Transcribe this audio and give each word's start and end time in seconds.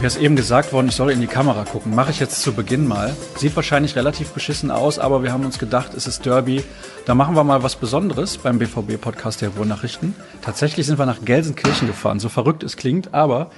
Mir 0.00 0.06
ist 0.06 0.16
eben 0.18 0.36
gesagt 0.36 0.72
worden, 0.72 0.86
ich 0.86 0.94
soll 0.94 1.10
in 1.10 1.20
die 1.20 1.26
Kamera 1.26 1.64
gucken. 1.64 1.92
Mache 1.92 2.12
ich 2.12 2.20
jetzt 2.20 2.40
zu 2.40 2.52
Beginn 2.52 2.86
mal. 2.86 3.16
Sieht 3.36 3.56
wahrscheinlich 3.56 3.96
relativ 3.96 4.30
beschissen 4.30 4.70
aus, 4.70 5.00
aber 5.00 5.24
wir 5.24 5.32
haben 5.32 5.44
uns 5.44 5.58
gedacht, 5.58 5.92
es 5.92 6.06
ist 6.06 6.24
Derby. 6.24 6.62
Da 7.04 7.16
machen 7.16 7.34
wir 7.34 7.42
mal 7.42 7.64
was 7.64 7.74
Besonderes 7.74 8.38
beim 8.38 8.60
BVB-Podcast 8.60 9.42
der 9.42 9.48
Ruhrnachrichten. 9.48 10.14
Tatsächlich 10.40 10.86
sind 10.86 11.00
wir 11.00 11.06
nach 11.06 11.24
Gelsenkirchen 11.24 11.88
gefahren, 11.88 12.20
so 12.20 12.28
verrückt 12.28 12.62
es 12.62 12.76
klingt, 12.76 13.12
aber 13.12 13.50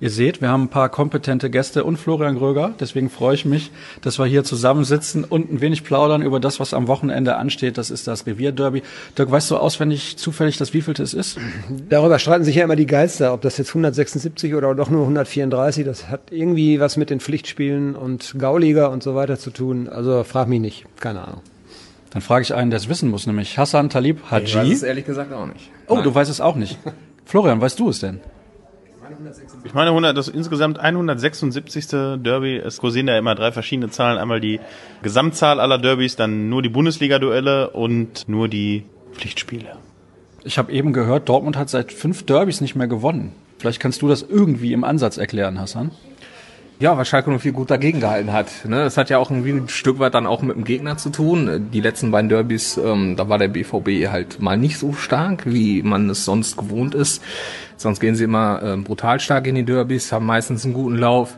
Ihr 0.00 0.10
seht, 0.10 0.40
wir 0.40 0.48
haben 0.48 0.64
ein 0.64 0.68
paar 0.68 0.90
kompetente 0.90 1.50
Gäste 1.50 1.82
und 1.82 1.96
Florian 1.96 2.38
Gröger. 2.38 2.72
Deswegen 2.78 3.10
freue 3.10 3.34
ich 3.34 3.44
mich, 3.44 3.72
dass 4.00 4.20
wir 4.20 4.26
hier 4.26 4.44
zusammensitzen 4.44 5.24
und 5.24 5.52
ein 5.52 5.60
wenig 5.60 5.82
plaudern 5.82 6.22
über 6.22 6.38
das, 6.38 6.60
was 6.60 6.72
am 6.72 6.86
Wochenende 6.86 7.34
ansteht. 7.34 7.78
Das 7.78 7.90
ist 7.90 8.06
das 8.06 8.24
Revierderby. 8.24 8.82
Dirk, 9.16 9.32
weißt 9.32 9.50
du 9.50 9.56
auswendig 9.56 10.16
zufällig, 10.16 10.56
das 10.56 10.72
wievielte 10.72 11.02
es 11.02 11.14
ist? 11.14 11.38
Darüber 11.88 12.20
streiten 12.20 12.44
sich 12.44 12.54
ja 12.54 12.62
immer 12.62 12.76
die 12.76 12.86
Geister, 12.86 13.34
ob 13.34 13.40
das 13.40 13.58
jetzt 13.58 13.70
176 13.70 14.54
oder 14.54 14.72
doch 14.76 14.88
nur 14.88 15.02
134. 15.02 15.84
Das 15.84 16.08
hat 16.08 16.30
irgendwie 16.30 16.78
was 16.78 16.96
mit 16.96 17.10
den 17.10 17.18
Pflichtspielen 17.18 17.96
und 17.96 18.36
Gauliga 18.38 18.86
und 18.86 19.02
so 19.02 19.16
weiter 19.16 19.36
zu 19.36 19.50
tun. 19.50 19.88
Also 19.88 20.22
frag 20.22 20.46
mich 20.46 20.60
nicht. 20.60 20.86
Keine 21.00 21.22
Ahnung. 21.22 21.40
Dann 22.10 22.22
frage 22.22 22.42
ich 22.42 22.54
einen, 22.54 22.70
der 22.70 22.78
es 22.78 22.88
wissen 22.88 23.10
muss, 23.10 23.26
nämlich 23.26 23.58
Hassan 23.58 23.90
Talib 23.90 24.30
Haji. 24.30 24.44
Ich 24.44 24.54
weiß 24.54 24.68
es 24.68 24.82
ehrlich 24.84 25.06
gesagt 25.06 25.32
auch 25.32 25.46
nicht. 25.46 25.70
Oh, 25.88 25.96
Nein. 25.96 26.04
du 26.04 26.14
weißt 26.14 26.30
es 26.30 26.40
auch 26.40 26.54
nicht. 26.54 26.78
Florian, 27.24 27.60
weißt 27.60 27.80
du 27.80 27.90
es 27.90 27.98
denn? 27.98 28.20
Ich 29.64 29.74
meine, 29.74 29.90
100, 29.90 30.16
das 30.16 30.28
insgesamt 30.28 30.78
176. 30.78 31.88
Derby. 31.88 32.56
Es 32.56 32.78
kursieren 32.78 33.06
da 33.06 33.18
immer 33.18 33.34
drei 33.34 33.52
verschiedene 33.52 33.90
Zahlen. 33.90 34.18
Einmal 34.18 34.40
die 34.40 34.60
Gesamtzahl 35.02 35.60
aller 35.60 35.78
Derbys, 35.78 36.16
dann 36.16 36.48
nur 36.48 36.62
die 36.62 36.68
Bundesliga-Duelle 36.68 37.70
und 37.70 38.28
nur 38.28 38.48
die 38.48 38.84
Pflichtspiele. 39.12 39.76
Ich 40.44 40.58
habe 40.58 40.72
eben 40.72 40.92
gehört, 40.92 41.28
Dortmund 41.28 41.56
hat 41.56 41.68
seit 41.68 41.92
fünf 41.92 42.24
Derbys 42.24 42.60
nicht 42.60 42.74
mehr 42.74 42.86
gewonnen. 42.86 43.32
Vielleicht 43.58 43.80
kannst 43.80 44.02
du 44.02 44.08
das 44.08 44.22
irgendwie 44.22 44.72
im 44.72 44.84
Ansatz 44.84 45.18
erklären, 45.18 45.58
Hassan. 45.60 45.90
Ja, 46.80 46.96
weil 46.96 47.04
Schalke 47.04 47.28
nur 47.30 47.40
viel 47.40 47.50
gut 47.50 47.72
dagegen 47.72 47.98
gehalten 47.98 48.32
hat. 48.32 48.64
Ne? 48.64 48.84
Das 48.84 48.96
hat 48.96 49.10
ja 49.10 49.18
auch 49.18 49.32
irgendwie 49.32 49.50
ein 49.50 49.68
Stück 49.68 49.98
weit 49.98 50.14
dann 50.14 50.28
auch 50.28 50.42
mit 50.42 50.54
dem 50.54 50.62
Gegner 50.62 50.96
zu 50.96 51.10
tun. 51.10 51.70
Die 51.72 51.80
letzten 51.80 52.12
beiden 52.12 52.28
Derbys, 52.28 52.76
ähm, 52.76 53.16
da 53.16 53.28
war 53.28 53.36
der 53.36 53.48
BVB 53.48 54.08
halt 54.12 54.40
mal 54.40 54.56
nicht 54.56 54.78
so 54.78 54.92
stark, 54.92 55.42
wie 55.44 55.82
man 55.82 56.08
es 56.08 56.24
sonst 56.24 56.56
gewohnt 56.56 56.94
ist. 56.94 57.20
Sonst 57.76 57.98
gehen 57.98 58.14
sie 58.14 58.24
immer 58.24 58.62
äh, 58.62 58.76
brutal 58.76 59.18
stark 59.18 59.48
in 59.48 59.56
die 59.56 59.64
Derbys, 59.64 60.12
haben 60.12 60.26
meistens 60.26 60.64
einen 60.64 60.74
guten 60.74 60.96
Lauf. 60.96 61.36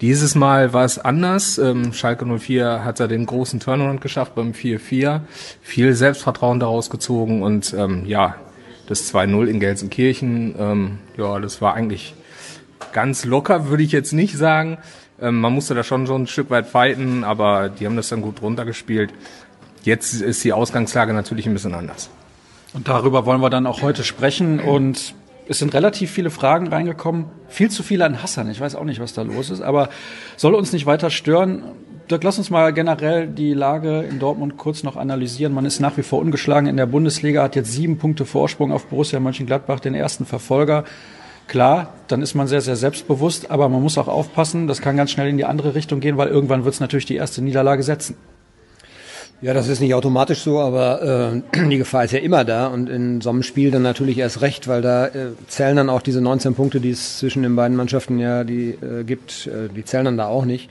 Dieses 0.00 0.34
Mal 0.34 0.72
war 0.72 0.86
es 0.86 0.98
anders. 0.98 1.58
Ähm, 1.58 1.92
Schalke 1.92 2.24
04 2.24 2.82
hat 2.82 2.98
da 2.98 3.08
den 3.08 3.26
großen 3.26 3.60
Turnaround 3.60 4.00
geschafft 4.00 4.36
beim 4.36 4.52
4-4. 4.52 5.20
Viel 5.60 5.92
Selbstvertrauen 5.92 6.60
daraus 6.60 6.88
gezogen 6.88 7.42
und 7.42 7.74
ähm, 7.76 8.04
ja, 8.06 8.36
das 8.86 9.12
2-0 9.12 9.48
in 9.48 9.60
Gelsenkirchen, 9.60 10.54
ähm, 10.58 10.98
ja, 11.18 11.38
das 11.40 11.60
war 11.60 11.74
eigentlich 11.74 12.14
ganz 12.92 13.24
locker, 13.24 13.68
würde 13.68 13.82
ich 13.82 13.92
jetzt 13.92 14.12
nicht 14.12 14.36
sagen. 14.36 14.78
Ähm, 15.20 15.40
man 15.40 15.52
musste 15.52 15.74
da 15.74 15.82
schon 15.82 16.06
so 16.06 16.14
ein 16.14 16.26
Stück 16.26 16.50
weit 16.50 16.66
fighten, 16.66 17.24
aber 17.24 17.68
die 17.68 17.86
haben 17.86 17.96
das 17.96 18.08
dann 18.08 18.22
gut 18.22 18.42
runtergespielt. 18.42 19.12
Jetzt 19.82 20.20
ist 20.20 20.44
die 20.44 20.52
Ausgangslage 20.52 21.12
natürlich 21.12 21.46
ein 21.46 21.54
bisschen 21.54 21.74
anders. 21.74 22.10
Und 22.74 22.88
darüber 22.88 23.26
wollen 23.26 23.40
wir 23.40 23.50
dann 23.50 23.66
auch 23.66 23.82
heute 23.82 24.04
sprechen. 24.04 24.60
Und 24.60 25.14
es 25.48 25.58
sind 25.58 25.74
relativ 25.74 26.10
viele 26.10 26.30
Fragen 26.30 26.68
reingekommen. 26.68 27.26
Viel 27.48 27.70
zu 27.70 27.82
viele 27.82 28.04
an 28.04 28.22
Hassan. 28.22 28.50
Ich 28.50 28.60
weiß 28.60 28.74
auch 28.74 28.84
nicht, 28.84 29.00
was 29.00 29.14
da 29.14 29.22
los 29.22 29.50
ist, 29.50 29.62
aber 29.62 29.88
soll 30.36 30.54
uns 30.54 30.72
nicht 30.72 30.86
weiter 30.86 31.10
stören. 31.10 31.62
Dirk, 32.10 32.24
lass 32.24 32.38
uns 32.38 32.50
mal 32.50 32.72
generell 32.72 33.26
die 33.26 33.54
Lage 33.54 34.00
in 34.02 34.18
Dortmund 34.18 34.56
kurz 34.56 34.82
noch 34.82 34.96
analysieren. 34.96 35.52
Man 35.52 35.66
ist 35.66 35.80
nach 35.80 35.96
wie 35.96 36.02
vor 36.02 36.20
ungeschlagen 36.20 36.68
in 36.68 36.76
der 36.76 36.86
Bundesliga, 36.86 37.42
hat 37.42 37.56
jetzt 37.56 37.72
sieben 37.72 37.98
Punkte 37.98 38.24
Vorsprung 38.24 38.72
auf 38.72 38.86
Borussia 38.86 39.20
Mönchengladbach, 39.20 39.80
den 39.80 39.94
ersten 39.94 40.24
Verfolger. 40.24 40.84
Klar, 41.48 41.94
dann 42.08 42.20
ist 42.20 42.34
man 42.34 42.46
sehr, 42.46 42.60
sehr 42.60 42.76
selbstbewusst, 42.76 43.50
aber 43.50 43.70
man 43.70 43.82
muss 43.82 43.96
auch 43.96 44.06
aufpassen, 44.06 44.66
das 44.66 44.82
kann 44.82 44.98
ganz 44.98 45.10
schnell 45.10 45.28
in 45.28 45.38
die 45.38 45.46
andere 45.46 45.74
Richtung 45.74 45.98
gehen, 45.98 46.18
weil 46.18 46.28
irgendwann 46.28 46.64
wird 46.64 46.74
es 46.74 46.80
natürlich 46.80 47.06
die 47.06 47.16
erste 47.16 47.42
Niederlage 47.42 47.82
setzen. 47.82 48.16
Ja, 49.40 49.54
das 49.54 49.68
ist 49.68 49.80
nicht 49.80 49.94
automatisch 49.94 50.40
so, 50.40 50.58
aber 50.58 51.40
äh, 51.54 51.68
die 51.70 51.78
Gefahr 51.78 52.04
ist 52.04 52.12
ja 52.12 52.18
immer 52.18 52.44
da 52.44 52.66
und 52.66 52.90
in 52.90 53.22
so 53.22 53.30
einem 53.30 53.42
Spiel 53.42 53.70
dann 53.70 53.82
natürlich 53.82 54.18
erst 54.18 54.42
recht, 54.42 54.68
weil 54.68 54.82
da 54.82 55.06
äh, 55.06 55.28
zählen 55.46 55.76
dann 55.76 55.88
auch 55.88 56.02
diese 56.02 56.20
19 56.20 56.54
Punkte, 56.54 56.80
die 56.80 56.90
es 56.90 57.18
zwischen 57.18 57.42
den 57.42 57.56
beiden 57.56 57.76
Mannschaften 57.76 58.18
ja 58.18 58.44
die 58.44 58.70
äh, 58.70 59.04
gibt, 59.04 59.46
äh, 59.46 59.68
die 59.74 59.84
zählen 59.84 60.04
dann 60.04 60.16
da 60.18 60.26
auch 60.26 60.44
nicht. 60.44 60.68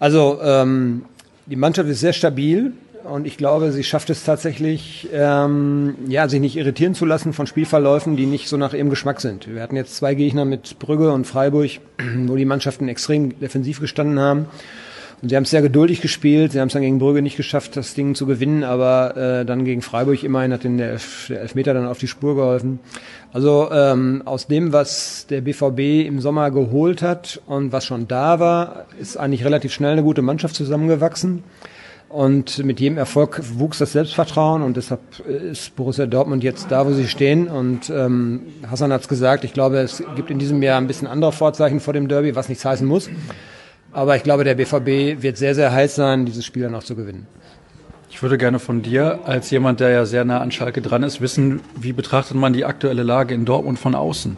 Also 0.00 0.38
ähm, 0.42 1.06
die 1.46 1.56
Mannschaft 1.56 1.88
ist 1.88 2.00
sehr 2.00 2.12
stabil, 2.12 2.72
und 3.04 3.26
ich 3.26 3.36
glaube, 3.36 3.72
sie 3.72 3.84
schafft 3.84 4.10
es 4.10 4.24
tatsächlich, 4.24 5.08
ähm, 5.12 5.94
ja, 6.08 6.28
sich 6.28 6.40
nicht 6.40 6.56
irritieren 6.56 6.94
zu 6.94 7.04
lassen 7.04 7.32
von 7.32 7.46
Spielverläufen, 7.46 8.16
die 8.16 8.26
nicht 8.26 8.48
so 8.48 8.56
nach 8.56 8.74
ihrem 8.74 8.90
Geschmack 8.90 9.20
sind. 9.20 9.52
Wir 9.52 9.62
hatten 9.62 9.76
jetzt 9.76 9.96
zwei 9.96 10.14
Gegner 10.14 10.44
mit 10.44 10.78
Brügge 10.78 11.12
und 11.12 11.26
Freiburg, 11.26 11.70
wo 12.26 12.36
die 12.36 12.44
Mannschaften 12.44 12.88
extrem 12.88 13.38
defensiv 13.40 13.80
gestanden 13.80 14.18
haben. 14.18 14.46
Und 15.22 15.28
sie 15.28 15.36
haben 15.36 15.42
es 15.42 15.50
sehr 15.50 15.60
geduldig 15.60 16.00
gespielt. 16.00 16.52
Sie 16.52 16.60
haben 16.60 16.68
es 16.68 16.72
dann 16.72 16.82
gegen 16.82 16.98
Brügge 16.98 17.20
nicht 17.20 17.36
geschafft, 17.36 17.76
das 17.76 17.94
Ding 17.94 18.14
zu 18.14 18.24
gewinnen, 18.24 18.64
aber 18.64 19.16
äh, 19.16 19.44
dann 19.44 19.66
gegen 19.66 19.82
Freiburg 19.82 20.22
immerhin 20.22 20.52
hat 20.52 20.64
den 20.64 20.78
der, 20.78 20.92
Elf, 20.92 21.26
der 21.28 21.42
Elfmeter 21.42 21.74
dann 21.74 21.86
auf 21.86 21.98
die 21.98 22.08
Spur 22.08 22.36
geholfen. 22.36 22.78
Also 23.32 23.70
ähm, 23.70 24.22
aus 24.24 24.46
dem, 24.46 24.72
was 24.72 25.26
der 25.28 25.42
BVB 25.42 26.06
im 26.06 26.20
Sommer 26.20 26.50
geholt 26.50 27.02
hat 27.02 27.40
und 27.46 27.70
was 27.70 27.84
schon 27.84 28.08
da 28.08 28.40
war, 28.40 28.86
ist 28.98 29.18
eigentlich 29.18 29.44
relativ 29.44 29.72
schnell 29.72 29.92
eine 29.92 30.02
gute 30.02 30.22
Mannschaft 30.22 30.54
zusammengewachsen. 30.54 31.44
Und 32.10 32.64
mit 32.64 32.80
jedem 32.80 32.98
Erfolg 32.98 33.40
wuchs 33.54 33.78
das 33.78 33.92
Selbstvertrauen 33.92 34.62
und 34.62 34.76
deshalb 34.76 35.00
ist 35.20 35.76
Borussia 35.76 36.06
Dortmund 36.06 36.42
jetzt 36.42 36.66
da, 36.72 36.84
wo 36.84 36.92
sie 36.92 37.06
stehen. 37.06 37.46
Und 37.46 37.88
ähm, 37.88 38.42
Hassan 38.68 38.92
hat 38.92 39.02
es 39.02 39.08
gesagt, 39.08 39.44
ich 39.44 39.52
glaube, 39.52 39.78
es 39.78 40.02
gibt 40.16 40.28
in 40.28 40.40
diesem 40.40 40.60
Jahr 40.60 40.80
ein 40.80 40.88
bisschen 40.88 41.06
andere 41.06 41.30
Vorzeichen 41.30 41.78
vor 41.78 41.94
dem 41.94 42.08
Derby, 42.08 42.34
was 42.34 42.48
nichts 42.48 42.64
heißen 42.64 42.84
muss. 42.84 43.08
Aber 43.92 44.16
ich 44.16 44.24
glaube, 44.24 44.42
der 44.42 44.56
BVB 44.56 45.22
wird 45.22 45.36
sehr, 45.36 45.54
sehr 45.54 45.70
heiß 45.70 45.94
sein, 45.94 46.26
dieses 46.26 46.44
Spiel 46.44 46.64
dann 46.64 46.74
auch 46.74 46.82
zu 46.82 46.96
gewinnen. 46.96 47.28
Ich 48.10 48.20
würde 48.22 48.38
gerne 48.38 48.58
von 48.58 48.82
dir, 48.82 49.20
als 49.24 49.48
jemand, 49.52 49.78
der 49.78 49.90
ja 49.90 50.04
sehr 50.04 50.24
nah 50.24 50.40
an 50.40 50.50
Schalke 50.50 50.82
dran 50.82 51.04
ist, 51.04 51.20
wissen, 51.20 51.60
wie 51.80 51.92
betrachtet 51.92 52.36
man 52.36 52.52
die 52.52 52.64
aktuelle 52.64 53.04
Lage 53.04 53.36
in 53.36 53.44
Dortmund 53.44 53.78
von 53.78 53.94
außen? 53.94 54.36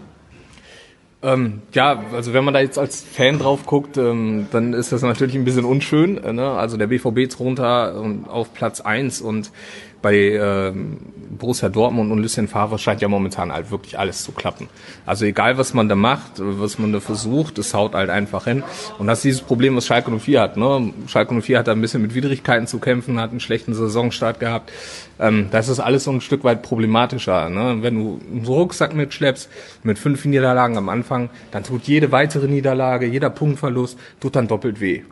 Ähm, 1.24 1.62
ja, 1.72 2.02
also 2.12 2.32
wenn 2.32 2.44
man 2.44 2.52
da 2.52 2.60
jetzt 2.60 2.78
als 2.78 3.00
Fan 3.00 3.38
drauf 3.38 3.64
guckt, 3.64 3.96
ähm, 3.96 4.48
dann 4.50 4.72
ist 4.72 4.90
das 4.90 5.02
natürlich 5.02 5.36
ein 5.36 5.44
bisschen 5.44 5.64
unschön. 5.64 6.22
Äh, 6.22 6.32
ne? 6.32 6.50
Also 6.50 6.76
der 6.76 6.88
BVB 6.88 7.18
ist 7.18 7.38
runter 7.38 7.94
ähm, 7.96 8.24
auf 8.28 8.52
Platz 8.54 8.80
eins 8.80 9.20
und 9.20 9.52
bei 10.02 10.14
ähm, 10.14 10.98
Borussia 11.38 11.68
Dortmund 11.68 12.12
und 12.12 12.18
Lucien 12.18 12.48
Favre 12.48 12.78
scheint 12.78 13.00
ja 13.00 13.08
momentan 13.08 13.52
halt 13.52 13.70
wirklich 13.70 13.98
alles 13.98 14.22
zu 14.22 14.32
klappen. 14.32 14.68
Also 15.06 15.24
egal, 15.24 15.56
was 15.56 15.72
man 15.72 15.88
da 15.88 15.94
macht, 15.94 16.32
was 16.36 16.78
man 16.78 16.92
da 16.92 17.00
versucht, 17.00 17.58
es 17.58 17.72
haut 17.72 17.94
halt 17.94 18.10
einfach 18.10 18.44
hin. 18.44 18.62
Und 18.98 19.06
das 19.06 19.18
ist 19.18 19.24
dieses 19.24 19.40
Problem, 19.40 19.74
was 19.76 19.86
Schalke 19.86 20.10
04 20.10 20.40
hat. 20.40 20.56
Ne? 20.56 20.92
Schalke 21.06 21.40
04 21.40 21.58
hat 21.58 21.68
da 21.68 21.72
ein 21.72 21.80
bisschen 21.80 22.02
mit 22.02 22.14
Widrigkeiten 22.14 22.66
zu 22.66 22.78
kämpfen, 22.78 23.20
hat 23.20 23.30
einen 23.30 23.40
schlechten 23.40 23.72
Saisonstart 23.74 24.40
gehabt. 24.40 24.70
Ähm, 25.18 25.48
das 25.50 25.68
ist 25.68 25.80
alles 25.80 26.04
so 26.04 26.10
ein 26.10 26.20
Stück 26.20 26.44
weit 26.44 26.62
problematischer. 26.62 27.48
Ne? 27.48 27.78
Wenn 27.80 27.94
du 27.96 28.20
einen 28.30 28.44
Rucksack 28.44 28.94
mitschleppst, 28.94 29.48
mit 29.82 29.98
fünf 29.98 30.24
Niederlagen 30.24 30.76
am 30.76 30.88
Anfang, 30.88 31.30
dann 31.50 31.64
tut 31.64 31.84
jede 31.84 32.12
weitere 32.12 32.46
Niederlage, 32.46 33.06
jeder 33.06 33.30
Punktverlust, 33.30 33.98
tut 34.20 34.36
dann 34.36 34.48
doppelt 34.48 34.80
weh. 34.80 35.02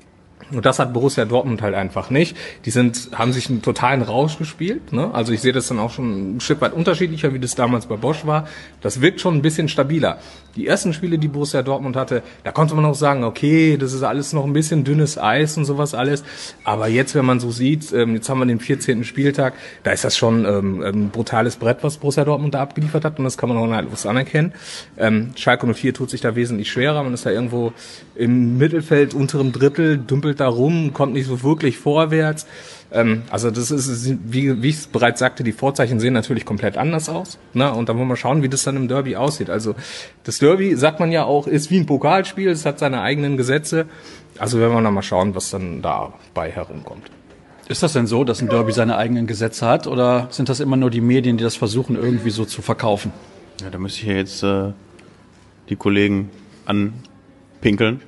Und 0.53 0.67
das 0.67 0.79
hat 0.79 0.93
Borussia 0.93 1.25
Dortmund 1.25 1.63
halt 1.63 1.75
einfach 1.75 2.11
nicht. 2.11 2.37
Die 2.65 2.71
sind, 2.71 3.11
haben 3.15 3.33
sich 3.33 3.49
einen 3.49 3.63
totalen 3.63 4.03
Rausch 4.03 4.39
gespielt. 4.39 4.93
Ne? 4.93 5.13
Also 5.13 5.33
ich 5.33 5.41
sehe 5.41 5.53
das 5.53 5.69
dann 5.69 5.79
auch 5.79 5.91
schon 5.91 6.37
ein 6.37 6.41
Stück 6.41 6.61
weit 6.61 6.73
unterschiedlicher, 6.73 7.33
wie 7.35 7.39
das 7.39 7.55
damals 7.55 7.87
bei 7.87 7.97
Bosch 7.97 8.27
war. 8.27 8.49
Das 8.81 9.01
wirkt 9.01 9.21
schon 9.21 9.37
ein 9.37 9.43
bisschen 9.43 9.69
stabiler. 9.69 10.19
Die 10.57 10.67
ersten 10.67 10.93
Spiele, 10.93 11.19
die 11.19 11.29
Borussia 11.29 11.63
Dortmund 11.63 11.97
hatte, 11.97 12.23
da 12.45 12.53
konnte 12.53 12.75
man 12.75 12.85
auch 12.85 12.95
sagen, 12.95 13.25
okay, 13.25 13.77
das 13.77 13.93
ist 13.93 14.03
alles 14.03 14.33
noch 14.33 14.45
ein 14.45 14.53
bisschen 14.53 14.85
dünnes 14.85 15.19
Eis 15.19 15.57
und 15.57 15.65
sowas 15.65 15.95
alles. 15.95 16.25
Aber 16.65 16.89
jetzt, 16.89 17.15
wenn 17.15 17.25
man 17.25 17.41
so 17.41 17.51
sieht, 17.51 17.93
ähm, 17.93 18.15
jetzt 18.15 18.29
haben 18.29 18.41
wir 18.41 18.47
den 18.47 18.61
14. 18.61 19.05
Spieltag, 19.05 19.55
da 19.83 19.93
ist 19.93 20.05
das 20.05 20.17
schon 20.17 20.45
ähm, 20.45 20.83
ein 20.83 21.11
brutales 21.11 21.57
Brett, 21.57 21.79
was 21.83 21.99
Borussia 21.99 22.25
Dortmund 22.25 22.55
da 22.55 22.63
abgeliefert 22.63 23.05
hat. 23.05 23.19
Und 23.19 23.25
das 23.25 23.39
kann 23.39 23.49
man 23.49 23.59
auch 23.59 23.67
neidlos 23.67 24.07
anerkennen. 24.07 24.53
Ähm, 24.99 25.31
Schalke 25.37 25.73
04 25.73 25.95
tut 25.95 26.11
sich 26.11 26.21
da 26.21 26.35
wesentlich 26.35 26.71
schwerer. 26.71 27.03
Man 27.03 27.15
ist 27.15 27.27
da 27.27 27.31
irgendwo 27.31 27.73
im 28.15 28.59
Mittelfeld, 28.59 29.15
unterem 29.15 29.53
Drittel, 29.53 29.99
dümpelt 29.99 30.41
da 30.41 30.49
rum, 30.49 30.93
kommt 30.93 31.13
nicht 31.13 31.27
so 31.27 31.43
wirklich 31.43 31.79
vorwärts. 31.79 32.47
Ähm, 32.93 33.23
also 33.31 33.51
das 33.51 33.71
ist, 33.71 34.17
wie, 34.25 34.63
wie 34.63 34.69
ich 34.69 34.77
es 34.77 34.87
bereits 34.87 35.21
sagte, 35.21 35.45
die 35.45 35.53
Vorzeichen 35.53 36.01
sehen 36.01 36.13
natürlich 36.13 36.45
komplett 36.45 36.77
anders 36.77 37.09
aus. 37.09 37.39
Ne? 37.55 37.73
Und 37.73 37.89
da 37.89 37.97
wollen 37.97 38.09
wir 38.09 38.17
schauen, 38.17 38.43
wie 38.43 38.49
das 38.49 38.65
dann 38.65 38.77
im 38.77 38.89
Derby 38.89 39.17
aussieht. 39.17 39.51
Also 39.51 39.75
das 40.25 40.39
Derby, 40.39 40.75
sagt 40.77 41.01
man 41.01 41.13
ja 41.13 41.25
auch, 41.25 41.47
ist 41.47 41.71
wie 41.71 41.79
ein 41.79 41.87
Pokalspiel, 41.87 42.49
es 42.49 42.67
hat 42.67 42.79
seine 42.79 43.01
eigenen 43.01 43.37
Gesetze. 43.37 43.87
Also 44.39 44.59
werden 44.59 44.73
wir 44.73 44.81
noch 44.81 44.91
mal 44.91 45.03
schauen, 45.03 45.35
was 45.35 45.51
dann 45.51 45.83
dabei 45.83 46.51
herumkommt. 46.51 47.11
Ist 47.69 47.85
das 47.85 47.93
denn 47.93 48.09
so, 48.09 48.25
dass 48.25 48.43
ein 48.43 48.49
Derby 48.49 48.73
seine 48.73 48.97
eigenen 48.97 49.29
Gesetze 49.29 49.67
hat 49.67 49.87
oder 49.87 50.27
sind 50.31 50.49
das 50.49 50.59
immer 50.59 50.77
nur 50.77 50.91
die 50.91 51.01
Medien, 51.01 51.37
die 51.37 51.45
das 51.45 51.55
versuchen, 51.55 51.95
irgendwie 51.95 52.31
so 52.31 52.45
zu 52.45 52.63
verkaufen? 52.63 53.13
Ja, 53.63 53.71
da 53.71 53.79
müsste 53.79 54.01
ich 54.01 54.07
ja 54.09 54.15
jetzt 54.15 54.43
äh, 54.43 54.73
die 55.69 55.77
Kollegen 55.77 56.31
anpinkeln. 56.65 58.01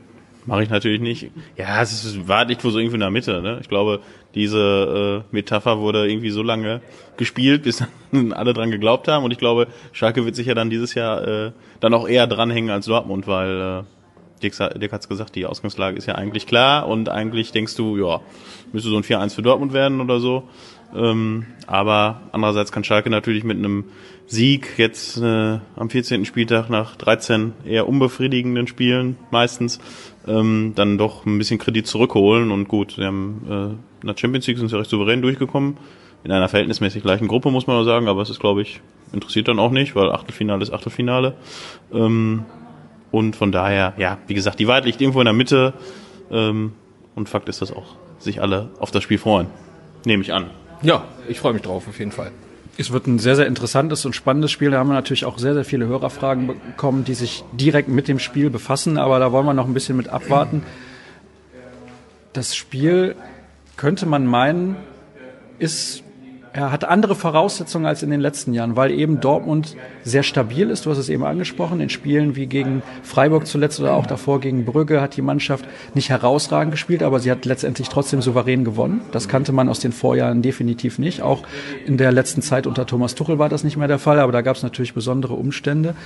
Mache 0.47 0.65
ich 0.65 0.71
natürlich 0.71 1.01
nicht. 1.01 1.31
Ja, 1.57 1.81
es 1.81 2.05
ist, 2.05 2.27
war 2.27 2.45
nicht 2.45 2.61
so 2.61 2.71
irgendwie 2.71 2.95
in 2.95 3.01
der 3.01 3.11
Mitte. 3.11 3.41
Ne? 3.41 3.59
Ich 3.61 3.69
glaube, 3.69 4.01
diese 4.35 5.25
äh, 5.31 5.35
Metapher 5.35 5.79
wurde 5.79 6.09
irgendwie 6.09 6.31
so 6.31 6.43
lange 6.43 6.81
gespielt, 7.17 7.63
bis 7.63 7.85
dann 8.13 8.33
alle 8.33 8.53
dran 8.53 8.71
geglaubt 8.71 9.09
haben. 9.09 9.25
Und 9.25 9.31
ich 9.31 9.39
glaube, 9.39 9.69
Schalke 9.93 10.25
wird 10.25 10.37
sich 10.37 10.47
ja 10.47 10.55
dann 10.55 10.71
dieses 10.71 10.95
Jahr 10.95 11.27
äh, 11.27 11.53
dann 11.81 11.95
auch 11.95 12.09
eher 12.09 12.27
dranhängen 12.27 12.71
als 12.71 12.87
Dortmund, 12.87 13.27
weil 13.27 13.83
äh, 13.83 13.83
Dirk, 14.43 14.55
Dirk 14.79 14.93
hat 14.93 15.03
es 15.03 15.09
gesagt, 15.09 15.37
die 15.37 15.47
Ausgangslage 15.47 15.97
ist 15.97 16.07
ja 16.07 16.17
eigentlich 16.17 16.47
klar 16.47 16.89
und 16.89 17.09
eigentlich 17.09 17.53
denkst 17.53 17.77
du, 17.77 17.97
ja, 17.97 18.21
müsste 18.73 18.91
so 18.91 18.97
ein 18.97 19.05
4-1 19.05 19.35
für 19.35 19.43
Dortmund 19.43 19.73
werden 19.73 20.01
oder 20.01 20.19
so. 20.19 20.45
Ähm, 20.95 21.47
aber 21.67 22.23
andererseits 22.33 22.73
kann 22.73 22.85
Schalke 22.85 23.09
natürlich 23.09 23.45
mit 23.45 23.57
einem 23.57 23.85
Sieg 24.27 24.75
jetzt 24.79 25.19
äh, 25.19 25.59
am 25.77 25.91
14. 25.91 26.25
Spieltag 26.25 26.69
nach 26.69 26.97
13 26.97 27.53
eher 27.65 27.89
unbefriedigenden 27.89 28.67
Spielen 28.67 29.17
meistens 29.31 29.81
ähm, 30.27 30.73
dann 30.75 30.99
doch 30.99 31.25
ein 31.25 31.39
bisschen 31.39 31.59
Kredit 31.59 31.87
zurückholen 31.87 32.51
und 32.51 32.69
gut, 32.69 32.93
sie 32.97 33.05
haben 33.05 33.79
äh, 33.81 33.92
in 34.03 34.09
der 34.09 34.17
Champions 34.17 34.47
League 34.47 34.59
sind 34.59 34.69
sie 34.69 34.77
recht 34.77 34.91
souverän 34.91 35.23
durchgekommen. 35.23 35.77
In 36.25 36.31
einer 36.31 36.49
verhältnismäßig 36.49 37.03
gleichen 37.03 37.27
Gruppe, 37.27 37.51
muss 37.51 37.67
man 37.67 37.77
mal 37.77 37.85
sagen, 37.85 38.09
aber 38.09 38.23
es 38.23 38.31
ist, 38.31 38.39
glaube 38.39 38.63
ich, 38.63 38.81
interessiert 39.13 39.49
dann 39.49 39.59
auch 39.59 39.71
nicht, 39.71 39.97
weil 39.97 40.11
Achtelfinale 40.13 40.63
ist 40.63 40.73
Achtelfinale. 40.73 41.35
Ähm, 41.93 42.45
und 43.11 43.37
von 43.37 43.53
daher, 43.53 43.95
ja, 43.99 44.19
wie 44.27 44.35
gesagt, 44.35 44.59
die 44.59 44.69
Wahrheit 44.69 44.85
liegt 44.85 45.01
irgendwo 45.01 45.21
in 45.21 45.27
der 45.27 45.35
Mitte. 45.35 45.75
Ähm, 46.31 46.73
und 47.15 47.29
Fakt 47.29 47.49
ist, 47.49 47.61
dass 47.61 47.73
auch 47.73 47.97
sich 48.19 48.41
alle 48.41 48.71
auf 48.79 48.91
das 48.91 49.03
Spiel 49.03 49.19
freuen. 49.19 49.49
Nehme 50.05 50.23
ich 50.23 50.33
an. 50.33 50.51
Ja, 50.83 51.05
ich 51.29 51.41
freue 51.41 51.53
mich 51.53 51.63
drauf, 51.63 51.87
auf 51.89 51.99
jeden 51.99 52.13
Fall. 52.13 52.33
Es 52.79 52.91
wird 52.91 53.07
ein 53.07 53.19
sehr, 53.19 53.37
sehr 53.37 53.47
interessantes 53.47 54.07
und 54.07 54.17
spannendes 54.17 54.51
Spiel. 54.51 54.71
Da 54.71 54.79
haben 54.79 54.89
wir 54.89 54.95
natürlich 54.95 55.27
auch 55.27 55.39
sehr, 55.39 55.55
sehr 55.55 55.65
viele 55.65 55.87
Hörerfragen 55.87 56.47
bekommen, 56.47 57.05
die 57.05 57.15
sich 57.15 57.45
direkt 57.53 57.89
mit 57.89 58.09
dem 58.09 58.19
Spiel 58.19 58.49
befassen. 58.49 58.97
Aber 58.97 59.19
da 59.19 59.31
wollen 59.31 59.45
wir 59.45 59.55
noch 59.55 59.67
ein 59.67 59.75
bisschen 59.75 59.97
mit 59.97 60.09
abwarten. 60.09 60.63
Das 62.33 62.57
Spiel 62.57 63.15
könnte 63.83 64.07
man 64.07 64.27
meinen, 64.27 64.77
ist 65.59 66.05
er 66.53 66.71
hat 66.71 66.85
andere 66.85 67.17
Voraussetzungen 67.17 67.85
als 67.85 68.05
in 68.05 68.11
den 68.11 68.21
letzten 68.21 68.55
Jahren, 68.55 68.77
weil 68.77 68.93
eben 68.93 69.21
Dortmund 69.21 69.75
sehr 70.05 70.23
stabil 70.23 70.71
ist. 70.71 70.87
Du 70.87 70.91
hast 70.91 70.99
es 70.99 71.09
eben 71.09 71.25
angesprochen. 71.25 71.81
In 71.81 71.89
Spielen 71.89 72.37
wie 72.37 72.47
gegen 72.47 72.83
Freiburg 73.03 73.45
zuletzt 73.45 73.81
oder 73.81 73.95
auch 73.95 74.07
davor 74.07 74.39
gegen 74.39 74.65
Brügge 74.65 75.01
hat 75.01 75.17
die 75.17 75.23
Mannschaft 75.23 75.65
nicht 75.95 76.11
herausragend 76.11 76.71
gespielt, 76.71 77.03
aber 77.03 77.19
sie 77.19 77.31
hat 77.33 77.45
letztendlich 77.45 77.89
trotzdem 77.89 78.23
souverän 78.23 78.63
gewonnen. 78.63 79.01
Das 79.11 79.27
kannte 79.27 79.51
man 79.51 79.69
aus 79.69 79.81
den 79.81 79.91
Vorjahren 79.91 80.43
definitiv 80.43 81.01
nicht. 81.01 81.21
Auch 81.21 81.43
in 81.85 81.97
der 81.97 82.13
letzten 82.13 82.41
Zeit 82.41 82.69
unter 82.69 82.87
Thomas 82.87 83.17
Tuchel 83.17 83.41
war 83.41 83.49
das 83.49 83.65
nicht 83.65 83.79
mehr 83.79 83.89
der 83.89 83.99
Fall, 83.99 84.21
aber 84.21 84.31
da 84.31 84.43
gab 84.43 84.55
es 84.55 84.63
natürlich 84.63 84.95
besondere 84.95 85.35
Umstände. 85.35 85.97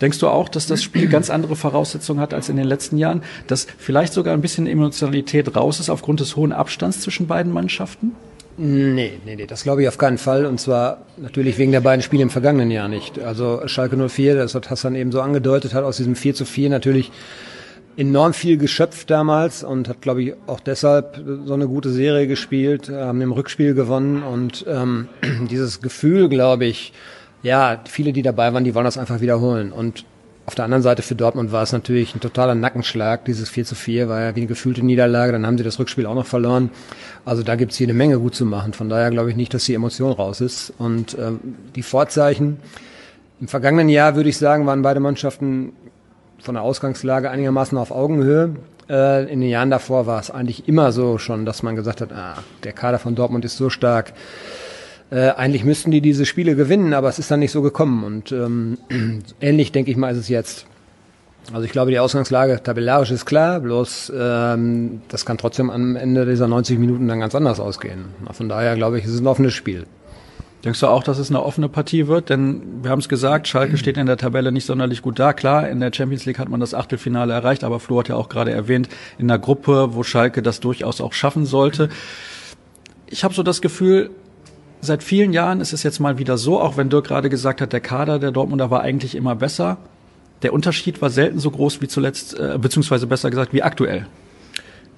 Denkst 0.00 0.18
du 0.18 0.28
auch, 0.28 0.48
dass 0.48 0.66
das 0.66 0.82
Spiel 0.82 1.08
ganz 1.08 1.30
andere 1.30 1.56
Voraussetzungen 1.56 2.20
hat 2.20 2.34
als 2.34 2.48
in 2.48 2.56
den 2.56 2.66
letzten 2.66 2.98
Jahren? 2.98 3.22
Dass 3.46 3.66
vielleicht 3.78 4.12
sogar 4.12 4.34
ein 4.34 4.40
bisschen 4.40 4.66
Emotionalität 4.66 5.54
raus 5.56 5.80
ist 5.80 5.90
aufgrund 5.90 6.20
des 6.20 6.36
hohen 6.36 6.52
Abstands 6.52 7.00
zwischen 7.00 7.26
beiden 7.26 7.52
Mannschaften? 7.52 8.12
Nee, 8.56 9.18
nee, 9.24 9.34
nee, 9.36 9.46
das 9.46 9.64
glaube 9.64 9.82
ich 9.82 9.88
auf 9.88 9.98
keinen 9.98 10.18
Fall. 10.18 10.46
Und 10.46 10.60
zwar 10.60 11.06
natürlich 11.16 11.58
wegen 11.58 11.72
der 11.72 11.80
beiden 11.80 12.02
Spiele 12.02 12.22
im 12.22 12.30
vergangenen 12.30 12.70
Jahr 12.70 12.88
nicht. 12.88 13.18
Also 13.18 13.62
Schalke 13.66 13.96
04, 13.96 14.36
das 14.36 14.54
hat 14.54 14.70
Hassan 14.70 14.94
eben 14.94 15.10
so 15.10 15.20
angedeutet, 15.20 15.74
hat 15.74 15.84
aus 15.84 15.96
diesem 15.96 16.14
4 16.14 16.34
zu 16.34 16.44
4 16.44 16.70
natürlich 16.70 17.10
enorm 17.96 18.32
viel 18.32 18.56
geschöpft 18.56 19.10
damals 19.10 19.62
und 19.62 19.88
hat, 19.88 20.02
glaube 20.02 20.22
ich, 20.22 20.34
auch 20.46 20.60
deshalb 20.60 21.22
so 21.44 21.54
eine 21.54 21.68
gute 21.68 21.90
Serie 21.90 22.26
gespielt, 22.26 22.88
haben 22.88 23.20
im 23.20 23.32
Rückspiel 23.32 23.74
gewonnen 23.74 24.22
und 24.22 24.64
ähm, 24.68 25.08
dieses 25.50 25.80
Gefühl, 25.80 26.28
glaube 26.28 26.64
ich, 26.66 26.92
ja, 27.44 27.80
viele, 27.84 28.12
die 28.12 28.22
dabei 28.22 28.52
waren, 28.52 28.64
die 28.64 28.74
wollen 28.74 28.86
das 28.86 28.98
einfach 28.98 29.20
wiederholen. 29.20 29.70
Und 29.70 30.04
auf 30.46 30.54
der 30.54 30.64
anderen 30.64 30.82
Seite 30.82 31.02
für 31.02 31.14
Dortmund 31.14 31.52
war 31.52 31.62
es 31.62 31.72
natürlich 31.72 32.14
ein 32.14 32.20
totaler 32.20 32.54
Nackenschlag. 32.54 33.24
Dieses 33.26 33.50
4 33.50 33.66
zu 33.66 33.74
4 33.74 34.08
war 34.08 34.20
ja 34.20 34.34
wie 34.34 34.40
eine 34.40 34.46
gefühlte 34.46 34.84
Niederlage. 34.84 35.32
Dann 35.32 35.46
haben 35.46 35.58
sie 35.58 35.64
das 35.64 35.78
Rückspiel 35.78 36.06
auch 36.06 36.14
noch 36.14 36.26
verloren. 36.26 36.70
Also 37.24 37.42
da 37.42 37.54
gibt's 37.54 37.78
jede 37.78 37.92
Menge 37.92 38.18
gut 38.18 38.34
zu 38.34 38.46
machen. 38.46 38.72
Von 38.72 38.88
daher 38.88 39.10
glaube 39.10 39.30
ich 39.30 39.36
nicht, 39.36 39.52
dass 39.54 39.64
die 39.64 39.74
Emotion 39.74 40.12
raus 40.12 40.40
ist. 40.40 40.72
Und 40.78 41.16
ähm, 41.18 41.40
die 41.76 41.82
Vorzeichen 41.82 42.58
im 43.40 43.48
vergangenen 43.48 43.90
Jahr, 43.90 44.16
würde 44.16 44.30
ich 44.30 44.38
sagen, 44.38 44.66
waren 44.66 44.82
beide 44.82 45.00
Mannschaften 45.00 45.72
von 46.40 46.54
der 46.54 46.62
Ausgangslage 46.62 47.30
einigermaßen 47.30 47.76
auf 47.76 47.90
Augenhöhe. 47.90 48.56
Äh, 48.88 49.30
in 49.30 49.40
den 49.40 49.50
Jahren 49.50 49.70
davor 49.70 50.06
war 50.06 50.20
es 50.20 50.30
eigentlich 50.30 50.66
immer 50.66 50.92
so 50.92 51.18
schon, 51.18 51.44
dass 51.44 51.62
man 51.62 51.76
gesagt 51.76 52.00
hat, 52.00 52.12
ah, 52.12 52.38
der 52.64 52.72
Kader 52.72 52.98
von 52.98 53.14
Dortmund 53.14 53.44
ist 53.44 53.58
so 53.58 53.68
stark 53.68 54.14
äh, 55.10 55.30
eigentlich 55.30 55.64
müssten 55.64 55.90
die 55.90 56.00
diese 56.00 56.26
Spiele 56.26 56.56
gewinnen, 56.56 56.94
aber 56.94 57.08
es 57.08 57.18
ist 57.18 57.30
dann 57.30 57.40
nicht 57.40 57.52
so 57.52 57.62
gekommen. 57.62 58.04
Und 58.04 58.32
ähm, 58.32 58.78
ähnlich, 59.40 59.72
denke 59.72 59.90
ich 59.90 59.96
mal, 59.96 60.10
ist 60.10 60.18
es 60.18 60.28
jetzt. 60.28 60.66
Also 61.52 61.64
ich 61.66 61.72
glaube, 61.72 61.90
die 61.90 61.98
Ausgangslage 61.98 62.62
tabellarisch 62.62 63.10
ist 63.10 63.26
klar, 63.26 63.60
bloß 63.60 64.12
ähm, 64.16 65.02
das 65.08 65.26
kann 65.26 65.36
trotzdem 65.36 65.68
am 65.68 65.94
Ende 65.94 66.24
dieser 66.24 66.48
90 66.48 66.78
Minuten 66.78 67.06
dann 67.06 67.20
ganz 67.20 67.34
anders 67.34 67.60
ausgehen. 67.60 68.06
Von 68.32 68.48
daher 68.48 68.76
glaube 68.76 68.98
ich, 68.98 69.04
es 69.04 69.12
ist 69.12 69.20
ein 69.20 69.26
offenes 69.26 69.52
Spiel. 69.52 69.84
Denkst 70.64 70.80
du 70.80 70.86
auch, 70.86 71.02
dass 71.02 71.18
es 71.18 71.28
eine 71.28 71.42
offene 71.42 71.68
Partie 71.68 72.06
wird? 72.06 72.30
Denn 72.30 72.82
wir 72.82 72.90
haben 72.90 73.00
es 73.00 73.10
gesagt, 73.10 73.46
Schalke 73.46 73.76
steht 73.76 73.98
in 73.98 74.06
der 74.06 74.16
Tabelle 74.16 74.50
nicht 74.50 74.64
sonderlich 74.64 75.02
gut 75.02 75.18
da. 75.18 75.34
Klar, 75.34 75.68
in 75.68 75.80
der 75.80 75.92
Champions 75.92 76.24
League 76.24 76.38
hat 76.38 76.48
man 76.48 76.60
das 76.60 76.72
Achtelfinale 76.72 77.34
erreicht, 77.34 77.64
aber 77.64 77.80
Flo 77.80 77.98
hat 77.98 78.08
ja 78.08 78.16
auch 78.16 78.30
gerade 78.30 78.50
erwähnt, 78.50 78.88
in 79.18 79.30
einer 79.30 79.38
Gruppe, 79.38 79.90
wo 79.92 80.02
Schalke 80.02 80.40
das 80.40 80.60
durchaus 80.60 81.02
auch 81.02 81.12
schaffen 81.12 81.44
sollte. 81.44 81.90
Ich 83.06 83.24
habe 83.24 83.34
so 83.34 83.42
das 83.42 83.60
Gefühl, 83.60 84.10
seit 84.84 85.02
vielen 85.02 85.32
Jahren 85.32 85.60
ist 85.60 85.72
es 85.72 85.82
jetzt 85.82 85.98
mal 85.98 86.18
wieder 86.18 86.38
so, 86.38 86.60
auch 86.60 86.76
wenn 86.76 86.90
Dirk 86.90 87.06
gerade 87.06 87.28
gesagt 87.28 87.60
hat, 87.60 87.72
der 87.72 87.80
Kader 87.80 88.18
der 88.18 88.30
Dortmunder 88.30 88.70
war 88.70 88.82
eigentlich 88.82 89.14
immer 89.14 89.34
besser. 89.34 89.78
Der 90.42 90.52
Unterschied 90.52 91.00
war 91.02 91.10
selten 91.10 91.38
so 91.38 91.50
groß 91.50 91.80
wie 91.80 91.88
zuletzt, 91.88 92.38
äh, 92.38 92.58
beziehungsweise 92.60 93.06
besser 93.06 93.30
gesagt 93.30 93.52
wie 93.52 93.62
aktuell. 93.62 94.06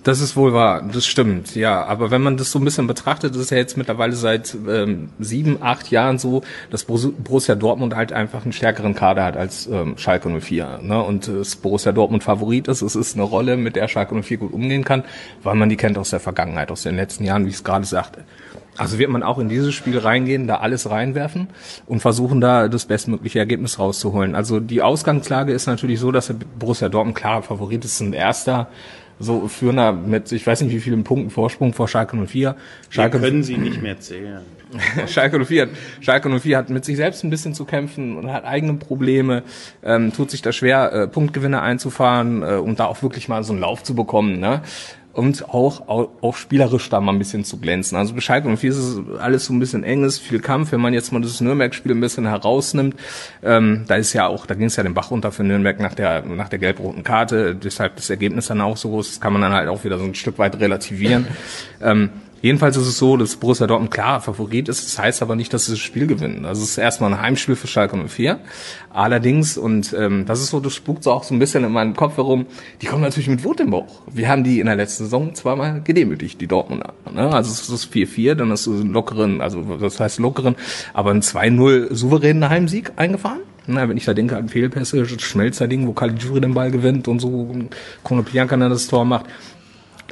Das 0.07 0.21
ist 0.21 0.37
wohl 0.37 0.53
wahr, 0.53 0.89
das 0.93 1.05
stimmt, 1.05 1.57
ja. 1.57 1.85
Aber 1.85 2.13
wenn 2.13 2.23
man 2.23 2.37
das 2.37 2.53
so 2.53 2.61
ein 2.61 2.65
bisschen 2.65 2.87
betrachtet, 2.87 3.35
ist 3.35 3.41
es 3.41 3.51
ja 3.51 3.57
jetzt 3.57 3.77
mittlerweile 3.77 4.13
seit 4.13 4.57
ähm, 4.69 5.09
sieben, 5.19 5.61
acht 5.61 5.91
Jahren 5.91 6.19
so, 6.19 6.43
dass 6.71 6.85
Borussia 6.85 7.57
Dortmund 7.57 7.97
halt 7.97 8.13
einfach 8.13 8.45
einen 8.45 8.53
stärkeren 8.53 8.95
Kader 8.95 9.25
hat 9.25 9.37
als 9.37 9.67
ähm, 9.67 9.99
Schalke 9.99 10.29
04. 10.29 10.79
Ne? 10.83 11.03
Und 11.03 11.27
äh, 11.27 11.43
Borussia 11.61 11.91
Dortmund 11.91 12.23
Favorit 12.23 12.69
ist. 12.69 12.83
Es 12.83 12.95
ist 12.95 13.17
eine 13.17 13.25
Rolle, 13.25 13.57
mit 13.57 13.75
der 13.75 13.89
Schalke 13.89 14.15
04 14.15 14.37
gut 14.37 14.53
umgehen 14.53 14.85
kann, 14.85 15.03
weil 15.43 15.57
man 15.57 15.69
die 15.69 15.77
kennt 15.77 15.99
aus 15.99 16.11
der 16.11 16.21
Vergangenheit, 16.21 16.71
aus 16.71 16.85
den 16.85 16.95
letzten 16.95 17.25
Jahren, 17.25 17.45
wie 17.45 17.51
ich 17.51 17.57
es 17.57 17.65
gerade 17.65 17.85
sagte. 17.85 18.23
Also 18.77 18.99
wird 18.99 19.11
man 19.11 19.23
auch 19.23 19.39
in 19.39 19.49
dieses 19.49 19.75
Spiel 19.75 19.99
reingehen, 19.99 20.47
da 20.47 20.57
alles 20.57 20.91
reinwerfen 20.91 21.49
und 21.87 22.01
versuchen 22.01 22.41
da 22.41 22.69
das 22.69 22.87
bestmögliche 22.87 23.39
Ergebnis 23.39 23.79
rauszuholen. 23.79 24.35
Also 24.35 24.61
die 24.61 24.83
Ausgangslage 24.83 25.53
ist 25.53 25.67
natürlich 25.67 26.01
so, 26.01 26.13
dass 26.13 26.27
der 26.29 26.35
Borussia 26.59 26.89
Dortmund 26.89 27.17
klarer 27.17 27.43
Favorit 27.43 27.85
ist, 27.85 28.01
ein 28.01 28.13
erster 28.13 28.69
so 29.19 29.49
Führender 29.49 29.93
mit, 29.93 30.31
ich 30.33 30.47
weiß 30.47 30.61
nicht 30.63 30.75
wie 30.75 30.81
vielen 30.81 31.05
Punkten 31.05 31.31
Vorsprung 31.31 31.73
vor 31.73 31.89
Schalke 31.89 32.17
04. 32.17 32.57
Schalke 32.91 33.19
können 33.19 33.43
sie 33.43 33.57
nicht 33.57 33.81
mehr 33.81 33.99
zählen. 33.99 34.43
Schalke 35.07 35.43
04, 35.45 35.63
hat, 35.63 35.69
Schalke 36.01 36.29
04 36.29 36.59
hat 36.59 36.71
mit 36.71 36.85
sich 36.85 36.97
selbst 36.97 37.25
ein 37.25 37.31
bisschen 37.31 37.55
zu 37.55 37.65
kämpfen 37.65 38.17
und 38.17 38.33
hat 38.33 38.45
eigene 38.45 38.75
Probleme, 38.75 39.43
ähm, 39.83 40.13
tut 40.13 40.31
sich 40.31 40.43
da 40.43 40.53
schwer, 40.53 40.93
äh, 40.93 41.07
Punktgewinne 41.07 41.63
einzufahren 41.63 42.43
äh, 42.43 42.57
und 42.57 42.81
da 42.81 42.87
auch 42.87 43.03
wirklich 43.03 43.29
mal 43.29 43.43
so 43.45 43.53
einen 43.53 43.63
Lauf 43.63 43.85
zu 43.85 43.95
bekommen. 43.95 44.39
Ne? 44.41 44.61
Und 45.17 45.49
auch, 45.49 45.89
auch, 45.89 46.11
auch 46.21 46.37
spielerisch 46.37 46.89
da 46.91 47.01
mal 47.01 47.13
ein 47.13 47.19
bisschen 47.19 47.45
zu 47.45 47.59
glänzen. 47.59 47.97
Also 47.97 48.19
Schalke 48.21 48.49
und 48.49 48.59
04 48.59 48.71
ist 48.71 48.77
es 48.77 49.01
alles 49.19 49.47
so 49.47 49.55
ein 49.55 49.59
bisschen 49.59 49.83
enges, 49.83 50.19
viel 50.19 50.41
Kampf. 50.41 50.73
Wenn 50.73 50.81
man 50.81 50.93
jetzt 50.93 51.13
mal 51.13 51.23
das 51.23 51.41
Nürnberg-Spiel 51.41 51.93
ein 51.93 52.01
bisschen 52.01 52.27
herausnimmt, 52.27 52.97
ähm, 53.43 53.85
da 53.89 53.95
ist 53.97 54.13
ja 54.13 54.27
auch, 54.27 54.47
da 54.47 54.55
ging 54.55 54.67
es 54.67 54.77
ja 54.77 54.83
den 54.83 54.95
Bach 54.95 55.11
runter 55.11 55.33
für 55.33 55.43
Nürnberg 55.43 55.81
nach 55.81 55.95
der 55.95 56.23
nach 56.23 56.51
der 56.51 56.59
gelb-roten 56.59 57.03
Karte. 57.03 57.55
Deshalb 57.55 57.97
das 57.97 58.11
Ergebnis 58.11 58.47
dann 58.47 58.61
auch 58.61 58.77
so 58.77 58.91
groß, 58.91 59.09
das 59.09 59.21
kann 59.21 59.33
man 59.33 59.43
dann 59.43 59.53
halt 59.53 59.69
auch 59.69 59.85
wieder 59.85 59.99
so 59.99 60.05
ein 60.05 60.15
Stück 60.15 60.39
weit 60.39 60.61
relativieren. 60.61 61.27
ähm, 61.83 62.11
Jedenfalls 62.43 62.77
ist 62.77 62.87
es 62.87 62.99
so, 62.99 63.17
dass 63.17 63.37
Borussia 63.37 63.67
Dortmund 63.67 63.91
klar 63.91 64.21
Favorit 64.21 64.69
ist. 64.69 64.85
Das 64.85 64.99
heißt 64.99 65.23
aber 65.23 65.37
nicht, 65.37 65.53
dass 65.53 65.67
sie 65.67 65.73
das 65.73 65.81
Spiel 65.81 66.07
gewinnen. 66.07 66.45
Also 66.45 66.63
es 66.63 66.71
ist 66.71 66.79
erstmal 66.79 67.13
ein 67.13 67.21
Heimspiel 67.21 67.57
für 67.57 67.67
Schalke 67.67 67.97
04. 67.97 68.39
Allerdings, 68.91 69.57
und 69.59 69.95
ähm, 69.99 70.27
das 70.27 70.41
ist 70.41 70.51
so, 70.51 70.61
das 70.61 70.75
spukt 70.75 71.03
so 71.03 71.13
auch 71.13 71.25
so 71.25 71.35
ein 71.35 71.39
bisschen 71.39 71.65
in 71.65 71.73
meinem 71.73 71.95
Kopf 71.95 72.17
herum, 72.17 72.47
die 72.83 72.87
kommen 72.87 73.03
natürlich 73.03 73.29
mit 73.29 73.45
Wut 73.45 73.61
im 73.61 73.71
Bauch. 73.71 74.03
Wir 74.11 74.29
haben 74.29 74.45
die 74.45 74.61
in 74.61 74.67
der 74.67 74.77
letzten 74.77 75.05
Saison 75.05 75.35
zweimal 75.35 75.81
gedemütigt, 75.83 76.41
die 76.41 76.47
Dortmunder. 76.47 76.93
Ne? 77.13 77.33
Also 77.33 77.51
es 77.51 77.69
ist 77.69 77.93
4-4, 77.93 78.35
dann 78.35 78.51
hast 78.51 78.67
du 78.67 78.75
einen 78.75 78.93
lockeren, 78.93 79.41
also 79.41 79.63
das 79.79 79.99
heißt 79.99 80.19
lockeren, 80.19 80.57
aber 80.93 81.11
einen 81.11 81.23
2-0 81.23 81.95
souveränen 81.95 82.49
Heimsieg 82.49 82.93
eingefahren. 82.97 83.41
Na, 83.69 83.89
wenn 83.89 83.97
ich 83.97 84.05
da 84.05 84.15
denke 84.15 84.37
an 84.37 84.49
Fehlpässe, 84.49 85.05
Schmelzer-Ding, 85.07 85.89
wo 85.89 85.93
Caligiuri 85.93 86.41
den 86.41 86.55
Ball 86.55 86.71
gewinnt 86.71 87.09
und 87.09 87.19
so 87.19 87.53
Konoplyanka 88.05 88.57
dann 88.57 88.71
das 88.71 88.87
Tor 88.87 89.05
macht 89.05 89.27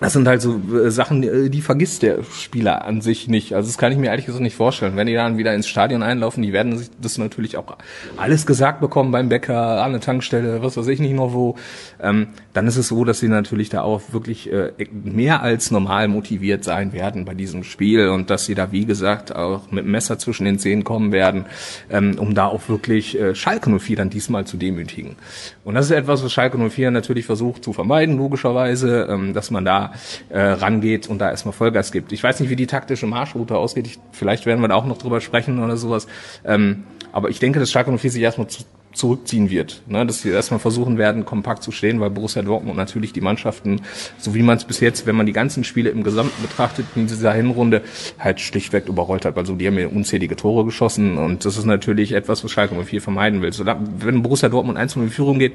das 0.04 0.12
sind 0.12 0.28
halt 0.28 0.42
so 0.42 0.60
äh, 0.70 0.90
Sachen, 0.90 1.22
äh, 1.22 1.48
die 1.48 1.62
vergisst 1.62 2.02
der 2.02 2.24
Spieler 2.24 2.84
an 2.84 3.00
sich 3.00 3.26
nicht. 3.26 3.54
Also 3.54 3.68
das 3.68 3.78
kann 3.78 3.90
ich 3.90 3.96
mir 3.96 4.08
ehrlich 4.08 4.26
gesagt 4.26 4.42
nicht 4.42 4.54
vorstellen. 4.54 4.96
Wenn 4.96 5.06
die 5.06 5.14
dann 5.14 5.38
wieder 5.38 5.54
ins 5.54 5.66
Stadion 5.66 6.02
einlaufen, 6.02 6.42
die 6.42 6.52
werden 6.52 6.76
sich 6.76 6.90
das 7.00 7.16
natürlich 7.16 7.56
auch 7.56 7.78
alles 8.18 8.44
gesagt 8.44 8.82
bekommen 8.82 9.12
beim 9.12 9.30
Bäcker, 9.30 9.82
an 9.82 9.92
der 9.92 10.02
Tankstelle, 10.02 10.62
was 10.62 10.76
weiß 10.76 10.88
ich 10.88 11.00
nicht 11.00 11.14
noch 11.14 11.32
wo. 11.32 11.56
Ähm, 12.02 12.26
dann 12.52 12.66
ist 12.66 12.76
es 12.76 12.88
so, 12.88 13.06
dass 13.06 13.20
sie 13.20 13.28
natürlich 13.28 13.70
da 13.70 13.80
auch 13.80 14.02
wirklich 14.12 14.52
äh, 14.52 14.72
mehr 14.92 15.42
als 15.42 15.70
normal 15.70 16.08
motiviert 16.08 16.64
sein 16.64 16.92
werden 16.92 17.24
bei 17.24 17.32
diesem 17.32 17.64
Spiel 17.64 18.08
und 18.08 18.28
dass 18.28 18.44
sie 18.44 18.54
da, 18.54 18.72
wie 18.72 18.84
gesagt, 18.84 19.34
auch 19.34 19.70
mit 19.70 19.86
Messer 19.86 20.18
zwischen 20.18 20.44
den 20.44 20.58
Zähnen 20.58 20.84
kommen 20.84 21.12
werden, 21.12 21.46
ähm, 21.90 22.18
um 22.18 22.34
da 22.34 22.44
auch 22.48 22.68
wirklich 22.68 23.18
äh, 23.18 23.34
Schalke 23.34 23.70
04 23.70 23.96
dann 23.96 24.10
diesmal 24.10 24.46
zu 24.46 24.58
demütigen. 24.58 25.16
Und 25.64 25.76
das 25.76 25.86
ist 25.86 25.92
etwas, 25.92 26.22
was 26.22 26.30
Schalke 26.30 26.58
04 26.58 26.90
natürlich 26.90 27.24
versucht 27.24 27.64
zu 27.64 27.72
vermeiden, 27.72 28.18
logischerweise, 28.18 29.08
ähm, 29.08 29.32
dass 29.32 29.50
man 29.50 29.64
da 29.64 29.93
äh, 30.28 30.40
rangeht 30.40 31.08
und 31.08 31.18
da 31.18 31.30
erstmal 31.30 31.52
Vollgas 31.52 31.92
gibt. 31.92 32.12
Ich 32.12 32.22
weiß 32.22 32.40
nicht, 32.40 32.50
wie 32.50 32.56
die 32.56 32.66
taktische 32.66 33.06
Marschroute 33.06 33.56
ausgeht. 33.56 33.86
Ich, 33.86 33.98
vielleicht 34.12 34.46
werden 34.46 34.60
wir 34.60 34.68
da 34.68 34.74
auch 34.74 34.86
noch 34.86 34.98
drüber 34.98 35.20
sprechen 35.20 35.62
oder 35.62 35.76
sowas. 35.76 36.06
Ähm, 36.44 36.84
aber 37.12 37.30
ich 37.30 37.38
denke, 37.38 37.60
dass 37.60 37.70
Schalke 37.70 37.96
04 37.96 38.10
sich 38.10 38.22
erstmal 38.22 38.48
zu, 38.48 38.64
zurückziehen 38.94 39.50
wird. 39.50 39.82
Ne? 39.86 40.06
Dass 40.06 40.22
sie 40.22 40.30
erstmal 40.30 40.60
versuchen 40.60 40.98
werden, 40.98 41.24
kompakt 41.24 41.62
zu 41.62 41.72
stehen, 41.72 42.00
weil 42.00 42.10
Borussia 42.10 42.42
Dortmund 42.42 42.76
natürlich 42.76 43.12
die 43.12 43.20
Mannschaften, 43.20 43.82
so 44.18 44.34
wie 44.34 44.42
man 44.42 44.56
es 44.56 44.64
bis 44.64 44.80
jetzt, 44.80 45.06
wenn 45.06 45.16
man 45.16 45.26
die 45.26 45.32
ganzen 45.32 45.64
Spiele 45.64 45.90
im 45.90 46.02
Gesamten 46.02 46.40
betrachtet, 46.42 46.86
in 46.94 47.06
dieser 47.06 47.32
Hinrunde 47.32 47.82
halt 48.18 48.40
schlichtweg 48.40 48.88
überrollt 48.88 49.24
hat. 49.24 49.36
Also 49.36 49.54
die 49.54 49.66
haben 49.66 49.78
ja 49.78 49.88
unzählige 49.88 50.36
Tore 50.36 50.64
geschossen 50.64 51.18
und 51.18 51.44
das 51.44 51.56
ist 51.56 51.66
natürlich 51.66 52.12
etwas, 52.12 52.42
was 52.44 52.50
Schalke 52.50 52.74
04 52.74 53.02
vermeiden 53.02 53.42
will. 53.42 53.52
So, 53.52 53.64
wenn 53.66 54.22
Borussia 54.22 54.48
Dortmund 54.48 54.78
1 54.78 54.96
in 54.96 55.10
Führung 55.10 55.38
geht, 55.38 55.54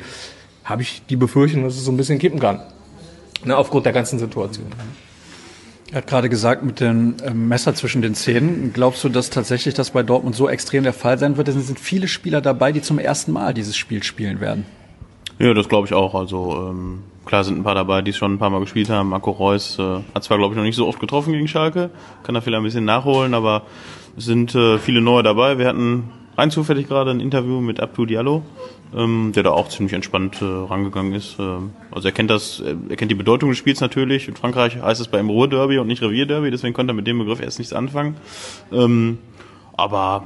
habe 0.64 0.82
ich 0.82 1.02
die 1.10 1.16
Befürchtung, 1.16 1.64
dass 1.64 1.76
es 1.76 1.84
so 1.84 1.92
ein 1.92 1.98
bisschen 1.98 2.20
kippen 2.20 2.40
kann. 2.40 2.62
Ne, 3.46 3.56
aufgrund 3.56 3.86
der 3.86 3.94
ganzen 3.94 4.20
Situation. 4.20 4.68
Er 5.92 5.98
hat 5.98 6.08
gerade 6.08 6.30
gesagt, 6.30 6.64
mit 6.64 6.80
dem 6.80 7.16
ähm, 7.26 7.48
Messer 7.48 7.74
zwischen 7.74 8.02
den 8.02 8.14
Zähnen. 8.14 8.72
Glaubst 8.74 9.04
du, 9.04 9.10
dass 9.10 9.30
tatsächlich 9.32 9.74
das 9.74 9.92
bei 9.92 10.04
Dortmund 10.04 10.36
so 10.36 10.48
extrem 10.48 10.84
der 10.84 10.94
Fall 10.94 11.18
sein 11.18 11.38
wird? 11.38 11.48
Es 11.48 11.56
sind 11.56 11.80
viele 11.80 12.08
Spieler 12.08 12.42
dabei, 12.42 12.72
die 12.72 12.82
zum 12.82 13.00
ersten 13.00 13.32
Mal 13.32 13.54
dieses 13.54 13.76
Spiel 13.76 14.04
spielen 14.04 14.40
werden. 14.40 14.66
Ja, 15.40 15.54
das 15.54 15.68
glaube 15.68 15.88
ich 15.88 15.94
auch. 15.94 16.14
Also 16.14 16.70
ähm, 16.70 17.00
klar 17.26 17.44
sind 17.44 17.58
ein 17.58 17.64
paar 17.64 17.76
dabei, 17.76 18.02
die 18.02 18.12
es 18.12 18.18
schon 18.18 18.34
ein 18.34 18.38
paar 18.38 18.52
Mal 18.52 18.60
gespielt 18.60 18.90
haben. 18.90 19.10
Marco 19.10 19.32
Reus 19.32 19.80
äh, 19.80 20.02
hat 20.14 20.24
zwar, 20.24 20.38
glaube 20.38 20.54
ich, 20.54 20.58
noch 20.58 20.64
nicht 20.64 20.76
so 20.76 20.86
oft 20.86 21.00
getroffen 21.00 21.34
gegen 21.34 21.48
Schalke, 21.48 21.90
kann 22.24 22.36
da 22.36 22.42
vielleicht 22.42 22.60
ein 22.60 22.64
bisschen 22.64 22.86
nachholen, 22.86 23.34
aber 23.34 23.64
es 24.16 24.26
sind 24.26 24.54
äh, 24.54 24.78
viele 24.78 25.02
neue 25.02 25.24
dabei. 25.24 25.58
Wir 25.58 25.68
hatten 25.68 26.10
rein 26.38 26.52
zufällig 26.52 26.88
gerade 26.88 27.12
ein 27.12 27.20
Interview 27.20 27.62
mit 27.62 27.80
Abdou 27.80 28.06
Diallo, 28.06 28.44
ähm, 28.96 29.32
der 29.36 29.44
da 29.44 29.52
auch 29.52 29.70
ziemlich 29.70 29.94
entspannt 29.94 30.42
äh, 30.42 30.46
rangegangen 30.46 31.14
ist. 31.14 31.38
Ähm, 31.40 31.72
also 31.92 32.08
er 32.08 32.12
kennt 32.12 32.30
das, 32.30 32.60
er 32.62 32.96
kennt 32.96 33.12
die 33.12 33.16
Bedeutung 33.16 33.50
des 33.50 33.58
Spiels 33.58 33.82
natürlich. 33.82 34.28
In 34.28 34.36
Frankreich 34.36 34.82
heißt 34.82 35.00
es 35.00 35.08
bei 35.08 35.20
ihm 35.20 35.30
Ruhrderby 35.30 35.78
und 35.78 35.88
nicht 35.88 36.02
Revierderby, 36.02 36.52
deswegen 36.52 36.74
konnte 36.74 36.92
er 36.92 36.96
mit 36.96 37.08
dem 37.08 37.20
Begriff 37.20 37.42
erst 37.42 37.60
nichts 37.60 37.74
anfangen. 37.74 38.18
Ähm, 38.72 39.20
aber 39.78 40.24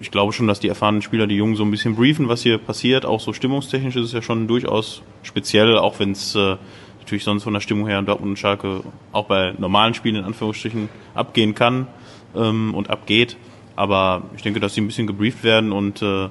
ich 0.00 0.10
glaube 0.10 0.32
schon, 0.32 0.48
dass 0.48 0.58
die 0.58 0.68
erfahrenen 0.68 1.00
Spieler 1.00 1.26
die 1.26 1.36
Jungen 1.36 1.54
so 1.54 1.64
ein 1.64 1.70
bisschen 1.70 1.94
briefen, 1.94 2.28
was 2.28 2.42
hier 2.42 2.58
passiert. 2.58 3.06
Auch 3.06 3.20
so 3.20 3.32
stimmungstechnisch 3.32 3.94
ist 3.96 4.06
es 4.06 4.12
ja 4.12 4.20
schon 4.20 4.48
durchaus 4.48 5.02
speziell, 5.22 5.78
auch 5.78 6.00
wenn 6.00 6.10
es 6.10 6.34
äh, 6.34 6.56
natürlich 6.98 7.24
sonst 7.24 7.44
von 7.44 7.52
der 7.52 7.60
Stimmung 7.60 7.86
her 7.86 8.02
Dortmund 8.02 8.30
und 8.30 8.38
Schalke 8.38 8.82
auch 9.12 9.26
bei 9.26 9.54
normalen 9.58 9.94
Spielen 9.94 10.16
in 10.16 10.24
Anführungsstrichen 10.24 10.88
abgehen 11.14 11.54
kann 11.54 11.86
ähm, 12.34 12.74
und 12.74 12.90
abgeht. 12.90 13.36
Aber 13.76 14.24
ich 14.36 14.42
denke, 14.42 14.60
dass 14.60 14.74
sie 14.74 14.80
ein 14.80 14.86
bisschen 14.86 15.06
gebrieft 15.06 15.44
werden 15.44 15.72
und 15.72 16.02
äh, 16.02 16.28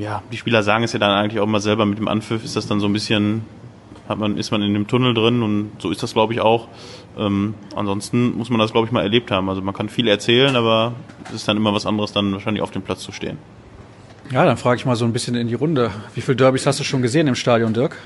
ja, 0.00 0.22
die 0.32 0.36
Spieler 0.36 0.62
sagen 0.62 0.82
es 0.84 0.92
ja 0.92 0.98
dann 0.98 1.10
eigentlich 1.10 1.40
auch 1.40 1.46
mal 1.46 1.60
selber 1.60 1.84
mit 1.86 1.98
dem 1.98 2.08
Anpfiff, 2.08 2.44
ist 2.44 2.56
das 2.56 2.66
dann 2.66 2.80
so 2.80 2.86
ein 2.86 2.92
bisschen, 2.92 3.42
hat 4.08 4.18
man, 4.18 4.38
ist 4.38 4.50
man 4.50 4.62
in 4.62 4.72
dem 4.72 4.86
Tunnel 4.86 5.14
drin 5.14 5.42
und 5.42 5.72
so 5.78 5.90
ist 5.90 6.02
das 6.02 6.14
glaube 6.14 6.32
ich 6.32 6.40
auch. 6.40 6.68
Ähm, 7.18 7.54
ansonsten 7.76 8.36
muss 8.36 8.48
man 8.50 8.58
das 8.58 8.72
glaube 8.72 8.86
ich 8.86 8.92
mal 8.92 9.02
erlebt 9.02 9.30
haben. 9.30 9.48
Also 9.48 9.60
man 9.60 9.74
kann 9.74 9.88
viel 9.88 10.08
erzählen, 10.08 10.56
aber 10.56 10.94
es 11.26 11.34
ist 11.34 11.48
dann 11.48 11.56
immer 11.56 11.74
was 11.74 11.86
anderes, 11.86 12.12
dann 12.12 12.32
wahrscheinlich 12.32 12.62
auf 12.62 12.70
dem 12.70 12.82
Platz 12.82 13.00
zu 13.00 13.12
stehen. 13.12 13.38
Ja, 14.32 14.44
dann 14.44 14.56
frage 14.56 14.78
ich 14.78 14.86
mal 14.86 14.96
so 14.96 15.04
ein 15.04 15.12
bisschen 15.12 15.34
in 15.34 15.48
die 15.48 15.54
Runde. 15.54 15.90
Wie 16.14 16.20
viele 16.20 16.36
Derbys 16.36 16.64
hast 16.66 16.80
du 16.80 16.84
schon 16.84 17.02
gesehen 17.02 17.26
im 17.26 17.34
Stadion, 17.34 17.74
Dirk? 17.74 17.96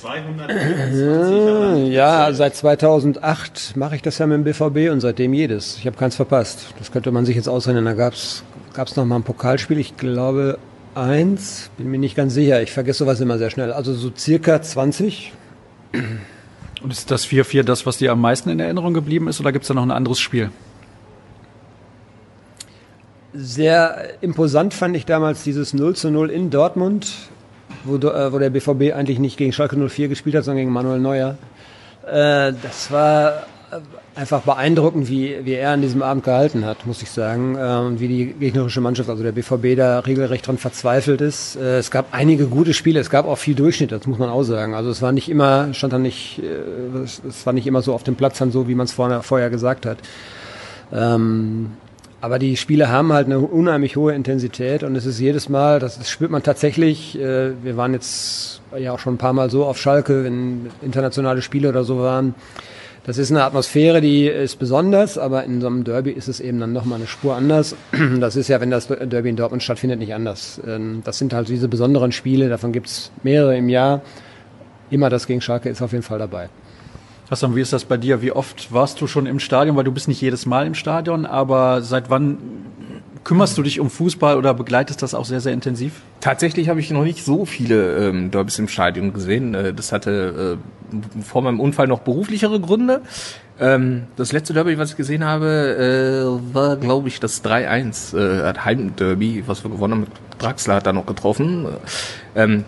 220. 0.00 1.92
Ja, 1.92 2.32
seit 2.32 2.56
2008 2.56 3.76
mache 3.76 3.96
ich 3.96 4.02
das 4.02 4.16
ja 4.18 4.26
mit 4.26 4.36
dem 4.36 4.44
BVB 4.44 4.90
und 4.90 5.00
seitdem 5.00 5.34
jedes. 5.34 5.76
Ich 5.76 5.86
habe 5.86 5.98
keins 5.98 6.16
verpasst. 6.16 6.74
Das 6.78 6.90
könnte 6.90 7.12
man 7.12 7.26
sich 7.26 7.36
jetzt 7.36 7.48
ausrechnen. 7.48 7.84
Da 7.84 7.92
gab 7.92 8.14
es 8.14 8.42
noch 8.96 9.04
mal 9.04 9.16
ein 9.16 9.22
Pokalspiel. 9.22 9.78
Ich 9.78 9.98
glaube 9.98 10.58
eins, 10.94 11.70
bin 11.76 11.90
mir 11.90 11.98
nicht 11.98 12.16
ganz 12.16 12.34
sicher. 12.34 12.62
Ich 12.62 12.72
vergesse 12.72 13.00
sowas 13.00 13.20
immer 13.20 13.38
sehr 13.38 13.50
schnell. 13.50 13.72
Also 13.72 13.94
so 13.94 14.10
circa 14.16 14.60
20. 14.60 15.32
Und 16.82 16.92
ist 16.92 17.10
das 17.10 17.26
4-4 17.26 17.62
das, 17.62 17.86
was 17.86 17.98
dir 17.98 18.12
am 18.12 18.20
meisten 18.20 18.50
in 18.50 18.60
Erinnerung 18.60 18.94
geblieben 18.94 19.28
ist, 19.28 19.40
oder 19.40 19.52
gibt 19.52 19.64
es 19.64 19.68
da 19.68 19.74
noch 19.74 19.82
ein 19.82 19.90
anderes 19.90 20.20
Spiel? 20.20 20.50
Sehr 23.32 24.14
imposant 24.22 24.74
fand 24.74 24.96
ich 24.96 25.06
damals 25.06 25.44
dieses 25.44 25.72
0 25.74 25.94
zu 25.94 26.10
0 26.10 26.30
in 26.30 26.50
Dortmund 26.50 27.12
wo, 27.84 27.96
äh, 27.96 28.32
wo 28.32 28.38
der 28.38 28.50
BVB 28.50 28.94
eigentlich 28.94 29.18
nicht 29.18 29.36
gegen 29.36 29.52
Schalke 29.52 29.76
04 29.76 30.08
gespielt 30.08 30.36
hat, 30.36 30.44
sondern 30.44 30.62
gegen 30.62 30.72
Manuel 30.72 31.00
Neuer. 31.00 31.36
Äh, 32.06 32.52
das 32.62 32.90
war 32.90 33.46
einfach 34.14 34.42
beeindruckend, 34.42 35.08
wie, 35.08 35.44
wie 35.44 35.52
er 35.52 35.70
an 35.70 35.82
diesem 35.82 36.02
Abend 36.02 36.24
gehalten 36.24 36.64
hat, 36.64 36.86
muss 36.86 37.02
ich 37.02 37.10
sagen. 37.10 37.56
Und 37.56 38.00
wie 38.00 38.08
die 38.08 38.26
gegnerische 38.26 38.80
Mannschaft, 38.80 39.08
also 39.08 39.22
der 39.22 39.32
BVB, 39.32 39.76
da 39.76 40.00
regelrecht 40.00 40.46
dran 40.46 40.58
verzweifelt 40.58 41.20
ist. 41.20 41.56
Es 41.56 41.90
gab 41.90 42.12
einige 42.12 42.46
gute 42.46 42.74
Spiele, 42.74 43.00
es 43.00 43.10
gab 43.10 43.26
auch 43.26 43.38
viel 43.38 43.54
Durchschnitt, 43.54 43.92
das 43.92 44.06
muss 44.06 44.18
man 44.18 44.28
auch 44.28 44.42
sagen. 44.42 44.74
Also 44.74 44.90
es 44.90 45.02
war 45.02 45.12
nicht 45.12 45.28
immer, 45.28 45.72
stand 45.72 45.92
dann 45.92 46.02
nicht, 46.02 46.40
es 47.04 47.46
war 47.46 47.52
nicht 47.52 47.66
immer 47.66 47.82
so 47.82 47.94
auf 47.94 48.02
dem 48.02 48.16
Platz 48.16 48.38
dann 48.38 48.50
so, 48.50 48.68
wie 48.68 48.74
man 48.74 48.86
es 48.86 48.92
vorher, 48.92 49.22
vorher 49.22 49.50
gesagt 49.50 49.86
hat. 49.86 49.98
Ähm, 50.92 51.70
aber 52.20 52.38
die 52.38 52.56
Spiele 52.56 52.90
haben 52.90 53.12
halt 53.12 53.26
eine 53.26 53.38
unheimlich 53.38 53.96
hohe 53.96 54.12
Intensität 54.14 54.82
und 54.82 54.94
es 54.94 55.06
ist 55.06 55.18
jedes 55.18 55.48
Mal, 55.48 55.78
das, 55.80 55.98
das 55.98 56.10
spürt 56.10 56.30
man 56.30 56.42
tatsächlich. 56.42 57.18
Äh, 57.18 57.52
wir 57.62 57.76
waren 57.76 57.94
jetzt 57.94 58.60
ja 58.78 58.92
auch 58.92 58.98
schon 58.98 59.14
ein 59.14 59.18
paar 59.18 59.32
Mal 59.32 59.50
so 59.50 59.64
auf 59.64 59.78
Schalke, 59.78 60.24
wenn 60.24 60.70
internationale 60.82 61.40
Spiele 61.40 61.70
oder 61.70 61.84
so 61.84 61.98
waren. 61.98 62.34
Das 63.04 63.16
ist 63.16 63.30
eine 63.30 63.44
Atmosphäre, 63.44 64.02
die 64.02 64.26
ist 64.26 64.58
besonders, 64.58 65.16
aber 65.16 65.44
in 65.44 65.62
so 65.62 65.68
einem 65.68 65.84
Derby 65.84 66.10
ist 66.10 66.28
es 66.28 66.38
eben 66.38 66.60
dann 66.60 66.74
nochmal 66.74 66.98
eine 66.98 67.06
Spur 67.06 67.34
anders. 67.34 67.74
Das 68.20 68.36
ist 68.36 68.48
ja, 68.48 68.60
wenn 68.60 68.70
das 68.70 68.88
Derby 68.88 69.30
in 69.30 69.36
Dortmund 69.36 69.62
stattfindet, 69.62 69.98
nicht 69.98 70.12
anders. 70.12 70.60
Ähm, 70.66 71.00
das 71.04 71.18
sind 71.18 71.32
halt 71.32 71.48
diese 71.48 71.68
besonderen 71.68 72.12
Spiele, 72.12 72.50
davon 72.50 72.72
gibt's 72.72 73.10
mehrere 73.22 73.56
im 73.56 73.70
Jahr. 73.70 74.02
Immer 74.90 75.08
das 75.08 75.26
gegen 75.26 75.40
Schalke 75.40 75.70
ist 75.70 75.80
auf 75.80 75.92
jeden 75.92 76.02
Fall 76.02 76.18
dabei. 76.18 76.50
Hassan, 77.30 77.56
wie 77.56 77.60
ist 77.60 77.72
das 77.72 77.84
bei 77.84 77.96
dir? 77.96 78.22
Wie 78.22 78.32
oft 78.32 78.72
warst 78.72 79.00
du 79.00 79.06
schon 79.06 79.26
im 79.26 79.38
Stadion? 79.38 79.76
Weil 79.76 79.84
du 79.84 79.92
bist 79.92 80.08
nicht 80.08 80.20
jedes 80.20 80.46
Mal 80.46 80.66
im 80.66 80.74
Stadion, 80.74 81.24
aber 81.24 81.80
seit 81.80 82.10
wann 82.10 82.38
kümmerst 83.24 83.56
du 83.58 83.62
dich 83.62 83.80
um 83.80 83.90
Fußball 83.90 84.36
oder 84.36 84.54
begleitest 84.54 85.02
das 85.02 85.14
auch 85.14 85.24
sehr, 85.24 85.40
sehr 85.40 85.52
intensiv? 85.52 86.02
Tatsächlich 86.20 86.68
habe 86.68 86.80
ich 86.80 86.90
noch 86.90 87.04
nicht 87.04 87.24
so 87.24 87.44
viele 87.44 88.08
ähm, 88.08 88.30
Derbys 88.30 88.58
im 88.58 88.68
Stadion 88.68 89.12
gesehen. 89.12 89.54
Äh, 89.54 89.74
das 89.74 89.92
hatte 89.92 90.58
äh, 90.92 91.22
vor 91.22 91.42
meinem 91.42 91.60
Unfall 91.60 91.86
noch 91.86 92.00
beruflichere 92.00 92.60
Gründe. 92.60 93.02
Ähm, 93.58 94.04
das 94.16 94.32
letzte 94.32 94.54
Derby, 94.54 94.78
was 94.78 94.90
ich 94.90 94.96
gesehen 94.96 95.24
habe, 95.24 96.40
äh, 96.48 96.54
war, 96.54 96.76
glaube 96.76 97.08
ich, 97.08 97.20
das 97.20 97.44
3-1 97.44 98.16
äh, 98.16 98.58
Heimderby, 98.58 99.44
was 99.46 99.64
wir 99.64 99.70
gewonnen 99.70 99.92
haben. 99.92 100.06
Draxler 100.38 100.76
hat 100.76 100.86
da 100.86 100.94
noch 100.94 101.04
getroffen. 101.04 101.66
Ähm, 102.34 102.64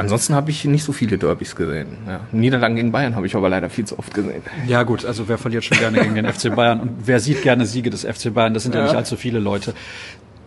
Ansonsten 0.00 0.34
habe 0.34 0.50
ich 0.50 0.64
nicht 0.64 0.84
so 0.84 0.92
viele 0.92 1.18
Derbys 1.18 1.54
gesehen. 1.54 1.88
Ja. 2.06 2.20
Niederlagen 2.32 2.76
gegen 2.76 2.92
Bayern 2.92 3.16
habe 3.16 3.26
ich 3.26 3.36
aber 3.36 3.48
leider 3.48 3.70
viel 3.70 3.84
zu 3.84 3.98
oft 3.98 4.14
gesehen. 4.14 4.42
Ja 4.66 4.82
gut, 4.82 5.04
also 5.04 5.28
wer 5.28 5.38
verliert 5.38 5.64
schon 5.64 5.78
gerne 5.78 6.00
gegen 6.00 6.14
den 6.14 6.26
FC 6.26 6.54
Bayern 6.54 6.80
und 6.80 6.90
wer 7.04 7.20
sieht 7.20 7.42
gerne 7.42 7.66
Siege 7.66 7.90
des 7.90 8.04
FC 8.04 8.32
Bayern? 8.32 8.54
Das 8.54 8.62
sind 8.62 8.74
ja, 8.74 8.80
ja 8.80 8.86
nicht 8.86 8.96
allzu 8.96 9.16
viele 9.16 9.38
Leute. 9.38 9.74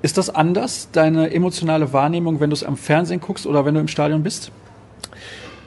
Ist 0.02 0.18
das 0.18 0.30
anders, 0.30 0.90
deine 0.92 1.32
emotionale 1.32 1.94
Wahrnehmung, 1.94 2.40
wenn 2.40 2.50
du 2.50 2.56
es 2.56 2.64
am 2.64 2.76
Fernsehen 2.76 3.22
guckst 3.22 3.46
oder 3.46 3.64
wenn 3.66 3.74
du 3.74 3.80
im 3.80 3.88
Stadion 3.88 4.24
bist? 4.24 4.52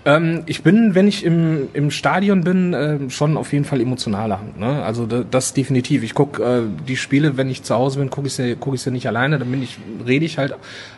Ähm, 0.07 0.45
ich 0.47 0.63
bin, 0.63 0.95
wenn 0.95 1.09
ich 1.09 1.25
im, 1.25 1.69
im 1.73 1.91
Stadion 1.91 2.45
bin, 2.45 2.73
äh, 2.73 3.11
schon 3.11 3.37
auf 3.37 3.53
jeden 3.53 3.65
Fall 3.65 3.81
emotionaler. 3.81 4.41
Ne? 4.57 4.85
Also 4.85 5.05
das, 5.05 5.25
das 5.31 5.53
definitiv. 5.53 6.05
Ich 6.05 6.15
guck 6.15 6.39
äh, 6.39 6.63
die 6.87 6.97
Spiele, 6.97 7.37
wenn 7.37 7.51
ich 7.51 7.65
zu 7.65 7.75
Hause 7.75 7.99
bin, 7.99 8.09
gucke 8.09 8.29
ich 8.29 8.35
sie, 8.35 8.57
guck 8.59 8.75
ich 8.75 8.83
sie 8.83 8.93
nicht 8.93 9.09
alleine. 9.09 9.41
Dann 9.41 9.51
bin 9.51 9.65
ich, 9.65 9.79
rede 10.07 10.25
ich 10.25 10.39
halt 10.39 10.55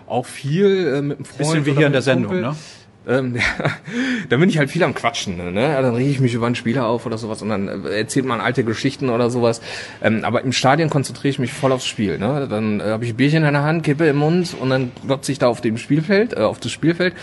auch 0.07 0.27
viel 0.27 0.95
äh, 0.97 1.01
mit 1.01 1.17
einem 1.17 1.25
Freund. 1.25 1.39
Bisschen 1.39 1.67
wie 1.67 1.73
hier 1.73 1.87
in 1.87 1.93
der 1.93 2.03
Sendung, 2.03 2.33
Kumpel. 2.33 2.51
ne? 2.51 2.57
Ähm, 3.09 3.35
ja, 3.59 3.71
da 4.29 4.37
bin 4.37 4.49
ich 4.49 4.59
halt 4.59 4.71
viel 4.71 4.85
am 4.85 4.95
Quatschen. 4.95 5.37
Ne? 5.37 5.53
Dann 5.53 5.95
rege 5.95 6.11
ich 6.11 6.21
mich 6.21 6.35
über 6.35 6.47
einen 6.47 6.55
Spieler 6.55 6.87
auf 6.87 7.07
oder 7.07 7.19
sowas 7.19 7.43
und 7.43 7.49
dann 7.49 7.87
äh, 7.87 7.99
erzählt 8.01 8.27
man 8.27 8.41
alte 8.41 8.65
Geschichten 8.65 9.09
oder 9.09 9.31
sowas. 9.31 9.61
Ähm, 10.03 10.25
aber 10.25 10.43
im 10.43 10.53
Stadion 10.53 10.91
konzentriere 10.91 11.31
ich 11.31 11.39
mich 11.39 11.53
voll 11.53 11.73
aufs 11.73 11.87
Spiel. 11.87 12.19
Ne? 12.19 12.47
Dann 12.49 12.81
äh, 12.81 12.85
habe 12.85 13.05
ich 13.05 13.13
ein 13.13 13.17
Bierchen 13.17 13.45
in 13.45 13.55
der 13.55 13.63
Hand, 13.63 13.85
Kippe 13.85 14.07
im 14.07 14.17
Mund 14.17 14.55
und 14.61 14.71
dann 14.71 14.93
glotze 15.05 15.33
ich 15.33 15.39
da 15.39 15.49
auf 15.49 15.61
dem 15.61 15.79
Spielfeld, 15.79 16.35
äh, 16.35 16.41
auf 16.41 16.61
das 16.61 16.71
Spielfeld. 16.71 17.15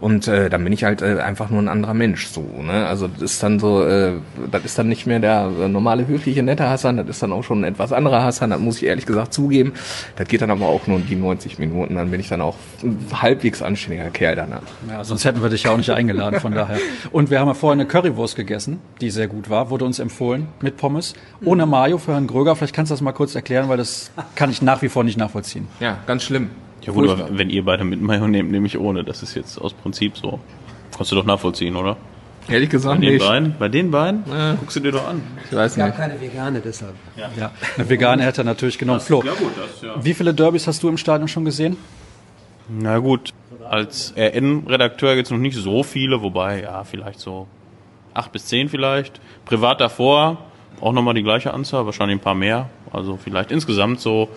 Und 0.00 0.28
äh, 0.28 0.50
dann 0.50 0.62
bin 0.62 0.72
ich 0.72 0.84
halt 0.84 1.00
äh, 1.00 1.20
einfach 1.20 1.48
nur 1.48 1.60
ein 1.60 1.68
anderer 1.68 1.94
Mensch. 1.94 2.26
So, 2.26 2.42
ne? 2.62 2.86
Also 2.86 3.08
das 3.08 3.22
ist 3.22 3.42
dann 3.42 3.58
so, 3.58 3.84
äh, 3.84 4.12
das 4.50 4.64
ist 4.64 4.78
dann 4.78 4.88
nicht 4.88 5.06
mehr 5.06 5.20
der 5.20 5.50
äh, 5.58 5.68
normale, 5.68 6.06
höfliche, 6.06 6.42
nette 6.42 6.68
Hassan, 6.68 6.98
das 6.98 7.08
ist 7.08 7.22
dann 7.22 7.32
auch 7.32 7.42
schon 7.42 7.62
ein 7.62 7.72
etwas 7.72 7.92
anderer 7.92 8.22
Hassan, 8.22 8.50
das 8.50 8.60
muss 8.60 8.76
ich 8.76 8.84
ehrlich 8.84 9.06
gesagt 9.06 9.32
zugeben. 9.32 9.72
Das 10.16 10.28
geht 10.28 10.42
dann 10.42 10.50
aber 10.50 10.66
auch 10.66 10.86
nur 10.86 10.98
die 10.98 11.16
90 11.16 11.58
Minuten, 11.58 11.94
dann 11.94 12.10
bin 12.10 12.20
ich 12.20 12.28
dann 12.28 12.42
auch 12.42 12.56
ein 12.82 12.98
halbwegs 13.22 13.62
anständiger 13.62 14.10
Kerl 14.10 14.36
danach. 14.36 14.62
Ja, 14.88 15.02
sonst 15.02 15.24
hätten 15.24 15.42
wir 15.42 15.48
dich 15.48 15.62
ja 15.62 15.70
auch 15.70 15.78
nicht 15.78 15.90
eingeladen, 15.90 16.40
von 16.40 16.52
daher. 16.52 16.78
Und 17.10 17.30
wir 17.30 17.40
haben 17.40 17.48
ja 17.48 17.54
vorhin 17.54 17.80
eine 17.80 17.88
Currywurst 17.88 18.36
gegessen, 18.36 18.80
die 19.00 19.10
sehr 19.10 19.28
gut 19.28 19.48
war, 19.48 19.70
wurde 19.70 19.86
uns 19.86 19.98
empfohlen, 19.98 20.48
mit 20.60 20.76
Pommes, 20.76 21.14
ohne 21.42 21.64
Mayo 21.64 21.96
für 21.96 22.12
Herrn 22.12 22.26
Gröger. 22.26 22.54
Vielleicht 22.54 22.74
kannst 22.74 22.90
du 22.90 22.94
das 22.94 23.00
mal 23.00 23.12
kurz 23.12 23.34
erklären, 23.34 23.68
weil 23.68 23.78
das 23.78 24.10
kann 24.34 24.50
ich 24.50 24.60
nach 24.60 24.82
wie 24.82 24.88
vor 24.90 25.04
nicht 25.04 25.16
nachvollziehen. 25.16 25.68
Ja, 25.80 25.98
ganz 26.06 26.22
schlimm. 26.22 26.50
Ja 26.82 26.92
gut, 26.92 27.08
aber 27.08 27.28
wenn 27.36 27.50
ihr 27.50 27.64
beide 27.64 27.84
mit 27.84 28.00
Mayo 28.00 28.28
nehmt, 28.28 28.50
nehme 28.50 28.66
ich 28.66 28.78
ohne. 28.78 29.02
Das 29.04 29.22
ist 29.22 29.34
jetzt 29.34 29.58
aus 29.60 29.72
Prinzip 29.72 30.16
so. 30.16 30.38
Kannst 30.96 31.10
du 31.12 31.16
doch 31.16 31.24
nachvollziehen, 31.24 31.74
oder? 31.76 31.96
Ehrlich 32.48 32.70
gesagt 32.70 33.00
Bei 33.00 33.04
den 33.06 33.14
nicht. 33.14 33.26
beiden? 33.26 33.54
Bei 33.58 33.68
den 33.68 33.90
beiden? 33.90 34.22
Guckst 34.60 34.76
du 34.76 34.80
dir 34.80 34.92
doch 34.92 35.08
an. 35.08 35.20
Ich 35.50 35.56
weiß 35.56 35.72
Es 35.72 35.76
gab 35.76 35.88
nicht. 35.88 35.96
keine 35.96 36.20
Vegane 36.20 36.60
deshalb. 36.60 36.94
Ja, 37.16 37.50
eine 37.76 37.88
vegane 37.88 38.22
hätte 38.22 38.42
er 38.42 38.44
natürlich 38.44 38.78
genommen. 38.78 39.00
Flo, 39.00 39.22
Ja 39.24 39.32
gut, 39.32 39.50
das 39.56 39.82
ja. 39.82 40.04
wie 40.04 40.14
viele 40.14 40.32
Derbys 40.32 40.66
hast 40.68 40.80
du 40.82 40.88
im 40.88 40.96
Stadion 40.96 41.26
schon 41.26 41.44
gesehen? 41.44 41.76
Na 42.68 42.98
gut, 42.98 43.30
als 43.68 44.14
RN-Redakteur 44.16 45.14
jetzt 45.14 45.30
noch 45.32 45.38
nicht 45.38 45.56
so 45.56 45.82
viele, 45.82 46.22
wobei, 46.22 46.62
ja, 46.62 46.84
vielleicht 46.84 47.18
so 47.20 47.46
acht 48.14 48.30
bis 48.32 48.46
zehn 48.46 48.68
vielleicht. 48.68 49.20
Privat 49.44 49.80
davor 49.80 50.38
auch 50.80 50.92
nochmal 50.92 51.14
die 51.14 51.22
gleiche 51.22 51.52
Anzahl, 51.52 51.84
wahrscheinlich 51.86 52.18
ein 52.18 52.22
paar 52.22 52.34
mehr. 52.34 52.68
Also 52.92 53.16
vielleicht 53.22 53.50
insgesamt 53.50 53.98
so 54.00 54.28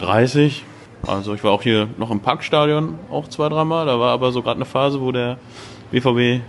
30. 0.00 0.64
Also 1.06 1.34
ich 1.34 1.42
war 1.42 1.52
auch 1.52 1.62
hier 1.62 1.88
noch 1.98 2.10
im 2.10 2.20
Parkstadion 2.20 2.98
auch 3.10 3.28
zwei, 3.28 3.48
dreimal. 3.48 3.86
Da 3.86 3.98
war 3.98 4.12
aber 4.12 4.32
so 4.32 4.42
gerade 4.42 4.56
eine 4.56 4.64
Phase, 4.64 5.00
wo 5.00 5.12
der 5.12 5.38
BVB 5.90 6.42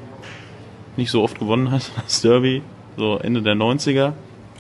nicht 0.96 1.12
so 1.12 1.24
oft 1.24 1.40
gewonnen 1.40 1.72
hat, 1.72 1.92
das 2.04 2.22
Derby, 2.22 2.62
so 2.98 3.18
Ende 3.18 3.42
der 3.42 3.56
90er. 3.56 4.14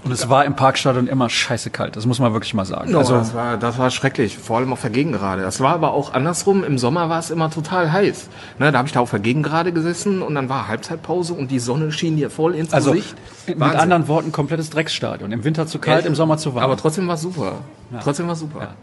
Und 0.03 0.11
es 0.11 0.27
war 0.27 0.43
im 0.43 0.53
Parkstadion 0.55 1.07
immer 1.07 1.29
scheiße 1.29 1.69
kalt, 1.69 1.95
das 1.95 2.05
muss 2.05 2.19
man 2.19 2.33
wirklich 2.33 2.53
mal 2.53 2.65
sagen. 2.65 2.93
Also, 2.93 2.97
Also, 2.97 3.15
das 3.15 3.33
war, 3.33 3.55
das 3.55 3.77
war 3.77 3.89
schrecklich, 3.89 4.37
vor 4.37 4.57
allem 4.57 4.73
auf 4.73 4.81
der 4.81 4.89
Gegengerade. 4.89 5.43
Das 5.43 5.61
war 5.61 5.73
aber 5.73 5.93
auch 5.93 6.13
andersrum. 6.13 6.65
Im 6.65 6.77
Sommer 6.77 7.07
war 7.07 7.19
es 7.19 7.29
immer 7.29 7.49
total 7.49 7.89
heiß. 7.89 8.27
Ne, 8.59 8.73
da 8.73 8.79
habe 8.79 8.87
ich 8.87 8.93
da 8.93 8.99
auf 8.99 9.11
der 9.11 9.19
Gegengerade 9.19 9.71
gesessen 9.71 10.21
und 10.21 10.35
dann 10.35 10.49
war 10.49 10.67
Halbzeitpause 10.67 11.33
und 11.33 11.51
die 11.51 11.59
Sonne 11.59 11.93
schien 11.93 12.17
dir 12.17 12.29
voll 12.29 12.53
ins 12.53 12.73
also 12.73 12.91
Gesicht. 12.91 13.15
mit 13.47 13.61
Wahnsinn. 13.61 13.79
anderen 13.79 14.07
Worten, 14.09 14.33
komplettes 14.33 14.69
Drecksstadion. 14.71 15.31
Im 15.31 15.45
Winter 15.45 15.67
zu 15.67 15.79
kalt, 15.79 16.05
im 16.05 16.15
Sommer 16.15 16.37
zu 16.37 16.53
warm. 16.53 16.65
Aber 16.65 16.75
trotzdem 16.75 17.07
war 17.07 17.15
super. 17.15 17.61
Trotzdem 18.01 18.27
war 18.27 18.35
super. 18.35 18.75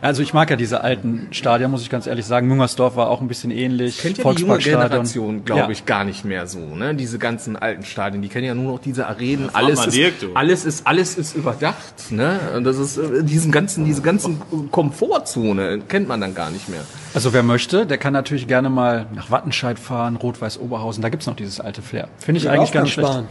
Also 0.00 0.22
ich 0.22 0.34
mag 0.34 0.50
ja 0.50 0.56
diese 0.56 0.82
alten 0.82 1.28
Stadien, 1.30 1.70
muss 1.70 1.82
ich 1.82 1.90
ganz 1.90 2.06
ehrlich 2.06 2.26
sagen. 2.26 2.48
Müngersdorf 2.48 2.96
war 2.96 3.08
auch 3.08 3.20
ein 3.20 3.28
bisschen 3.28 3.50
ähnlich. 3.50 3.98
Kennt 3.98 4.18
ja 4.18 4.24
die 4.24 4.40
junge 4.40 4.52
Volksparkstadion. 4.54 4.88
Generation, 4.90 5.44
glaube 5.44 5.60
Ja. 5.62 5.70
ich, 5.70 5.86
gar 5.86 6.04
nicht 6.04 6.24
mehr 6.24 6.46
so. 6.46 6.58
Ne? 6.58 6.94
Diese 6.94 7.18
ganzen 7.18 7.56
alten 7.56 7.84
Stadien, 7.84 8.22
die 8.22 8.28
kennen 8.28 8.46
ja 8.46 8.54
nur 8.54 8.72
noch 8.72 8.80
diese 8.80 9.06
Arenen. 9.06 9.50
frag 9.50 9.62
Alles 9.64 9.86
ist, 9.86 9.96
Dirk, 9.96 10.20
du. 10.20 10.34
alles 10.34 10.64
ist, 10.64 10.86
alles 10.86 11.16
ist 11.16 11.34
überdacht. 11.36 12.10
Ne? 12.10 12.38
Und 12.56 12.64
das 12.64 12.76
ist 12.78 12.96
äh, 12.98 13.22
diesen 13.24 13.52
ganzen, 13.52 13.84
diese 13.84 14.02
ganzen 14.02 14.40
Komfortzone 14.70 15.80
kennt 15.88 16.08
man 16.08 16.20
dann 16.20 16.34
gar 16.34 16.50
nicht 16.50 16.68
mehr. 16.68 16.80
Also 17.14 17.32
wer 17.32 17.42
möchte, 17.42 17.86
der 17.86 17.98
kann 17.98 18.12
natürlich 18.12 18.46
gerne 18.48 18.70
mal 18.70 19.06
nach 19.14 19.30
Wattenscheid 19.30 19.78
fahren, 19.78 20.16
Rot-Weiß 20.16 20.58
Oberhausen. 20.58 21.02
Da 21.02 21.08
gibt's 21.08 21.26
noch 21.26 21.36
dieses 21.36 21.60
alte 21.60 21.82
Flair. 21.82 22.08
Finde 22.18 22.40
ich 22.40 22.48
eigentlich 22.50 22.72
gar 22.72 22.82
nicht 22.82 22.92
schlecht. 22.92 23.08
Ja, 23.10 23.24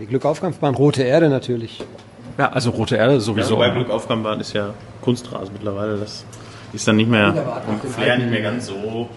die 0.00 0.06
Glückaufkampfbahn, 0.06 0.74
Rote 0.74 1.02
Erde 1.02 1.28
natürlich. 1.28 1.82
Ja, 2.38 2.50
also 2.50 2.70
Rote 2.70 2.96
Erde 2.96 3.20
sowieso. 3.20 3.56
Wobei 3.56 3.70
Glückaufgabenbahn 3.70 4.40
ist 4.40 4.52
ja 4.52 4.74
Kunstrasen 5.02 5.52
mittlerweile. 5.52 5.96
Das 5.98 6.24
ist 6.72 6.88
dann 6.88 6.96
nicht 6.96 7.10
mehr 7.10 7.32
vom 7.66 7.90
Flair 7.90 8.16
nicht 8.18 8.30
mehr 8.30 8.40
ganz 8.42 8.66
so. 8.66 9.08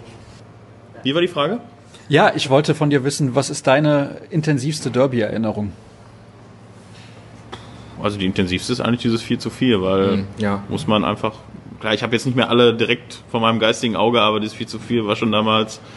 Wie 1.03 1.13
war 1.13 1.21
die 1.21 1.27
Frage? 1.27 1.59
Ja, 2.09 2.33
ich 2.35 2.49
wollte 2.49 2.75
von 2.75 2.89
dir 2.89 3.03
wissen, 3.03 3.35
was 3.35 3.49
ist 3.49 3.65
deine 3.67 4.17
intensivste 4.29 4.91
Derby-Erinnerung? 4.91 5.71
Also 8.01 8.17
die 8.19 8.25
intensivste 8.25 8.73
ist 8.73 8.81
eigentlich 8.81 9.01
dieses 9.01 9.21
4 9.21 9.39
zu 9.39 9.49
4, 9.49 9.81
weil 9.81 10.17
Mhm, 10.17 10.27
ja. 10.37 10.63
muss 10.69 10.85
man 10.85 11.03
einfach. 11.05 11.33
Klar, 11.79 11.93
ich 11.93 12.03
habe 12.03 12.13
jetzt 12.13 12.25
nicht 12.25 12.35
mehr 12.35 12.49
alle 12.49 12.73
direkt 12.75 13.21
vor 13.31 13.39
meinem 13.39 13.59
geistigen 13.59 13.95
Auge, 13.95 14.21
aber 14.21 14.39
dieses 14.39 14.55
4 14.55 14.67
zu 14.67 14.79
4 14.79 15.05
war 15.07 15.15
schon 15.15 15.31
damals. 15.31 15.79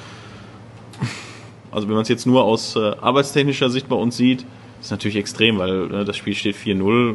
Also 1.70 1.86
wenn 1.86 1.94
man 1.96 2.02
es 2.02 2.08
jetzt 2.08 2.26
nur 2.26 2.44
aus 2.44 2.76
äh, 2.76 2.78
arbeitstechnischer 2.78 3.68
Sicht 3.68 3.90
bei 3.90 3.94
uns 3.94 4.16
sieht, 4.16 4.46
ist 4.80 4.90
natürlich 4.90 5.16
extrem, 5.16 5.58
weil 5.58 5.92
äh, 5.92 6.04
das 6.04 6.16
Spiel 6.16 6.34
steht 6.34 6.56
4-0. 6.56 7.14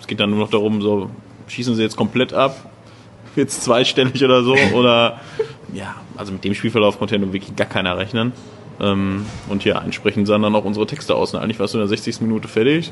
Es 0.00 0.06
geht 0.06 0.20
dann 0.20 0.30
nur 0.30 0.38
noch 0.38 0.50
darum, 0.50 0.82
so 0.82 1.10
schießen 1.48 1.74
sie 1.74 1.82
jetzt 1.82 1.96
komplett 1.96 2.32
ab, 2.32 2.70
jetzt 3.36 3.62
zweistellig 3.64 4.24
oder 4.24 4.42
so, 4.42 4.54
oder 4.74 5.20
ja, 5.72 5.94
also 6.16 6.32
mit 6.32 6.44
dem 6.44 6.54
Spielverlauf 6.54 6.98
konnte 6.98 7.14
ja 7.14 7.20
nun 7.20 7.32
wirklich 7.32 7.56
gar 7.56 7.68
keiner 7.68 7.96
rechnen. 7.96 8.32
Ähm, 8.80 9.26
und 9.48 9.64
ja, 9.64 9.80
entsprechend 9.80 10.26
sahen 10.26 10.42
dann 10.42 10.54
auch 10.54 10.64
unsere 10.64 10.86
Texte 10.86 11.14
aus. 11.14 11.34
Und 11.34 11.40
eigentlich 11.40 11.58
warst 11.60 11.74
du 11.74 11.78
in 11.78 11.82
der 11.82 11.88
60. 11.88 12.20
Minute 12.22 12.48
fertig. 12.48 12.90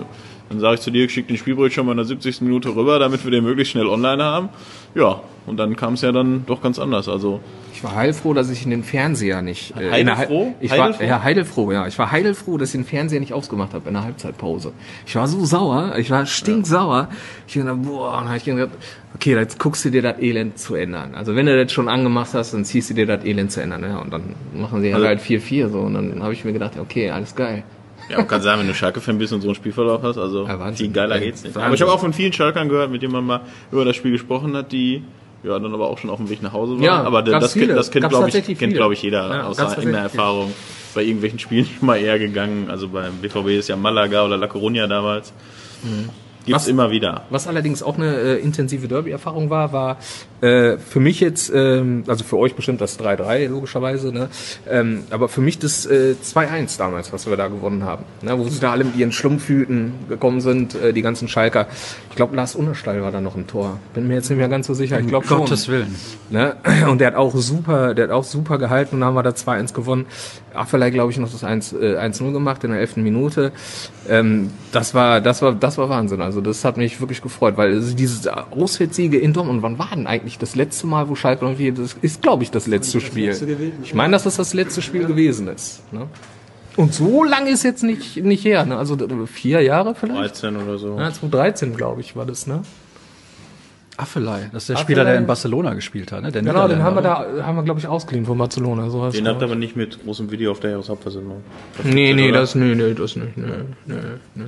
Dann 0.49 0.61
sage 0.61 0.77
ich 0.77 0.81
zu 0.81 0.91
dir, 0.91 1.09
schick 1.09 1.27
den 1.27 1.37
Spielbericht 1.37 1.75
schon 1.75 1.87
mal 1.87 1.93
in 1.93 1.99
der 1.99 2.07
70. 2.07 2.43
Minute 2.43 2.75
rüber, 2.75 2.99
damit 2.99 3.25
wir 3.25 3.31
den 3.31 3.45
möglichst 3.45 3.73
schnell 3.73 3.87
online 3.87 4.23
haben. 4.23 4.51
Ja, 4.95 5.21
und 5.47 5.57
dann 5.57 5.77
kam 5.77 5.95
es 5.95 6.03
ja 6.03 6.13
dann 6.13 6.45
doch 6.47 6.63
ganz 6.63 6.79
anders. 6.79 7.09
Also 7.09 7.41
Ich 7.81 7.85
war 7.85 7.95
heilfroh, 7.95 8.35
dass 8.35 8.51
ich 8.51 8.63
in 8.65 8.71
den 8.71 8.85
Fernseher 8.85 9.41
nicht. 9.41 9.73
Äh, 9.75 9.91
Heidelfroh? 9.91 10.53
Ich 10.61 10.71
Heidelfroh? 10.71 11.01
war 11.01 11.07
ja 11.09 11.23
heidelfroh, 11.23 11.73
ja. 11.73 11.87
Ich 11.87 11.99
war 11.99 12.11
heidelfroh, 12.13 12.59
dass 12.59 12.69
ich 12.69 12.73
den 12.75 12.85
Fernseher 12.85 13.21
nicht 13.21 13.33
ausgemacht 13.33 13.73
habe 13.73 13.89
in 13.89 13.95
der 13.95 14.05
Halbzeitpause. 14.05 14.73
Ich 15.07 15.17
war 15.17 15.27
so 15.27 15.43
sauer, 15.47 15.95
ich 15.97 16.11
war 16.11 16.27
stinksauer. 16.27 17.09
Ich 17.49 17.57
hab 17.57 17.63
gedacht, 17.65 17.83
boah, 17.85 18.11
und 18.19 18.25
dann 18.25 18.29
hab 18.29 18.37
ich 18.37 18.45
gedacht, 18.45 18.69
okay, 19.15 19.35
jetzt 19.35 19.59
guckst 19.59 19.83
du 19.87 19.91
dir 19.91 20.03
das 20.03 20.19
Elend 20.19 20.59
zu 20.59 20.75
ändern. 20.75 21.15
Also 21.15 21.35
wenn 21.37 21.47
du 21.47 21.57
das 21.65 21.73
schon 21.73 21.89
angemacht 21.89 22.35
hast, 22.35 22.53
dann 22.53 22.67
ziehst 22.67 22.91
du 22.91 22.95
dir 22.95 23.07
das 23.07 23.25
Elend 23.25 23.51
zu 23.51 23.63
ändern. 23.63 23.83
Ja, 23.83 23.97
und 23.97 24.13
dann 24.13 24.35
machen 24.55 24.83
sie 24.83 24.93
Also- 24.93 25.07
halt 25.07 25.21
4-4 25.23 25.71
so. 25.71 25.79
Und 25.81 25.95
dann 25.95 26.23
habe 26.23 26.35
ich 26.35 26.45
mir 26.45 26.53
gedacht, 26.53 26.73
okay, 26.79 27.09
alles 27.11 27.35
geil. 27.35 27.63
Ja, 28.11 28.19
man 28.19 28.29
kann 28.29 28.43
sagen, 28.43 28.61
wenn 28.61 28.67
du 28.69 28.75
Schalke-Fan 28.75 29.17
bist 29.17 29.33
und 29.33 29.41
so 29.41 29.49
einen 29.49 29.55
Spielverlauf 29.55 30.03
hast, 30.03 30.19
also 30.19 30.47
Ja, 30.47 30.59
Wahnsinn. 30.59 30.87
viel 30.89 30.93
geiler 30.95 31.19
geht's 31.19 31.45
nicht. 31.45 31.55
Wahnsinn. 31.55 31.63
Aber 31.67 31.75
ich 31.77 31.81
habe 31.81 31.93
auch 31.93 32.01
von 32.01 32.13
vielen 32.13 32.35
Schalkern 32.35 32.69
gehört, 32.69 32.91
mit 32.91 33.01
denen 33.01 33.13
man 33.15 33.25
mal 33.25 33.41
über 33.73 33.87
das 33.87 33.97
Spiel 33.97 34.11
gesprochen 34.13 34.55
hat, 34.55 34.71
die 34.71 35.03
ja 35.43 35.59
dann 35.59 35.73
aber 35.75 35.89
auch 35.89 35.99
schon 35.99 36.11
auf 36.11 36.19
dem 36.19 36.29
Weg 36.31 36.43
nach 36.43 36.53
Hause 36.53 36.75
waren. 36.75 36.83
Ja, 36.83 37.03
aber 37.03 37.23
das, 37.23 37.53
kennt- 37.53 37.65
viele. 37.65 37.75
das 37.75 37.91
kennt, 37.91 38.09
glaube 38.09 38.29
ich, 38.29 38.35
kennt, 38.35 38.59
viele. 38.59 38.73
glaube 38.73 38.95
ich, 38.95 39.03
jeder 39.03 39.29
Ja, 39.29 39.47
aus 39.47 39.59
eigener 39.59 39.99
Erfahrung. 39.99 40.53
Bei 40.95 41.03
irgendwelchen 41.03 41.39
Spielen 41.39 41.69
mal 41.81 41.97
eher 41.97 42.19
gegangen. 42.19 42.69
Also 42.71 42.89
beim 42.89 43.15
BVB 43.23 43.49
ist 43.59 43.69
ja 43.69 43.77
Malaga 43.77 44.25
oder 44.25 44.37
La 44.37 44.47
Coruña 44.47 44.87
damals. 44.87 45.33
Gibt's 46.47 46.63
Was- 46.63 46.69
immer 46.69 46.91
wieder. 46.91 47.23
Was 47.31 47.47
allerdings 47.47 47.83
auch 47.83 47.97
eine 47.97 48.17
äh, 48.17 48.37
intensive 48.41 48.89
Derby-Erfahrung 48.89 49.51
war, 49.51 49.73
war 49.73 49.99
äh, 50.41 50.79
für 50.79 51.01
mich 51.01 51.21
jetzt, 51.21 51.53
ähm, 51.55 52.05
also 52.07 52.25
für 52.25 52.39
euch 52.39 52.55
bestimmt 52.55 52.81
das 52.81 52.99
3-3 52.99 53.49
logischerweise, 53.49 54.13
ne? 54.13 54.29
ähm, 54.69 55.05
aber 55.11 55.29
für 55.29 55.43
mich 55.43 55.59
das 55.59 55.85
äh, 55.87 56.15
2-1 56.25 56.79
damals, 56.79 57.13
was 57.13 57.29
wir 57.29 57.37
da 57.37 57.49
gewonnen 57.49 57.85
haben, 57.85 58.05
ne? 58.23 58.39
wo 58.39 58.49
sie 58.49 58.59
da 58.59 58.73
alle 58.73 58.85
mit 58.85 58.97
ihren 58.97 59.13
Schlumpfhüten 59.13 59.93
gekommen 60.09 60.41
sind, 60.41 60.75
äh, 60.75 60.93
die 60.93 61.03
ganzen 61.03 61.29
Schalker. 61.29 61.67
Ich 62.09 62.17
glaube, 62.17 62.35
Lars 62.37 62.55
Unterstall 62.55 63.03
war 63.03 63.13
da 63.13 63.21
noch 63.21 63.37
im 63.37 63.47
Tor. 63.47 63.79
Bin 63.95 64.09
mir 64.09 64.15
jetzt 64.15 64.31
nicht 64.31 64.39
mehr 64.39 64.49
ganz 64.49 64.67
so 64.67 64.75
sicher. 64.75 64.99
Ich 64.99 65.07
glaube. 65.07 65.27
Gottes 65.27 65.69
Willen. 65.69 65.95
Ne? 66.31 66.57
Und 66.89 67.01
der 67.01 67.09
hat 67.09 67.15
auch 67.15 67.35
super, 67.35 67.95
der 67.95 68.07
hat 68.07 68.13
auch 68.13 68.25
super 68.25 68.59
gehalten 68.59 68.95
und 68.97 69.01
dann 69.01 69.09
haben 69.09 69.15
wir 69.15 69.23
da 69.23 69.31
2-1 69.31 69.75
gewonnen. 69.75 70.07
Affelay, 70.55 70.91
glaube 70.91 71.13
ich, 71.13 71.19
noch 71.19 71.31
das 71.31 71.45
1, 71.45 71.73
äh, 71.73 71.97
1-0 71.97 72.33
gemacht 72.33 72.65
in 72.65 72.71
der 72.71 72.81
11. 72.81 72.97
Minute. 72.97 73.53
Ähm, 74.09 74.51
das 74.73 74.95
war, 74.95 75.21
das 75.21 75.43
war, 75.43 75.55
das 75.55 75.79
war 75.79 75.89
Wahnsinn. 75.89 76.21
Also 76.21 76.41
das 76.41 76.65
hat 76.65 76.77
mich 76.77 77.01
wirklich 77.01 77.23
gefreut, 77.23 77.57
weil 77.57 77.73
also 77.73 77.95
diese 77.95 78.53
Auswärtssiege 78.53 79.19
in 79.19 79.33
Dortmund, 79.33 79.63
wann 79.63 79.79
war 79.79 79.91
denn 79.95 80.07
eigentlich 80.07 80.39
das 80.39 80.57
letzte 80.57 80.87
Mal, 80.87 81.09
wo 81.09 81.15
Schalke 81.15 81.45
irgendwie, 81.45 81.73
das 81.73 81.97
ist, 82.03 82.23
glaube 82.23 82.43
ich, 82.43 82.51
das 82.51 82.67
letzte 82.67 83.01
Spiel. 83.01 83.29
letzte 83.29 83.47
gewesen, 83.47 83.79
ich 83.83 83.95
meine, 83.95 84.13
dass 84.13 84.25
das 84.25 84.37
das 84.37 84.55
letzte 84.55 84.83
Spiel 84.83 85.07
gewesen 85.07 85.49
ist. 85.49 85.83
Ne? 85.93 86.07
Und 86.77 86.95
so 86.95 87.25
lange 87.25 87.51
ist 87.51 87.63
jetzt 87.63 87.83
nicht, 87.83 88.17
nicht 88.17 88.45
her, 88.45 88.65
ne? 88.65 88.77
Also 88.77 88.97
vier 89.27 89.61
Jahre 89.61 89.95
vielleicht? 89.95 90.43
13 90.43 90.57
oder 90.57 90.79
so. 90.79 90.99
Ja, 90.99 91.13
2013, 91.13 91.77
glaube 91.77 92.01
ich, 92.01 92.17
war 92.17 92.25
das, 92.27 92.47
ne? 92.47 92.63
Affelei, 94.01 94.51
das 94.53 94.65
ist 94.65 94.71
der 94.71 94.77
Spieler, 94.77 95.05
der 95.05 95.17
in 95.17 95.27
Barcelona 95.27 95.75
gespielt 95.75 96.13
hat. 96.13 96.23
Ne? 96.23 96.33
Der 96.33 96.43
Genau, 96.43 96.67
den 96.69 96.83
haben 96.83 96.97
wir 96.97 97.03
da, 97.03 97.27
haben 97.43 97.57
wir, 97.57 97.63
glaube 97.63 97.81
ich, 97.81 97.87
ausgeliehen 97.87 98.27
von 98.27 98.39
Barcelona. 98.39 98.91
So 98.91 99.09
Den 99.11 99.25
es, 99.25 99.31
habt 99.31 99.43
ihr 99.43 99.45
aber 99.45 99.55
nicht 99.55 99.77
mit 99.77 100.03
großem 100.03 100.31
Video 100.31 100.51
auf 100.51 100.61
der 100.61 100.71
Jahreshauptversammlung. 100.71 101.43
Nee, 101.85 102.15
nee, 102.15 102.31
Oder? 102.31 102.41
das, 102.41 102.55
nee, 102.55 102.75
nee, 102.75 102.95
das 102.95 103.17
nicht, 103.17 103.37
nee, 103.37 103.47
nee. 103.87 103.97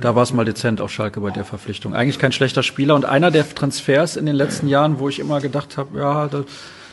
Da 0.01 0.15
war 0.15 0.23
es 0.23 0.33
mal 0.33 0.45
dezent 0.45 0.81
auf 0.81 0.91
Schalke 0.91 1.21
bei 1.21 1.31
der 1.31 1.45
Verpflichtung. 1.45 1.93
Eigentlich 1.93 2.19
kein 2.19 2.31
schlechter 2.31 2.63
Spieler 2.63 2.95
und 2.95 3.05
einer 3.05 3.31
der 3.31 3.47
Transfers 3.47 4.17
in 4.17 4.25
den 4.25 4.35
letzten 4.35 4.67
Jahren, 4.67 4.99
wo 4.99 5.09
ich 5.09 5.19
immer 5.19 5.39
gedacht 5.39 5.77
habe, 5.77 5.99
ja, 5.99 6.27
das, 6.27 6.45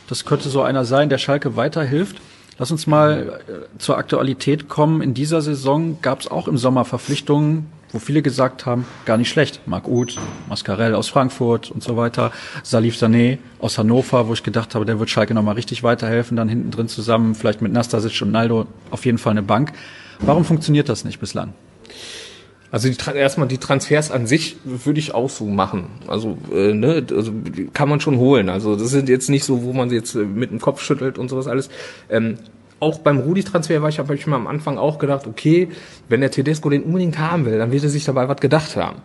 das 0.07 0.25
könnte 0.25 0.49
so 0.49 0.61
einer 0.61 0.85
sein, 0.85 1.09
der 1.09 1.17
Schalke 1.17 1.55
weiterhilft. 1.55 2.17
Lass 2.57 2.69
uns 2.69 2.85
mal 2.85 3.39
äh, 3.47 3.79
zur 3.79 3.97
Aktualität 3.97 4.69
kommen. 4.69 5.01
In 5.01 5.13
dieser 5.13 5.41
Saison 5.41 5.97
gab 6.01 6.19
es 6.19 6.27
auch 6.29 6.47
im 6.47 6.57
Sommer 6.57 6.85
Verpflichtungen, 6.85 7.71
wo 7.91 7.99
viele 7.99 8.21
gesagt 8.21 8.65
haben, 8.65 8.85
gar 9.05 9.17
nicht 9.17 9.29
schlecht. 9.29 9.61
Marc 9.65 9.87
Uth, 9.87 10.17
Mascarell 10.49 10.95
aus 10.95 11.09
Frankfurt 11.09 11.71
und 11.71 11.83
so 11.83 11.97
weiter, 11.97 12.31
Salif 12.63 12.95
Sané 12.95 13.37
aus 13.59 13.77
Hannover, 13.77 14.27
wo 14.27 14.33
ich 14.33 14.43
gedacht 14.43 14.75
habe, 14.75 14.85
der 14.85 14.99
wird 14.99 15.09
Schalke 15.09 15.33
nochmal 15.33 15.55
richtig 15.55 15.83
weiterhelfen, 15.83 16.37
dann 16.37 16.49
hinten 16.49 16.71
drin 16.71 16.87
zusammen, 16.87 17.35
vielleicht 17.35 17.61
mit 17.61 17.71
Nastasic 17.71 18.21
und 18.21 18.31
Naldo 18.31 18.67
auf 18.89 19.05
jeden 19.05 19.17
Fall 19.17 19.31
eine 19.31 19.43
Bank. 19.43 19.73
Warum 20.19 20.45
funktioniert 20.45 20.89
das 20.89 21.03
nicht 21.03 21.19
bislang? 21.19 21.53
Also 22.71 22.87
die, 22.87 22.95
erstmal 23.17 23.49
die 23.49 23.57
Transfers 23.57 24.11
an 24.11 24.27
sich 24.27 24.55
würde 24.63 24.99
ich 24.99 25.13
auch 25.13 25.29
so 25.29 25.45
machen. 25.45 25.87
Also, 26.07 26.37
äh, 26.53 26.73
ne, 26.73 27.05
also 27.11 27.33
kann 27.73 27.89
man 27.89 27.99
schon 27.99 28.17
holen. 28.17 28.47
Also 28.47 28.77
das 28.77 28.91
sind 28.91 29.09
jetzt 29.09 29.29
nicht 29.29 29.43
so, 29.43 29.63
wo 29.63 29.73
man 29.73 29.89
jetzt 29.91 30.15
äh, 30.15 30.19
mit 30.19 30.51
dem 30.51 30.61
Kopf 30.61 30.81
schüttelt 30.81 31.17
und 31.17 31.27
sowas 31.27 31.47
alles. 31.47 31.69
Ähm, 32.09 32.37
auch 32.81 32.99
beim 32.99 33.19
Rudi-Transfer 33.19 33.81
war 33.81 33.89
ich, 33.89 33.99
habe 33.99 34.15
ich 34.15 34.25
mir 34.27 34.35
am 34.35 34.47
Anfang 34.47 34.77
auch 34.77 34.97
gedacht, 34.97 35.27
okay, 35.27 35.69
wenn 36.09 36.19
der 36.19 36.31
Tedesco 36.31 36.69
den 36.69 36.83
unbedingt 36.83 37.19
haben 37.19 37.45
will, 37.45 37.57
dann 37.59 37.71
wird 37.71 37.83
er 37.83 37.89
sich 37.89 38.03
dabei 38.03 38.27
was 38.27 38.37
gedacht 38.37 38.75
haben. 38.75 39.01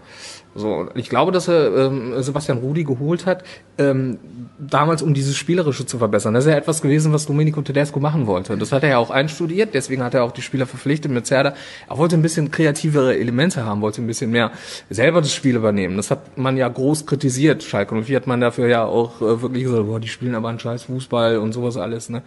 So, 0.56 0.88
ich 0.94 1.08
glaube, 1.08 1.32
dass 1.32 1.48
er 1.48 1.74
ähm, 1.76 2.14
Sebastian 2.22 2.58
Rudi 2.58 2.84
geholt 2.84 3.26
hat, 3.26 3.44
ähm, 3.78 4.18
damals 4.58 5.02
um 5.02 5.12
dieses 5.12 5.36
Spielerische 5.36 5.84
zu 5.84 5.98
verbessern. 5.98 6.34
Das 6.34 6.44
ist 6.44 6.50
ja 6.50 6.56
etwas 6.56 6.80
gewesen, 6.80 7.12
was 7.12 7.26
Domenico 7.26 7.60
Tedesco 7.60 8.00
machen 8.00 8.26
wollte. 8.26 8.56
Das 8.56 8.72
hat 8.72 8.82
er 8.82 8.88
ja 8.90 8.98
auch 8.98 9.10
einstudiert, 9.10 9.74
deswegen 9.74 10.02
hat 10.02 10.14
er 10.14 10.24
auch 10.24 10.32
die 10.32 10.42
Spieler 10.42 10.66
verpflichtet 10.66 11.12
mit 11.12 11.26
Zerda. 11.26 11.54
Er 11.88 11.98
wollte 11.98 12.16
ein 12.16 12.22
bisschen 12.22 12.50
kreativere 12.50 13.18
Elemente 13.18 13.64
haben, 13.64 13.82
wollte 13.82 14.00
ein 14.00 14.06
bisschen 14.06 14.30
mehr 14.30 14.50
selber 14.88 15.20
das 15.20 15.34
Spiel 15.34 15.56
übernehmen. 15.56 15.96
Das 15.96 16.10
hat 16.10 16.38
man 16.38 16.56
ja 16.56 16.68
groß 16.68 17.06
kritisiert, 17.06 17.62
Schalke. 17.62 17.94
Und 17.94 18.08
wie 18.08 18.16
hat 18.16 18.26
man 18.26 18.40
dafür 18.40 18.68
ja 18.68 18.84
auch 18.84 19.20
äh, 19.20 19.42
wirklich 19.42 19.64
gesagt, 19.64 19.86
boah, 19.86 20.00
die 20.00 20.08
spielen 20.08 20.34
aber 20.34 20.48
einen 20.48 20.58
scheiß 20.58 20.84
Fußball 20.84 21.38
und 21.38 21.52
sowas 21.52 21.76
alles. 21.76 22.08
Ne? 22.08 22.22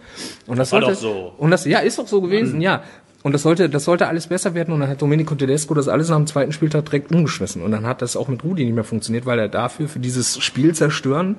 Und 0.46 0.58
das 0.58 0.70
War 0.72 0.82
sollte, 0.82 0.94
doch 0.94 1.00
so. 1.00 1.32
Und 1.36 1.50
das, 1.50 1.64
ja, 1.64 1.80
ist 1.80 1.98
doch 1.98 2.06
so 2.06 2.20
gewesen, 2.20 2.60
ja. 2.60 2.82
Und 3.22 3.32
das 3.32 3.42
sollte, 3.42 3.68
das 3.68 3.84
sollte 3.84 4.08
alles 4.08 4.28
besser 4.28 4.54
werden. 4.54 4.72
Und 4.72 4.80
dann 4.80 4.88
hat 4.88 5.02
Domenico 5.02 5.34
Tedesco 5.34 5.74
das 5.74 5.88
alles 5.88 6.08
nach 6.08 6.16
dem 6.16 6.26
zweiten 6.26 6.52
Spieltag 6.52 6.86
direkt 6.86 7.12
umgeschmissen. 7.12 7.62
Und 7.62 7.70
dann 7.72 7.86
hat 7.86 8.00
das 8.00 8.16
auch 8.16 8.28
mit 8.28 8.42
Rudi 8.42 8.64
nicht 8.64 8.74
mehr 8.74 8.84
funktioniert, 8.84 9.26
weil 9.26 9.38
er 9.38 9.48
dafür, 9.48 9.88
für 9.88 9.98
dieses 9.98 10.42
Spiel 10.42 10.74
zerstören, 10.74 11.36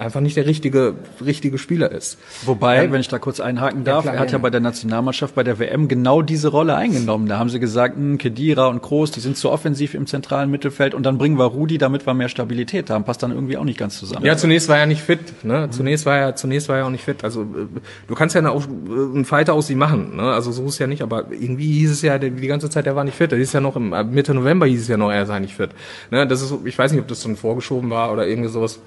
einfach 0.00 0.20
nicht 0.20 0.36
der 0.36 0.46
richtige, 0.46 0.94
richtige 1.24 1.58
Spieler 1.58 1.92
ist. 1.92 2.18
Wobei, 2.44 2.90
wenn 2.90 3.00
ich 3.00 3.08
da 3.08 3.18
kurz 3.18 3.38
einhaken 3.38 3.84
darf, 3.84 4.02
klar, 4.02 4.14
er 4.14 4.20
hat 4.20 4.28
ja 4.28 4.38
ja. 4.38 4.42
bei 4.42 4.50
der 4.50 4.60
Nationalmannschaft 4.60 5.34
bei 5.34 5.42
der 5.42 5.58
WM 5.58 5.88
genau 5.88 6.22
diese 6.22 6.48
Rolle 6.48 6.74
eingenommen. 6.74 7.28
Da 7.28 7.38
haben 7.38 7.50
sie 7.50 7.60
gesagt, 7.60 7.98
mh, 7.98 8.16
Kedira 8.16 8.68
und 8.68 8.82
Kroos, 8.82 9.10
die 9.10 9.20
sind 9.20 9.36
zu 9.36 9.50
offensiv 9.50 9.94
im 9.94 10.06
zentralen 10.06 10.50
Mittelfeld 10.50 10.94
und 10.94 11.04
dann 11.04 11.18
bringen 11.18 11.38
wir 11.38 11.44
Rudi, 11.44 11.78
damit 11.78 12.06
wir 12.06 12.14
mehr 12.14 12.28
Stabilität 12.28 12.88
haben. 12.88 13.04
Passt 13.04 13.22
dann 13.22 13.30
irgendwie 13.30 13.58
auch 13.58 13.64
nicht 13.64 13.78
ganz 13.78 13.98
zusammen. 13.98 14.24
Ja, 14.24 14.36
zunächst 14.36 14.68
war 14.68 14.78
er 14.78 14.86
nicht 14.86 15.02
fit. 15.02 15.44
Ne? 15.44 15.68
Zunächst 15.70 16.06
war 16.06 16.16
er, 16.16 16.34
zunächst 16.34 16.68
war 16.68 16.78
er 16.78 16.86
auch 16.86 16.90
nicht 16.90 17.04
fit. 17.04 17.22
Also 17.22 17.42
äh, 17.42 17.66
du 18.08 18.14
kannst 18.14 18.34
ja 18.34 18.48
auch 18.48 18.64
äh, 18.66 18.68
einen 18.68 19.24
Fighter 19.26 19.52
aus 19.52 19.68
ihm 19.68 19.78
machen. 19.78 20.16
Ne? 20.16 20.22
Also 20.22 20.50
so 20.50 20.64
ist 20.66 20.78
ja 20.78 20.86
nicht. 20.86 21.02
Aber 21.02 21.30
irgendwie 21.30 21.72
hieß 21.72 21.90
es 21.90 22.02
ja 22.02 22.18
die 22.18 22.46
ganze 22.46 22.70
Zeit, 22.70 22.86
er 22.86 22.96
war 22.96 23.04
nicht 23.04 23.16
fit. 23.16 23.32
Das 23.32 23.38
ist 23.38 23.52
ja 23.52 23.60
noch 23.60 23.76
im 23.76 23.94
Mitte 24.12 24.32
November 24.32 24.66
hieß 24.66 24.82
es 24.82 24.88
ja 24.88 24.96
noch, 24.96 25.10
er 25.10 25.26
sei 25.26 25.40
nicht 25.40 25.54
fit. 25.54 25.70
Ne? 26.10 26.26
Das 26.26 26.40
ist, 26.40 26.54
ich 26.64 26.78
weiß 26.78 26.92
nicht, 26.92 27.02
ob 27.02 27.08
das 27.08 27.22
schon 27.22 27.36
vorgeschoben 27.36 27.90
war 27.90 28.12
oder 28.12 28.26
irgendwie 28.26 28.48
sowas. 28.48 28.80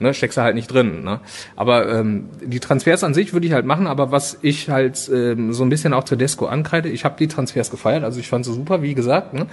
Ne, 0.00 0.12
steckst 0.12 0.36
du 0.36 0.42
halt 0.42 0.56
nicht 0.56 0.66
drin. 0.66 1.04
Ne? 1.04 1.20
Aber 1.54 1.88
ähm, 1.88 2.28
die 2.42 2.58
Transfers 2.58 3.04
an 3.04 3.14
sich 3.14 3.32
würde 3.32 3.46
ich 3.46 3.52
halt 3.52 3.64
machen. 3.64 3.86
Aber 3.86 4.10
was 4.10 4.38
ich 4.42 4.68
halt 4.68 5.08
ähm, 5.12 5.52
so 5.52 5.62
ein 5.62 5.68
bisschen 5.68 5.94
auch 5.94 6.02
Tedesco 6.02 6.46
ankreide, 6.46 6.88
ich 6.88 7.04
habe 7.04 7.14
die 7.18 7.28
Transfers 7.28 7.70
gefeiert. 7.70 8.02
Also 8.02 8.18
ich 8.18 8.28
fand 8.28 8.44
sie 8.44 8.52
super, 8.52 8.82
wie 8.82 8.94
gesagt. 8.94 9.34
Ne? 9.34 9.46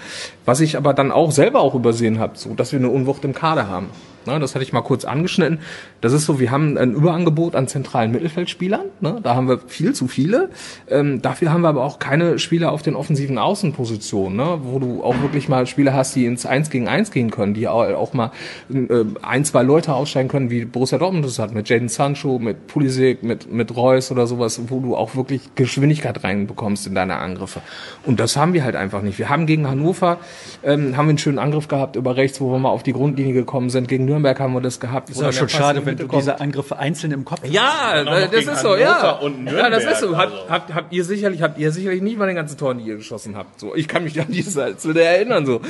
Was 0.46 0.60
ich 0.60 0.78
aber 0.78 0.94
dann 0.94 1.12
auch 1.12 1.32
selber 1.32 1.62
auch 1.62 1.76
übersehen 1.76 2.18
habe, 2.18 2.38
so 2.38 2.56
dass 2.56 2.72
wir 2.72 2.80
eine 2.80 2.90
Unwucht 2.90 3.24
im 3.24 3.34
Kader 3.34 3.68
haben. 3.68 3.90
Ne, 4.26 4.40
das 4.40 4.54
hatte 4.54 4.64
ich 4.64 4.72
mal 4.72 4.82
kurz 4.82 5.04
angeschnitten. 5.04 5.60
Das 6.00 6.14
ist 6.14 6.26
so, 6.26 6.40
wir 6.40 6.52
haben 6.52 6.78
ein 6.78 6.94
Überangebot 6.94 7.56
an 7.56 7.68
zentralen 7.68 8.12
Mittelfeldspielern. 8.12 8.86
Ne? 9.00 9.20
Da 9.24 9.36
haben 9.36 9.48
wir 9.48 9.60
viel 9.68 9.94
zu 9.94 10.08
viele. 10.08 10.50
Ähm, 10.90 11.22
dafür 11.22 11.52
haben 11.52 11.62
wir 11.62 11.70
aber 11.70 11.84
auch 11.84 11.98
keine 11.98 12.38
Spieler 12.38 12.72
auf 12.72 12.84
den 12.84 12.96
offensiven 12.96 13.40
Außenpositionen, 13.40 14.38
ne? 14.38 14.60
wo 14.64 14.78
du 14.78 15.04
auch 15.04 15.20
wirklich 15.22 15.50
mal 15.50 15.66
Spieler 15.66 15.94
hast, 15.94 16.16
die 16.16 16.26
ins 16.26 16.46
Eins 16.46 16.70
gegen 16.70 16.88
Eins 16.88 17.12
gehen 17.12 17.32
können, 17.32 17.56
die 17.56 17.68
auch, 17.68 17.88
auch 17.94 18.14
mal 18.14 18.32
äh, 18.72 19.06
ein, 19.24 19.44
zwei 19.44 19.64
Leute 19.64 19.94
aussteigen 19.94 20.30
können, 20.30 20.52
wie 20.52 20.66
Borussia 20.66 21.00
Dortmund 21.00 21.26
das 21.26 21.40
hat, 21.40 21.54
mit 21.54 21.68
Jaden 21.68 21.90
Sancho, 21.90 22.38
mit 22.38 22.68
Pulisic, 22.68 23.24
mit, 23.24 23.52
mit 23.52 23.76
Reus 23.76 24.12
oder 24.12 24.28
sowas, 24.28 24.62
wo 24.68 24.80
du 24.80 24.96
auch 24.96 25.16
wirklich 25.16 25.56
Geschwindigkeit 25.56 26.24
reinbekommst 26.24 26.86
in 26.86 26.94
deine 26.94 27.18
Angriffe. 27.18 27.62
Und 28.06 28.20
das 28.20 28.38
haben 28.38 28.54
wir 28.54 28.64
halt 28.64 28.76
einfach 28.76 29.02
nicht. 29.02 29.18
Wir 29.18 29.30
haben 29.30 29.48
gegen 29.48 29.68
Hannover, 29.68 30.18
ähm, 30.64 30.96
haben 30.96 31.06
wir 31.06 31.12
einen 31.12 31.18
schönen 31.18 31.40
Angriff 31.40 31.68
gehabt 31.68 31.96
über 31.96 32.16
rechts, 32.18 32.40
wo 32.40 32.52
wir 32.52 32.60
mal 32.60 32.70
auf 32.70 32.84
die 32.84 32.94
Grundlinie 32.94 33.34
gekommen 33.34 33.70
sind. 33.70 33.88
Gegen 33.88 34.11
Nürnberg 34.12 34.40
haben 34.40 34.54
wir 34.54 34.62
das 34.62 34.80
gehabt. 34.80 35.10
ist 35.10 35.22
ja 35.22 35.32
schon 35.32 35.50
schade, 35.50 35.86
wenn 35.86 35.98
du 35.98 36.08
diese 36.08 36.40
Angriffe 36.40 36.78
einzeln 36.78 37.12
im 37.12 37.26
Kopf 37.26 37.42
Ja, 37.46 37.94
Dann 37.96 38.08
auch 38.08 38.20
noch 38.20 38.32
das 38.32 38.46
ist 38.46 38.62
so, 38.62 38.76
ja. 38.76 39.20
Ja, 39.46 39.70
das 39.70 39.86
ist 39.86 40.02
so. 40.02 40.18
Habt, 40.18 40.50
habt, 40.50 40.74
habt 40.74 40.94
ihr 40.94 41.04
sicherlich, 41.04 41.42
habt 41.42 41.58
ihr 41.58 41.72
sicherlich 41.72 42.02
nicht 42.02 42.18
mal 42.18 42.28
den 42.28 42.36
ganzen 42.36 42.58
Toren, 42.58 42.80
die 42.80 42.86
ihr 42.86 42.98
geschossen 42.98 43.36
habt. 43.36 43.60
So, 43.60 43.76
ich 43.76 43.88
kann 43.88 44.04
mich 44.04 44.20
an 44.20 44.28
diese 44.30 44.78
zu 44.78 44.94
der 44.94 45.18
erinnern, 45.18 45.46
so. 45.46 45.62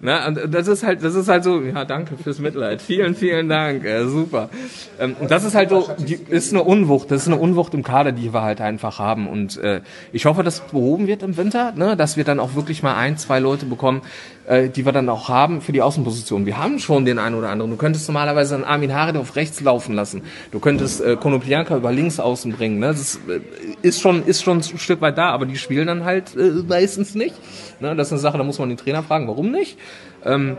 Na, 0.00 0.26
und 0.28 0.38
das 0.52 0.68
ist 0.68 0.82
halt, 0.82 1.04
das 1.04 1.14
ist 1.14 1.28
halt 1.28 1.44
so, 1.44 1.60
ja, 1.60 1.84
danke 1.84 2.16
fürs 2.16 2.38
Mitleid. 2.38 2.80
Vielen, 2.82 3.14
vielen 3.14 3.48
Dank, 3.48 3.84
äh, 3.84 4.06
super. 4.06 4.48
Ähm, 4.98 5.16
und 5.20 5.30
das 5.30 5.44
ist 5.44 5.54
halt 5.54 5.70
so, 5.70 5.88
die, 5.98 6.14
ist 6.14 6.52
eine 6.52 6.62
Unwucht, 6.62 7.10
das 7.10 7.22
ist 7.22 7.28
eine 7.28 7.36
Unwucht 7.36 7.74
im 7.74 7.82
Kader, 7.82 8.12
die 8.12 8.32
wir 8.32 8.42
halt 8.42 8.60
einfach 8.60 8.98
haben. 8.98 9.28
Und 9.28 9.58
äh, 9.58 9.80
ich 10.12 10.26
hoffe, 10.26 10.42
dass 10.42 10.60
behoben 10.60 11.06
wird 11.06 11.22
im 11.22 11.36
Winter, 11.36 11.72
ne, 11.72 11.96
dass 11.96 12.16
wir 12.16 12.24
dann 12.24 12.40
auch 12.40 12.54
wirklich 12.54 12.82
mal 12.82 12.96
ein, 12.96 13.16
zwei 13.16 13.38
Leute 13.38 13.66
bekommen, 13.66 14.02
äh, 14.50 14.68
die 14.68 14.84
wir 14.84 14.90
dann 14.90 15.08
auch 15.08 15.28
haben 15.28 15.60
für 15.60 15.70
die 15.70 15.80
Außenposition. 15.80 16.44
Wir 16.44 16.58
haben 16.58 16.80
schon 16.80 17.04
den 17.04 17.20
einen 17.20 17.36
oder 17.36 17.50
anderen. 17.50 17.70
Du 17.70 17.76
könntest 17.76 18.08
normalerweise 18.08 18.56
einen 18.56 18.64
Armin 18.64 18.92
Harid 18.92 19.16
auf 19.16 19.36
rechts 19.36 19.60
laufen 19.60 19.94
lassen. 19.94 20.22
Du 20.50 20.58
könntest 20.58 21.00
äh, 21.00 21.14
Konoplyanka 21.14 21.76
über 21.76 21.92
links 21.92 22.18
außen 22.18 22.52
bringen. 22.52 22.80
Ne? 22.80 22.88
Das 22.88 23.20
äh, 23.28 23.40
ist 23.82 24.00
schon 24.00 24.26
ist 24.26 24.42
schon 24.42 24.58
ein 24.58 24.78
Stück 24.78 25.00
weit 25.00 25.16
da, 25.16 25.30
aber 25.30 25.46
die 25.46 25.56
spielen 25.56 25.86
dann 25.86 26.04
halt 26.04 26.36
äh, 26.36 26.50
meistens 26.66 27.14
nicht. 27.14 27.36
Ne? 27.80 27.94
Das 27.94 28.08
ist 28.08 28.12
eine 28.12 28.20
Sache, 28.20 28.38
da 28.38 28.44
muss 28.44 28.58
man 28.58 28.68
den 28.68 28.78
Trainer 28.78 29.04
fragen, 29.04 29.28
warum 29.28 29.52
nicht. 29.52 29.78
Ähm, 30.24 30.56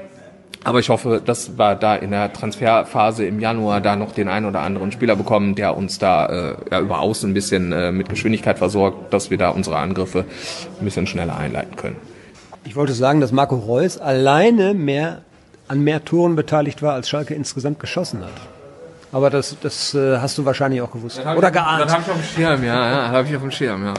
aber 0.63 0.79
ich 0.79 0.87
hoffe, 0.87 1.21
dass 1.25 1.57
wir 1.57 1.75
da 1.75 1.95
in 1.95 2.11
der 2.11 2.31
Transferphase 2.31 3.25
im 3.25 3.41
Januar 3.41 3.81
da 3.81 3.97
noch 3.97 4.13
den 4.13 4.29
einen 4.29 4.45
oder 4.45 4.61
anderen 4.61 4.93
Spieler 4.93 5.17
bekommen, 5.17 5.55
der 5.55 5.75
uns 5.75 5.99
da 5.99 6.27
äh, 6.27 6.55
ja, 6.71 6.79
über 6.79 6.99
außen 6.99 7.29
ein 7.29 7.33
bisschen 7.33 7.73
äh, 7.73 7.91
mit 7.91 8.07
Geschwindigkeit 8.07 8.57
versorgt, 8.57 9.11
dass 9.11 9.31
wir 9.31 9.37
da 9.37 9.49
unsere 9.49 9.77
Angriffe 9.77 10.23
ein 10.79 10.85
bisschen 10.85 11.07
schneller 11.07 11.35
einleiten 11.35 11.75
können. 11.75 12.10
Ich 12.63 12.75
wollte 12.75 12.93
sagen, 12.93 13.21
dass 13.21 13.31
Marco 13.31 13.55
Reus 13.55 13.97
alleine 13.97 14.73
mehr 14.73 15.21
an 15.67 15.81
mehr 15.81 16.03
Toren 16.03 16.35
beteiligt 16.35 16.81
war, 16.81 16.93
als 16.93 17.09
Schalke 17.09 17.33
insgesamt 17.33 17.79
geschossen 17.79 18.21
hat. 18.21 18.33
Aber 19.13 19.29
das, 19.29 19.55
das 19.61 19.93
äh, 19.93 20.17
hast 20.17 20.37
du 20.37 20.45
wahrscheinlich 20.45 20.81
auch 20.81 20.91
gewusst. 20.91 21.21
Oder 21.25 21.51
geahnt. 21.51 21.85
Das 21.85 21.93
habe 21.93 22.03
ich 22.03 22.11
auf 22.11 22.17
dem 22.17 22.23
Schirm, 22.23 22.63
ja, 22.63 22.91
ja, 22.91 23.09
habe 23.09 23.27
ich 23.27 23.35
auf 23.35 23.41
dem 23.41 23.51
Schirm, 23.51 23.85
ja. 23.85 23.93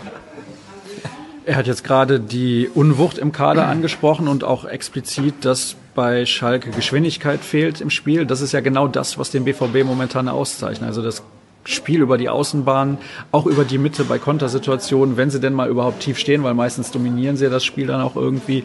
Er 1.44 1.56
hat 1.56 1.66
jetzt 1.66 1.82
gerade 1.82 2.20
die 2.20 2.70
Unwucht 2.72 3.18
im 3.18 3.32
Kader 3.32 3.66
angesprochen 3.66 4.28
und 4.28 4.44
auch 4.44 4.64
explizit, 4.64 5.44
dass 5.44 5.74
bei 5.94 6.24
Schalke 6.24 6.70
Geschwindigkeit 6.70 7.40
fehlt 7.40 7.80
im 7.80 7.90
Spiel. 7.90 8.26
Das 8.26 8.40
ist 8.40 8.52
ja 8.52 8.60
genau 8.60 8.86
das, 8.86 9.18
was 9.18 9.30
den 9.30 9.44
BVB 9.44 9.84
momentan 9.84 10.28
auszeichnet. 10.28 10.88
Also 10.88 11.02
das 11.02 11.22
Spiel 11.64 12.00
über 12.00 12.18
die 12.18 12.28
Außenbahn, 12.28 12.98
auch 13.30 13.46
über 13.46 13.64
die 13.64 13.78
Mitte 13.78 14.04
bei 14.04 14.18
Kontersituationen, 14.18 15.16
wenn 15.16 15.30
sie 15.30 15.40
denn 15.40 15.52
mal 15.52 15.68
überhaupt 15.68 16.00
tief 16.00 16.18
stehen, 16.18 16.42
weil 16.42 16.54
meistens 16.54 16.90
dominieren 16.90 17.36
sie 17.36 17.48
das 17.48 17.64
Spiel 17.64 17.86
dann 17.86 18.00
auch 18.00 18.16
irgendwie. 18.16 18.64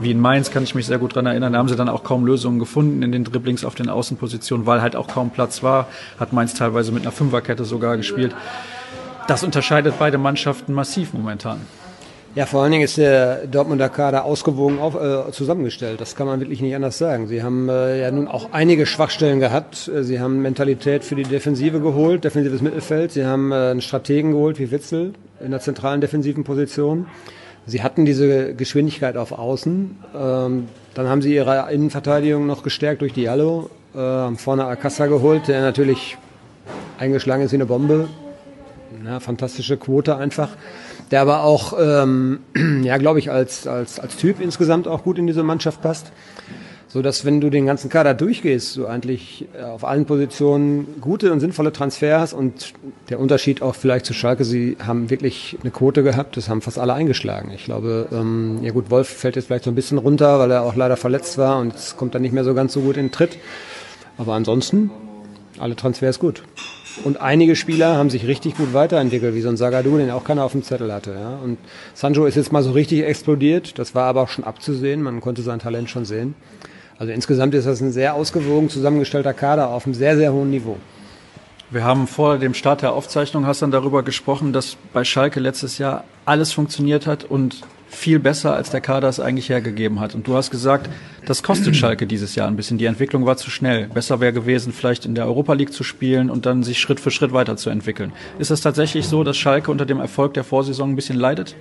Wie 0.00 0.10
in 0.10 0.20
Mainz 0.20 0.50
kann 0.50 0.62
ich 0.62 0.74
mich 0.74 0.86
sehr 0.86 0.98
gut 0.98 1.14
dran 1.14 1.26
erinnern, 1.26 1.52
da 1.52 1.58
haben 1.58 1.68
sie 1.68 1.76
dann 1.76 1.88
auch 1.88 2.04
kaum 2.04 2.24
Lösungen 2.24 2.58
gefunden 2.58 3.02
in 3.02 3.12
den 3.12 3.24
Dribblings 3.24 3.64
auf 3.64 3.74
den 3.74 3.88
Außenpositionen, 3.88 4.66
weil 4.66 4.80
halt 4.80 4.96
auch 4.96 5.08
kaum 5.08 5.30
Platz 5.30 5.62
war. 5.62 5.88
Hat 6.18 6.32
Mainz 6.32 6.54
teilweise 6.54 6.92
mit 6.92 7.02
einer 7.02 7.12
Fünferkette 7.12 7.64
sogar 7.64 7.96
gespielt. 7.96 8.34
Das 9.26 9.42
unterscheidet 9.42 9.94
beide 9.98 10.16
Mannschaften 10.16 10.72
massiv 10.72 11.12
momentan. 11.12 11.60
Ja, 12.34 12.46
vor 12.46 12.62
allen 12.62 12.72
Dingen 12.72 12.84
ist 12.84 12.98
der 12.98 13.46
Dortmunder 13.46 13.88
Kader 13.88 14.24
ausgewogen 14.24 14.78
auf, 14.78 14.94
äh, 14.94 15.32
zusammengestellt. 15.32 16.00
Das 16.00 16.14
kann 16.14 16.26
man 16.26 16.40
wirklich 16.40 16.60
nicht 16.60 16.74
anders 16.74 16.98
sagen. 16.98 17.26
Sie 17.26 17.42
haben 17.42 17.68
äh, 17.68 18.00
ja 18.00 18.10
nun 18.10 18.28
auch 18.28 18.52
einige 18.52 18.86
Schwachstellen 18.86 19.40
gehabt. 19.40 19.88
Äh, 19.88 20.04
Sie 20.04 20.20
haben 20.20 20.42
Mentalität 20.42 21.04
für 21.04 21.14
die 21.14 21.22
Defensive 21.22 21.80
geholt, 21.80 22.24
defensives 22.24 22.60
Mittelfeld. 22.60 23.12
Sie 23.12 23.24
haben 23.24 23.50
äh, 23.50 23.70
einen 23.70 23.80
Strategen 23.80 24.32
geholt 24.32 24.58
wie 24.58 24.70
Witzel 24.70 25.14
in 25.40 25.50
der 25.52 25.60
zentralen 25.60 26.00
defensiven 26.00 26.44
Position. 26.44 27.06
Sie 27.66 27.82
hatten 27.82 28.04
diese 28.04 28.54
Geschwindigkeit 28.54 29.16
auf 29.16 29.32
Außen. 29.32 29.98
Ähm, 30.14 30.68
dann 30.94 31.08
haben 31.08 31.22
sie 31.22 31.34
ihre 31.34 31.72
Innenverteidigung 31.72 32.46
noch 32.46 32.62
gestärkt 32.62 33.00
durch 33.00 33.14
Diallo. 33.14 33.70
Äh, 33.94 33.98
haben 33.98 34.38
vorne 34.38 34.64
Alcázar 34.66 35.08
geholt, 35.08 35.48
der 35.48 35.62
natürlich 35.62 36.18
eingeschlagen 36.98 37.42
ist 37.42 37.52
wie 37.52 37.56
eine 37.56 37.66
Bombe. 37.66 38.08
Ja, 39.04 39.18
fantastische 39.18 39.76
Quote 39.76 40.16
einfach. 40.16 40.50
Der 41.10 41.22
aber 41.22 41.44
auch, 41.44 41.74
ähm, 41.80 42.40
ja, 42.82 42.98
glaube 42.98 43.18
ich, 43.18 43.30
als, 43.30 43.66
als, 43.66 43.98
als 43.98 44.16
Typ 44.16 44.40
insgesamt 44.40 44.88
auch 44.88 45.02
gut 45.02 45.18
in 45.18 45.26
diese 45.26 45.42
Mannschaft 45.42 45.82
passt. 45.82 46.12
So 46.90 47.02
dass, 47.02 47.26
wenn 47.26 47.42
du 47.42 47.50
den 47.50 47.66
ganzen 47.66 47.90
Kader 47.90 48.14
durchgehst, 48.14 48.74
du 48.78 48.86
eigentlich 48.86 49.46
äh, 49.54 49.62
auf 49.62 49.84
allen 49.84 50.06
Positionen 50.06 50.86
gute 51.02 51.34
und 51.34 51.40
sinnvolle 51.40 51.70
Transfers 51.70 52.32
und 52.32 52.72
der 53.10 53.20
Unterschied 53.20 53.60
auch 53.60 53.74
vielleicht 53.74 54.06
zu 54.06 54.14
Schalke, 54.14 54.42
sie 54.44 54.78
haben 54.80 55.10
wirklich 55.10 55.58
eine 55.60 55.70
Quote 55.70 56.02
gehabt, 56.02 56.38
das 56.38 56.48
haben 56.48 56.62
fast 56.62 56.78
alle 56.78 56.94
eingeschlagen. 56.94 57.50
Ich 57.54 57.66
glaube, 57.66 58.08
ähm, 58.10 58.60
ja 58.62 58.72
gut, 58.72 58.90
Wolf 58.90 59.06
fällt 59.06 59.36
jetzt 59.36 59.46
vielleicht 59.46 59.64
so 59.64 59.70
ein 59.70 59.74
bisschen 59.74 59.98
runter, 59.98 60.38
weil 60.38 60.50
er 60.50 60.62
auch 60.62 60.76
leider 60.76 60.96
verletzt 60.96 61.36
war 61.36 61.58
und 61.58 61.74
es 61.74 61.98
kommt 61.98 62.14
dann 62.14 62.22
nicht 62.22 62.32
mehr 62.32 62.44
so 62.44 62.54
ganz 62.54 62.72
so 62.72 62.80
gut 62.80 62.96
in 62.96 63.08
den 63.08 63.12
Tritt. 63.12 63.36
Aber 64.16 64.32
ansonsten, 64.32 64.90
alle 65.58 65.76
Transfers 65.76 66.18
gut. 66.18 66.42
Und 67.04 67.20
einige 67.20 67.56
Spieler 67.56 67.96
haben 67.96 68.10
sich 68.10 68.26
richtig 68.26 68.56
gut 68.56 68.74
weiterentwickelt, 68.74 69.34
wie 69.34 69.40
so 69.40 69.48
ein 69.48 69.56
Sagadu, 69.56 69.96
den 69.98 70.10
auch 70.10 70.24
keiner 70.24 70.44
auf 70.44 70.52
dem 70.52 70.62
Zettel 70.62 70.92
hatte. 70.92 71.12
Ja. 71.12 71.38
Und 71.42 71.58
Sancho 71.94 72.26
ist 72.26 72.34
jetzt 72.34 72.52
mal 72.52 72.62
so 72.62 72.72
richtig 72.72 73.04
explodiert. 73.04 73.78
Das 73.78 73.94
war 73.94 74.04
aber 74.04 74.22
auch 74.22 74.28
schon 74.28 74.44
abzusehen. 74.44 75.02
Man 75.02 75.20
konnte 75.20 75.42
sein 75.42 75.58
Talent 75.58 75.90
schon 75.90 76.04
sehen. 76.04 76.34
Also 76.98 77.12
insgesamt 77.12 77.54
ist 77.54 77.66
das 77.66 77.80
ein 77.80 77.92
sehr 77.92 78.14
ausgewogen 78.14 78.68
zusammengestellter 78.68 79.32
Kader 79.32 79.70
auf 79.70 79.86
einem 79.86 79.94
sehr, 79.94 80.16
sehr 80.16 80.32
hohen 80.32 80.50
Niveau. 80.50 80.76
Wir 81.70 81.84
haben 81.84 82.06
vor 82.06 82.38
dem 82.38 82.54
Start 82.54 82.80
der 82.80 82.94
Aufzeichnung, 82.94 83.46
hast 83.46 83.60
dann 83.60 83.70
darüber 83.70 84.02
gesprochen, 84.02 84.54
dass 84.54 84.78
bei 84.94 85.04
Schalke 85.04 85.38
letztes 85.38 85.76
Jahr 85.76 86.04
alles 86.24 86.50
funktioniert 86.50 87.06
hat 87.06 87.24
und 87.24 87.60
viel 87.90 88.18
besser, 88.18 88.54
als 88.54 88.70
der 88.70 88.80
Kader 88.80 89.06
es 89.08 89.20
eigentlich 89.20 89.50
hergegeben 89.50 90.00
hat. 90.00 90.14
Und 90.14 90.26
du 90.26 90.34
hast 90.34 90.50
gesagt, 90.50 90.88
das 91.26 91.42
kostet 91.42 91.76
Schalke 91.76 92.06
dieses 92.06 92.34
Jahr 92.34 92.48
ein 92.48 92.56
bisschen. 92.56 92.78
Die 92.78 92.86
Entwicklung 92.86 93.26
war 93.26 93.36
zu 93.36 93.50
schnell. 93.50 93.86
Besser 93.88 94.18
wäre 94.18 94.32
gewesen, 94.32 94.72
vielleicht 94.72 95.04
in 95.04 95.14
der 95.14 95.26
Europa 95.26 95.52
League 95.52 95.74
zu 95.74 95.84
spielen 95.84 96.30
und 96.30 96.46
dann 96.46 96.62
sich 96.62 96.80
Schritt 96.80 97.00
für 97.00 97.10
Schritt 97.10 97.34
weiterzuentwickeln. 97.34 98.12
Ist 98.38 98.50
es 98.50 98.62
tatsächlich 98.62 99.06
so, 99.06 99.22
dass 99.22 99.36
Schalke 99.36 99.70
unter 99.70 99.84
dem 99.84 100.00
Erfolg 100.00 100.32
der 100.32 100.44
Vorsaison 100.44 100.92
ein 100.92 100.96
bisschen 100.96 101.18
leidet? 101.18 101.54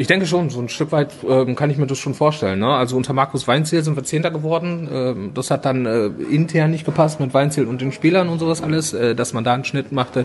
Ich 0.00 0.06
denke 0.06 0.24
schon, 0.24 0.48
so 0.48 0.60
ein 0.60 0.70
Stück 0.70 0.92
weit 0.92 1.10
ähm, 1.28 1.54
kann 1.54 1.68
ich 1.68 1.76
mir 1.76 1.86
das 1.86 1.98
schon 1.98 2.14
vorstellen. 2.14 2.60
Ne? 2.60 2.68
Also 2.68 2.96
unter 2.96 3.12
Markus 3.12 3.46
Weinziel 3.46 3.82
sind 3.82 3.96
wir 3.96 4.02
Zehnter 4.02 4.30
geworden. 4.30 4.88
Ähm, 4.90 5.30
das 5.34 5.50
hat 5.50 5.66
dann 5.66 5.84
äh, 5.84 6.06
intern 6.06 6.70
nicht 6.70 6.86
gepasst 6.86 7.20
mit 7.20 7.34
Weinziel 7.34 7.66
und 7.66 7.82
den 7.82 7.92
Spielern 7.92 8.30
und 8.30 8.38
sowas 8.38 8.62
alles. 8.62 8.94
Äh, 8.94 9.14
dass 9.14 9.34
man 9.34 9.44
da 9.44 9.52
einen 9.52 9.66
Schnitt 9.66 9.92
machte, 9.92 10.24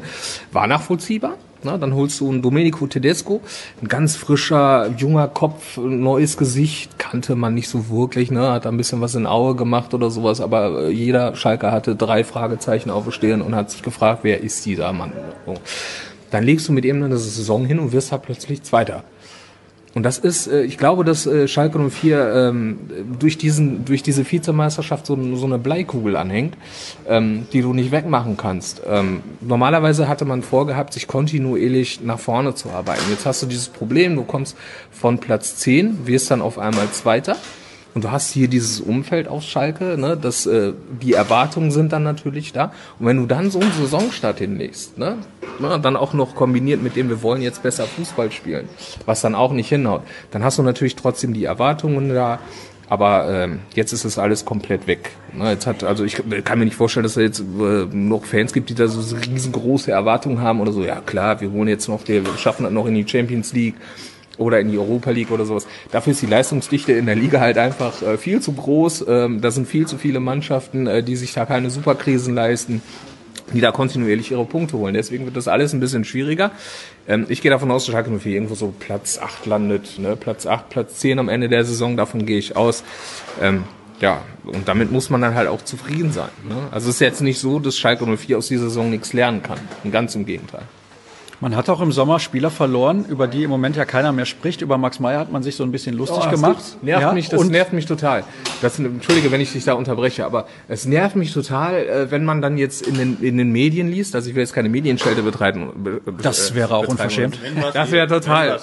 war 0.54 0.66
nachvollziehbar. 0.68 1.34
Ne? 1.64 1.78
Dann 1.78 1.94
holst 1.94 2.22
du 2.22 2.30
einen 2.30 2.42
Domenico 2.42 2.88
Tedesco, 2.88 3.42
ein 3.82 3.90
ganz 3.90 4.16
frischer, 4.16 4.92
junger 4.96 5.28
Kopf, 5.28 5.76
neues 5.76 6.38
Gesicht, 6.38 6.98
kannte 6.98 7.36
man 7.36 7.54
nicht 7.54 7.68
so 7.68 7.90
wirklich, 7.90 8.32
ne? 8.32 8.54
hat 8.54 8.64
da 8.64 8.70
ein 8.70 8.78
bisschen 8.78 9.02
was 9.02 9.14
in 9.16 9.28
Aue 9.28 9.58
gemacht 9.58 9.94
oder 9.94 10.10
sowas, 10.10 10.40
aber 10.40 10.84
äh, 10.84 10.90
jeder 10.90 11.36
Schalker 11.36 11.74
hatte 11.74 11.98
drei 11.98 12.24
Fragezeichen 12.24 12.90
aufstehen 12.92 13.42
und 13.42 13.56
hat 13.56 13.72
sich 13.72 13.84
gefragt, 13.84 14.20
wer 14.22 14.40
ist 14.40 14.66
dieser 14.66 14.94
Mann? 14.94 15.12
So. 15.46 15.56
Dann 16.32 16.46
legst 16.46 16.70
du 16.70 16.72
mit 16.72 16.86
ihm 16.86 17.04
eine 17.04 17.18
Saison 17.18 17.66
hin 17.66 17.80
und 17.80 17.92
wirst 17.92 18.14
halt 18.14 18.22
plötzlich 18.22 18.64
Zweiter. 18.64 19.04
Und 19.96 20.04
das 20.04 20.18
ist, 20.18 20.48
äh, 20.48 20.64
ich 20.64 20.78
glaube, 20.78 21.06
dass 21.06 21.26
äh, 21.26 21.48
Schalke 21.48 21.80
04 21.80 22.34
ähm, 22.36 22.80
durch 23.18 23.38
diesen, 23.38 23.86
durch 23.86 24.04
diese 24.04 24.30
Vizemeisterschaft 24.30 25.06
so, 25.06 25.16
eine 25.16 25.58
Bleikugel 25.58 26.18
anhängt, 26.18 26.56
ähm, 27.08 27.48
die 27.54 27.62
du 27.62 27.74
nicht 27.74 27.92
wegmachen 27.92 28.36
kannst. 28.36 28.82
Ähm, 28.86 29.24
normalerweise 29.40 30.10
hatte 30.10 30.26
man 30.26 30.44
vorgehabt, 30.44 30.94
sich 30.94 31.08
kontinuierlich 31.08 32.02
nach 32.02 32.20
vorne 32.20 32.54
zu 32.54 32.70
arbeiten. 32.70 33.04
Jetzt 33.10 33.26
hast 33.26 33.42
du 33.42 33.46
dieses 33.48 33.70
Problem, 33.70 34.18
du 34.18 34.24
kommst 34.24 34.58
von 34.92 35.18
Platz 35.20 35.56
10, 35.56 36.06
wirst 36.06 36.30
dann 36.30 36.42
auf 36.42 36.60
einmal 36.60 36.90
Zweiter 36.92 37.38
und 37.96 38.04
du 38.04 38.12
hast 38.12 38.32
hier 38.32 38.50
dieses 38.50 38.82
Umfeld 38.82 39.30
auf 39.30 39.42
Schalke, 39.42 39.98
ne, 39.98 40.18
das, 40.22 40.46
äh, 40.46 40.74
die 41.02 41.14
Erwartungen 41.14 41.72
sind 41.72 41.94
dann 41.94 42.04
natürlich 42.04 42.52
da. 42.52 42.74
Und 43.00 43.06
wenn 43.06 43.18
du 43.18 43.26
dann 43.26 43.50
so 43.50 43.60
einen 43.60 43.72
Saisonstart 43.72 44.40
hinlegst, 44.40 44.98
ne, 44.98 45.18
ne, 45.60 45.80
dann 45.82 45.96
auch 45.96 46.14
noch 46.14 46.36
kombiniert 46.36 46.84
mit 46.84 46.98
dem, 46.98 47.08
wir 47.08 47.22
wollen 47.24 47.42
jetzt 47.42 47.64
besser 47.64 47.86
Fußball 47.86 48.34
spielen, 48.34 48.68
was 49.06 49.22
dann 49.22 49.34
auch 49.34 49.54
nicht 49.54 49.70
hinhaut, 49.70 50.02
dann 50.32 50.44
hast 50.44 50.58
du 50.60 50.64
natürlich 50.64 50.98
trotzdem 50.98 51.34
die 51.34 51.46
Erwartungen 51.46 52.10
da. 52.10 52.40
Aber 52.88 53.28
ähm, 53.32 53.62
jetzt 53.74 53.94
ist 53.94 54.06
es 54.06 54.20
alles 54.20 54.46
komplett 54.46 54.86
weg. 54.86 55.12
Ne, 55.34 55.52
jetzt 55.52 55.66
hat, 55.66 55.86
also 55.86 56.04
ich 56.04 56.22
kann 56.44 56.60
mir 56.60 56.66
nicht 56.66 56.76
vorstellen, 56.76 57.04
dass 57.04 57.16
es 57.16 57.24
jetzt 57.24 57.40
äh, 57.40 57.86
noch 57.96 58.26
Fans 58.26 58.52
gibt, 58.52 58.70
die 58.70 58.76
da 58.76 58.90
so 58.90 59.16
riesengroße 59.16 59.90
Erwartungen 59.90 60.42
haben 60.42 60.60
oder 60.60 60.74
so. 60.74 60.84
Ja 60.84 61.00
klar, 61.00 61.40
wir 61.40 61.50
holen 61.50 61.70
jetzt 61.70 61.88
noch, 61.88 62.06
wir 62.08 62.24
schaffen 62.38 62.64
das 62.64 62.74
noch 62.74 62.88
in 62.88 62.94
die 62.94 63.08
Champions 63.08 63.54
League 63.54 63.76
oder 64.38 64.60
in 64.60 64.72
die 64.72 64.78
Europa 64.78 65.12
League 65.12 65.32
oder 65.32 65.46
sowas. 65.46 65.68
Dafür 65.92 66.12
ist 66.12 66.22
die 66.22 66.28
Leistungsdichte 66.28 66.94
in 66.94 67.06
der 67.06 67.16
Liga 67.16 67.40
halt 67.40 67.58
einfach 67.58 68.02
äh, 68.02 68.18
viel 68.18 68.42
zu 68.42 68.54
groß. 68.54 69.06
Ähm, 69.08 69.42
da 69.42 69.52
sind 69.52 69.68
viel 69.68 69.88
zu 69.88 69.98
viele 69.98 70.20
Mannschaften, 70.20 70.88
äh, 70.88 71.04
die 71.04 71.16
sich 71.16 71.34
da 71.34 71.46
keine 71.46 71.70
Superkrisen 71.70 72.34
leisten 72.34 72.82
die 73.54 73.62
da 73.62 73.72
kontinuierlich 73.72 74.32
ihre 74.32 74.46
Punkte 74.46 74.78
holen. 74.78 74.94
Deswegen 74.94 75.26
wird 75.26 75.38
das 75.38 75.48
alles 75.48 75.74
ein 75.74 75.80
bisschen 75.80 76.04
schwieriger. 76.04 76.52
Ähm, 77.08 77.26
ich 77.30 77.42
gehe 77.42 77.52
davon 77.52 77.72
aus, 77.72 77.86
dass 77.86 77.94
Schalke 77.94 78.10
04 78.10 78.34
irgendwo 78.34 78.56
so 78.56 78.74
Platz 78.78 79.20
8 79.22 79.46
landet. 79.46 80.00
Ne? 80.00 80.16
Platz 80.16 80.46
8, 80.46 80.70
Platz 80.70 81.00
10 81.00 81.20
am 81.20 81.30
Ende 81.30 81.50
der 81.50 81.64
Saison, 81.64 81.98
davon 81.98 82.26
gehe 82.26 82.38
ich 82.38 82.56
aus. 82.56 82.84
Ähm, 83.42 83.64
ja, 84.02 84.24
und 84.46 84.68
damit 84.68 84.92
muss 84.92 85.10
man 85.10 85.22
dann 85.22 85.36
halt 85.36 85.48
auch 85.48 85.64
zufrieden 85.64 86.12
sein. 86.12 86.30
Ne? 86.48 86.56
Also 86.72 86.90
es 86.90 86.96
ist 86.96 87.02
jetzt 87.02 87.22
nicht 87.22 87.40
so, 87.40 87.60
dass 87.60 87.78
Schalke 87.78 88.06
04 88.06 88.38
aus 88.38 88.48
dieser 88.48 88.66
Saison 88.66 88.90
nichts 88.90 89.14
lernen 89.14 89.42
kann. 89.42 89.60
Ganz 89.92 90.16
im 90.16 90.26
Gegenteil. 90.26 90.64
Man 91.42 91.56
hat 91.56 91.70
auch 91.70 91.82
im 91.82 91.92
Sommer 91.92 92.20
Spieler 92.20 92.50
verloren, 92.50 93.06
über 93.06 93.28
die 93.28 93.44
im 93.44 93.50
Moment 93.50 93.76
ja 93.76 93.86
keiner 93.86 94.12
mehr 94.12 94.26
spricht. 94.26 94.62
Über 94.62 94.78
Max 94.78 95.00
Meyer 95.00 95.20
hat 95.20 95.32
man 95.32 95.44
sich 95.44 95.56
so 95.56 95.64
ein 95.64 95.72
bisschen 95.72 95.96
lustig 95.96 96.24
oh, 96.26 96.30
gemacht. 96.30 96.58
Das 96.58 96.78
nervt 96.82 97.02
ja, 97.02 97.14
mich, 97.14 97.30
das 97.30 97.44
nervt 97.46 97.74
mich 97.74 97.86
total. 97.86 98.24
Das, 98.62 98.80
Entschuldige, 98.80 99.32
wenn 99.32 99.42
ich 99.42 99.52
dich 99.52 99.66
da 99.66 99.74
unterbreche, 99.74 100.26
aber 100.26 100.48
es 100.68 100.86
nervt 100.86 101.16
mich 101.16 101.34
total, 101.34 101.76
äh, 101.76 102.12
wenn 102.12 102.26
man 102.26 102.42
dann 102.42 102.58
jetzt 102.58 102.88
in 102.88 102.96
den, 102.96 103.18
in 103.22 103.38
den 103.38 103.52
Medien 103.52 103.90
liest. 103.90 104.16
Also 104.16 104.30
ich 104.30 104.36
will 104.36 104.42
jetzt 104.42 104.54
keine 104.54 104.70
Medienschelte 104.70 105.24
betreiben. 105.24 106.02
Das 106.22 106.56
wäre 106.56 106.76
auch 106.76 106.88
unverschämt. 106.88 107.38
Das 107.74 107.92
wäre 107.92 108.08
total. 108.08 108.60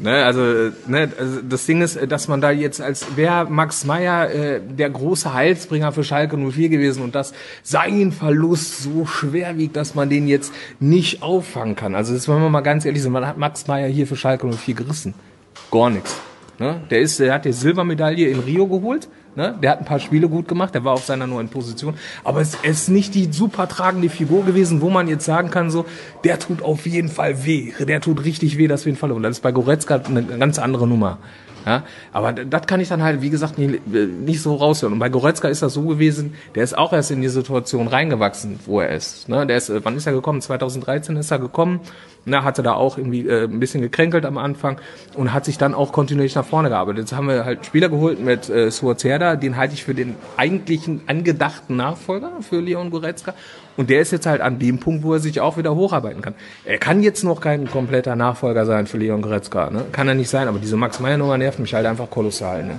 Ne, 0.00 0.24
also, 0.24 0.70
ne, 0.86 1.10
also 1.18 1.40
das 1.42 1.66
Ding 1.66 1.82
ist, 1.82 1.98
dass 2.08 2.28
man 2.28 2.40
da 2.40 2.52
jetzt 2.52 2.80
als 2.80 3.16
wäre 3.16 3.50
Max 3.50 3.84
Meyer 3.84 4.30
äh, 4.30 4.60
der 4.60 4.90
große 4.90 5.34
Heilsbringer 5.34 5.90
für 5.90 6.04
Schalke 6.04 6.36
04 6.36 6.68
gewesen 6.68 7.02
und 7.02 7.16
dass 7.16 7.32
sein 7.64 8.12
Verlust 8.12 8.80
so 8.80 9.06
schwer 9.06 9.58
wiegt, 9.58 9.74
dass 9.74 9.96
man 9.96 10.08
den 10.08 10.28
jetzt 10.28 10.52
nicht 10.78 11.22
auffangen 11.22 11.74
kann. 11.74 11.96
Also 11.96 12.14
das 12.14 12.28
wollen 12.28 12.42
wir 12.42 12.48
mal 12.48 12.60
ganz 12.60 12.84
ehrlich 12.84 13.02
sein, 13.02 13.10
man 13.10 13.26
hat 13.26 13.38
Max 13.38 13.66
Meyer 13.66 13.88
hier 13.88 14.06
für 14.06 14.14
Schalke 14.14 14.48
04 14.48 14.74
gerissen. 14.74 15.14
Gar 15.72 15.90
nichts. 15.90 16.20
Ne? 16.60 16.80
Der 16.90 17.00
ist, 17.00 17.18
der 17.18 17.34
hat 17.34 17.44
die 17.44 17.52
Silbermedaille 17.52 18.28
in 18.28 18.38
Rio 18.38 18.68
geholt. 18.68 19.08
Ne? 19.38 19.54
Der 19.62 19.70
hat 19.70 19.78
ein 19.78 19.84
paar 19.84 20.00
Spiele 20.00 20.28
gut 20.28 20.48
gemacht, 20.48 20.74
der 20.74 20.82
war 20.82 20.94
auf 20.94 21.04
seiner 21.04 21.28
neuen 21.28 21.48
Position. 21.48 21.94
Aber 22.24 22.40
es 22.40 22.56
ist 22.56 22.88
nicht 22.88 23.14
die 23.14 23.32
super 23.32 23.68
tragende 23.68 24.08
Figur 24.08 24.44
gewesen, 24.44 24.80
wo 24.80 24.90
man 24.90 25.06
jetzt 25.06 25.24
sagen 25.24 25.52
kann, 25.52 25.70
so, 25.70 25.86
der 26.24 26.40
tut 26.40 26.60
auf 26.60 26.86
jeden 26.86 27.08
Fall 27.08 27.44
weh. 27.44 27.72
Der 27.78 28.00
tut 28.00 28.24
richtig 28.24 28.58
weh, 28.58 28.66
dass 28.66 28.84
wir 28.84 28.92
ihn 28.92 28.96
verloren. 28.96 29.22
Das 29.22 29.36
ist 29.36 29.40
bei 29.40 29.52
Goretzka 29.52 30.02
eine 30.08 30.24
ganz 30.24 30.58
andere 30.58 30.88
Nummer. 30.88 31.18
Ja, 31.64 31.84
aber 32.12 32.32
das 32.32 32.66
kann 32.66 32.80
ich 32.80 32.88
dann 32.88 33.02
halt, 33.04 33.22
wie 33.22 33.30
gesagt, 33.30 33.58
nicht, 33.58 33.86
nicht 33.86 34.42
so 34.42 34.56
raushören. 34.56 34.94
Und 34.94 34.98
bei 34.98 35.08
Goretzka 35.08 35.46
ist 35.46 35.62
das 35.62 35.74
so 35.74 35.82
gewesen, 35.82 36.34
der 36.56 36.64
ist 36.64 36.76
auch 36.76 36.92
erst 36.92 37.12
in 37.12 37.20
die 37.20 37.28
Situation 37.28 37.86
reingewachsen, 37.86 38.58
wo 38.66 38.80
er 38.80 38.90
ist. 38.90 39.28
Ne? 39.28 39.46
Der 39.46 39.58
ist, 39.58 39.70
wann 39.84 39.96
ist 39.96 40.06
er 40.06 40.14
gekommen? 40.14 40.40
2013 40.40 41.14
ist 41.16 41.30
er 41.30 41.38
gekommen 41.38 41.78
na, 42.28 42.44
hatte 42.44 42.62
da 42.62 42.74
auch 42.74 42.98
irgendwie 42.98 43.26
äh, 43.26 43.44
ein 43.44 43.60
bisschen 43.60 43.80
gekränkelt 43.80 44.24
am 44.24 44.38
Anfang 44.38 44.80
und 45.14 45.32
hat 45.32 45.44
sich 45.44 45.58
dann 45.58 45.74
auch 45.74 45.92
kontinuierlich 45.92 46.34
nach 46.34 46.44
vorne 46.44 46.68
gearbeitet. 46.68 47.00
Jetzt 47.00 47.12
haben 47.16 47.28
wir 47.28 47.44
halt 47.44 47.66
Spieler 47.66 47.88
geholt 47.88 48.20
mit 48.20 48.48
äh, 48.48 48.70
Suazerda, 48.70 49.36
den 49.36 49.56
halte 49.56 49.74
ich 49.74 49.84
für 49.84 49.94
den 49.94 50.14
eigentlichen 50.36 51.02
angedachten 51.06 51.76
Nachfolger 51.76 52.30
für 52.40 52.60
Leon 52.60 52.90
Goretzka. 52.90 53.34
Und 53.76 53.90
der 53.90 54.00
ist 54.00 54.10
jetzt 54.10 54.26
halt 54.26 54.40
an 54.40 54.58
dem 54.58 54.80
Punkt, 54.80 55.04
wo 55.04 55.12
er 55.12 55.20
sich 55.20 55.40
auch 55.40 55.56
wieder 55.56 55.74
hocharbeiten 55.74 56.20
kann. 56.20 56.34
Er 56.64 56.78
kann 56.78 57.02
jetzt 57.02 57.22
noch 57.22 57.40
kein 57.40 57.70
kompletter 57.70 58.16
Nachfolger 58.16 58.66
sein 58.66 58.86
für 58.86 58.98
Leon 58.98 59.22
Goretzka, 59.22 59.70
ne? 59.70 59.84
Kann 59.92 60.08
er 60.08 60.14
nicht 60.14 60.28
sein, 60.28 60.48
aber 60.48 60.58
diese 60.58 60.76
Max-Meyer-Nummer 60.76 61.38
nervt 61.38 61.60
mich 61.60 61.74
halt 61.74 61.86
einfach 61.86 62.10
kolossal, 62.10 62.64
ne? 62.64 62.78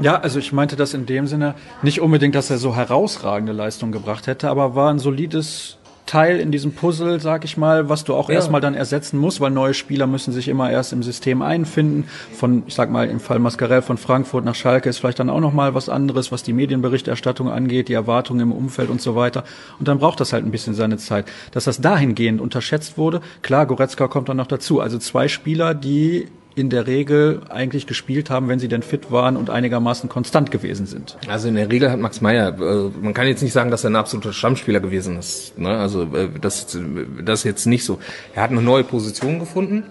Ja, 0.00 0.18
also 0.18 0.38
ich 0.38 0.52
meinte 0.52 0.76
das 0.76 0.94
in 0.94 1.04
dem 1.04 1.26
Sinne 1.26 1.54
nicht 1.82 2.00
unbedingt, 2.00 2.34
dass 2.34 2.48
er 2.48 2.56
so 2.56 2.74
herausragende 2.74 3.52
Leistung 3.52 3.92
gebracht 3.92 4.28
hätte, 4.28 4.48
aber 4.48 4.74
war 4.74 4.90
ein 4.90 4.98
solides 4.98 5.76
Teil 6.10 6.40
in 6.40 6.50
diesem 6.50 6.72
Puzzle, 6.72 7.20
sag 7.20 7.44
ich 7.44 7.56
mal, 7.56 7.88
was 7.88 8.02
du 8.02 8.16
auch 8.16 8.28
ja. 8.28 8.34
erstmal 8.34 8.60
dann 8.60 8.74
ersetzen 8.74 9.16
musst, 9.16 9.40
weil 9.40 9.52
neue 9.52 9.74
Spieler 9.74 10.08
müssen 10.08 10.32
sich 10.32 10.48
immer 10.48 10.68
erst 10.68 10.92
im 10.92 11.04
System 11.04 11.40
einfinden. 11.40 12.08
Von, 12.34 12.64
ich 12.66 12.74
sag 12.74 12.90
mal, 12.90 13.08
im 13.08 13.20
Fall 13.20 13.38
Mascarell 13.38 13.80
von 13.80 13.96
Frankfurt 13.96 14.44
nach 14.44 14.56
Schalke 14.56 14.88
ist 14.88 14.98
vielleicht 14.98 15.20
dann 15.20 15.30
auch 15.30 15.38
nochmal 15.38 15.72
was 15.76 15.88
anderes, 15.88 16.32
was 16.32 16.42
die 16.42 16.52
Medienberichterstattung 16.52 17.48
angeht, 17.48 17.86
die 17.86 17.92
Erwartungen 17.92 18.40
im 18.40 18.52
Umfeld 18.52 18.90
und 18.90 19.00
so 19.00 19.14
weiter. 19.14 19.44
Und 19.78 19.86
dann 19.86 20.00
braucht 20.00 20.18
das 20.18 20.32
halt 20.32 20.44
ein 20.44 20.50
bisschen 20.50 20.74
seine 20.74 20.96
Zeit. 20.96 21.26
Dass 21.52 21.62
das 21.62 21.80
dahingehend 21.80 22.40
unterschätzt 22.40 22.98
wurde, 22.98 23.20
klar, 23.42 23.66
Goretzka 23.66 24.08
kommt 24.08 24.28
dann 24.28 24.38
noch 24.38 24.48
dazu. 24.48 24.80
Also 24.80 24.98
zwei 24.98 25.28
Spieler, 25.28 25.74
die 25.74 26.26
in 26.54 26.68
der 26.68 26.86
Regel 26.86 27.42
eigentlich 27.48 27.86
gespielt 27.86 28.28
haben, 28.28 28.48
wenn 28.48 28.58
sie 28.58 28.68
denn 28.68 28.82
fit 28.82 29.10
waren 29.12 29.36
und 29.36 29.50
einigermaßen 29.50 30.08
konstant 30.08 30.50
gewesen 30.50 30.86
sind. 30.86 31.16
Also 31.28 31.48
in 31.48 31.54
der 31.54 31.70
Regel 31.70 31.90
hat 31.90 32.00
Max 32.00 32.20
Meyer, 32.20 32.58
äh, 32.60 32.90
man 33.00 33.14
kann 33.14 33.26
jetzt 33.26 33.42
nicht 33.42 33.52
sagen, 33.52 33.70
dass 33.70 33.84
er 33.84 33.90
ein 33.90 33.96
absoluter 33.96 34.32
Stammspieler 34.32 34.80
gewesen 34.80 35.16
ist. 35.18 35.58
Ne? 35.58 35.70
Also 35.70 36.02
äh, 36.14 36.28
das, 36.40 36.76
das 37.24 37.40
ist 37.40 37.44
jetzt 37.44 37.66
nicht 37.66 37.84
so. 37.84 38.00
Er 38.34 38.42
hat 38.42 38.50
eine 38.50 38.62
neue 38.62 38.84
Position 38.84 39.38
gefunden. 39.38 39.84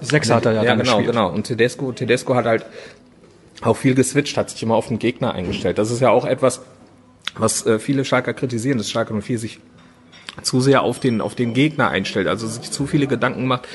Sechs 0.00 0.30
hat 0.30 0.46
er 0.46 0.52
ja, 0.52 0.62
ja 0.62 0.70
dann 0.70 0.78
genau, 0.78 0.96
gespielt. 0.96 1.14
genau. 1.14 1.32
Und 1.32 1.44
Tedesco, 1.44 1.92
Tedesco 1.92 2.34
hat 2.34 2.46
halt 2.46 2.66
auch 3.62 3.76
viel 3.76 3.94
geswitcht, 3.94 4.36
hat 4.36 4.50
sich 4.50 4.62
immer 4.62 4.74
auf 4.74 4.88
den 4.88 4.98
Gegner 4.98 5.32
eingestellt. 5.32 5.78
Das 5.78 5.90
ist 5.90 6.00
ja 6.00 6.10
auch 6.10 6.24
etwas, 6.24 6.62
was 7.36 7.66
äh, 7.66 7.78
viele 7.78 8.04
Schalker 8.04 8.34
kritisieren, 8.34 8.78
dass 8.78 8.90
Schalke 8.90 9.14
04 9.14 9.38
sich 9.38 9.60
zu 10.42 10.60
sehr 10.60 10.82
auf 10.82 11.00
den 11.00 11.20
auf 11.20 11.34
den 11.34 11.54
Gegner 11.54 11.88
einstellt, 11.88 12.26
also 12.28 12.46
sich 12.46 12.70
zu 12.70 12.86
viele 12.86 13.06
Gedanken 13.06 13.46
macht, 13.46 13.66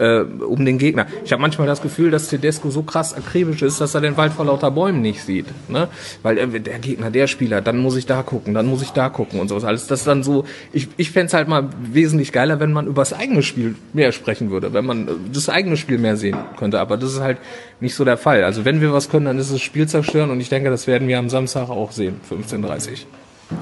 äh, 0.00 0.20
um 0.20 0.64
den 0.64 0.78
Gegner. 0.78 1.06
Ich 1.24 1.32
habe 1.32 1.42
manchmal 1.42 1.66
das 1.66 1.82
Gefühl, 1.82 2.10
dass 2.10 2.28
Tedesco 2.28 2.70
so 2.70 2.82
krass 2.82 3.14
akribisch 3.14 3.62
ist, 3.62 3.80
dass 3.80 3.94
er 3.94 4.00
den 4.00 4.16
Wald 4.16 4.32
vor 4.32 4.46
lauter 4.46 4.70
Bäumen 4.70 5.02
nicht 5.02 5.22
sieht. 5.22 5.46
Ne? 5.68 5.88
Weil 6.22 6.38
äh, 6.38 6.60
der 6.60 6.78
Gegner, 6.78 7.10
der 7.10 7.26
Spieler, 7.26 7.60
dann 7.60 7.78
muss 7.78 7.96
ich 7.96 8.06
da 8.06 8.22
gucken, 8.22 8.54
dann 8.54 8.66
muss 8.66 8.82
ich 8.82 8.90
da 8.90 9.10
gucken 9.10 9.38
und 9.38 9.48
sowas. 9.48 9.64
Alles 9.64 9.86
das 9.86 10.00
ist 10.00 10.06
dann 10.06 10.22
so, 10.22 10.44
ich, 10.72 10.88
ich 10.96 11.10
fände 11.10 11.32
halt 11.34 11.48
mal 11.48 11.68
wesentlich 11.80 12.32
geiler, 12.32 12.60
wenn 12.60 12.72
man 12.72 12.86
über 12.86 13.02
das 13.02 13.12
eigene 13.12 13.42
Spiel 13.42 13.76
mehr 13.92 14.12
sprechen 14.12 14.50
würde, 14.50 14.72
wenn 14.72 14.86
man 14.86 15.08
äh, 15.08 15.10
das 15.32 15.48
eigene 15.48 15.76
Spiel 15.76 15.98
mehr 15.98 16.16
sehen 16.16 16.36
könnte. 16.56 16.80
Aber 16.80 16.96
das 16.96 17.12
ist 17.12 17.20
halt 17.20 17.38
nicht 17.80 17.94
so 17.94 18.04
der 18.04 18.16
Fall. 18.16 18.42
Also 18.44 18.64
wenn 18.64 18.80
wir 18.80 18.92
was 18.92 19.10
können, 19.10 19.26
dann 19.26 19.38
ist 19.38 19.50
es 19.50 19.60
Spiel 19.60 19.86
zerstören 19.86 20.30
und 20.30 20.40
ich 20.40 20.48
denke, 20.48 20.70
das 20.70 20.86
werden 20.86 21.08
wir 21.08 21.18
am 21.18 21.28
Samstag 21.28 21.68
auch 21.68 21.92
sehen, 21.92 22.20
15.30 22.30 23.04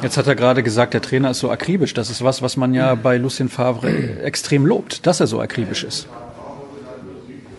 Jetzt 0.03 0.17
hat 0.17 0.27
er 0.27 0.35
gerade 0.35 0.63
gesagt, 0.63 0.95
der 0.95 1.01
Trainer 1.03 1.31
ist 1.31 1.41
so 1.41 1.51
akribisch. 1.51 1.95
Das 1.95 2.11
ist 2.11 2.23
was, 2.23 2.43
was 2.43 2.57
man 2.57 2.75
ja 2.75 2.95
bei 3.03 3.17
Lucien 3.17 3.49
Favre 3.49 3.91
extrem 4.23 4.67
lobt, 4.67 5.07
dass 5.07 5.21
er 5.21 5.27
so 5.27 5.41
akribisch 5.41 5.85
ist. 5.85 6.09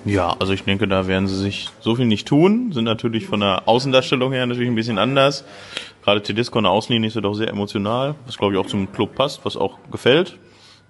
Ja, 0.05 0.35
also 0.39 0.53
ich 0.53 0.63
denke, 0.63 0.87
da 0.87 1.07
werden 1.07 1.27
sie 1.27 1.35
sich 1.35 1.69
so 1.81 1.95
viel 1.95 2.05
nicht 2.05 2.27
tun, 2.27 2.71
sind 2.71 2.85
natürlich 2.85 3.25
von 3.25 3.41
der 3.41 3.67
Außendarstellung 3.67 4.31
her 4.31 4.45
natürlich 4.45 4.69
ein 4.69 4.75
bisschen 4.75 4.97
anders. 4.97 5.43
Gerade 6.03 6.23
Tedesco 6.23 6.57
in 6.57 6.63
der 6.63 6.71
Außenlinie 6.71 7.09
ist 7.09 7.15
ja 7.15 7.21
doch 7.21 7.33
sehr 7.33 7.49
emotional, 7.49 8.15
was 8.25 8.37
glaube 8.37 8.53
ich 8.53 8.59
auch 8.59 8.65
zum 8.65 8.91
Club 8.91 9.15
passt, 9.15 9.43
was 9.43 9.57
auch 9.57 9.77
gefällt. 9.91 10.37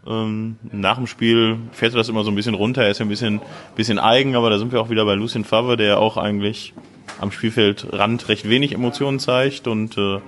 Ähm, 0.08 0.58
nach 0.72 0.98
dem 0.98 1.08
Spiel 1.08 1.58
fährt 1.72 1.94
er 1.94 1.98
das 1.98 2.10
immer 2.10 2.24
so 2.24 2.32
ein 2.32 2.36
bisschen 2.36 2.54
runter. 2.54 2.84
Er 2.84 2.92
ist 2.92 3.00
ja 3.00 3.06
ein 3.06 3.10
bisschen, 3.10 3.42
bisschen 3.76 4.00
eigen, 4.00 4.36
aber 4.36 4.50
da 4.50 4.58
sind 4.58 4.72
wir 4.72 4.80
auch 4.80 4.90
wieder 4.90 5.06
bei 5.06 5.16
Lucien 5.16 5.44
Favre, 5.44 5.76
der 5.76 5.88
ja 5.88 5.98
auch 5.98 6.18
eigentlich 6.18 6.74
am 7.20 7.32
Spielfeldrand 7.32 8.30
recht 8.30 8.48
wenig 8.48 8.74
Emotionen 8.74 9.20
zeigt 9.20 9.68
und 9.68 9.98
äh, 9.98 10.20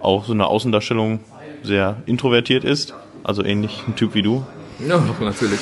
auch 0.00 0.24
so 0.24 0.32
eine 0.32 0.46
Außendarstellung 0.46 1.20
sehr 1.62 1.96
introvertiert 2.06 2.64
ist. 2.64 2.94
Also 3.24 3.42
ähnlich 3.42 3.82
ein 3.88 3.96
Typ 3.96 4.14
wie 4.14 4.22
du. 4.22 4.44
Ja, 4.88 5.02
natürlich. 5.20 5.60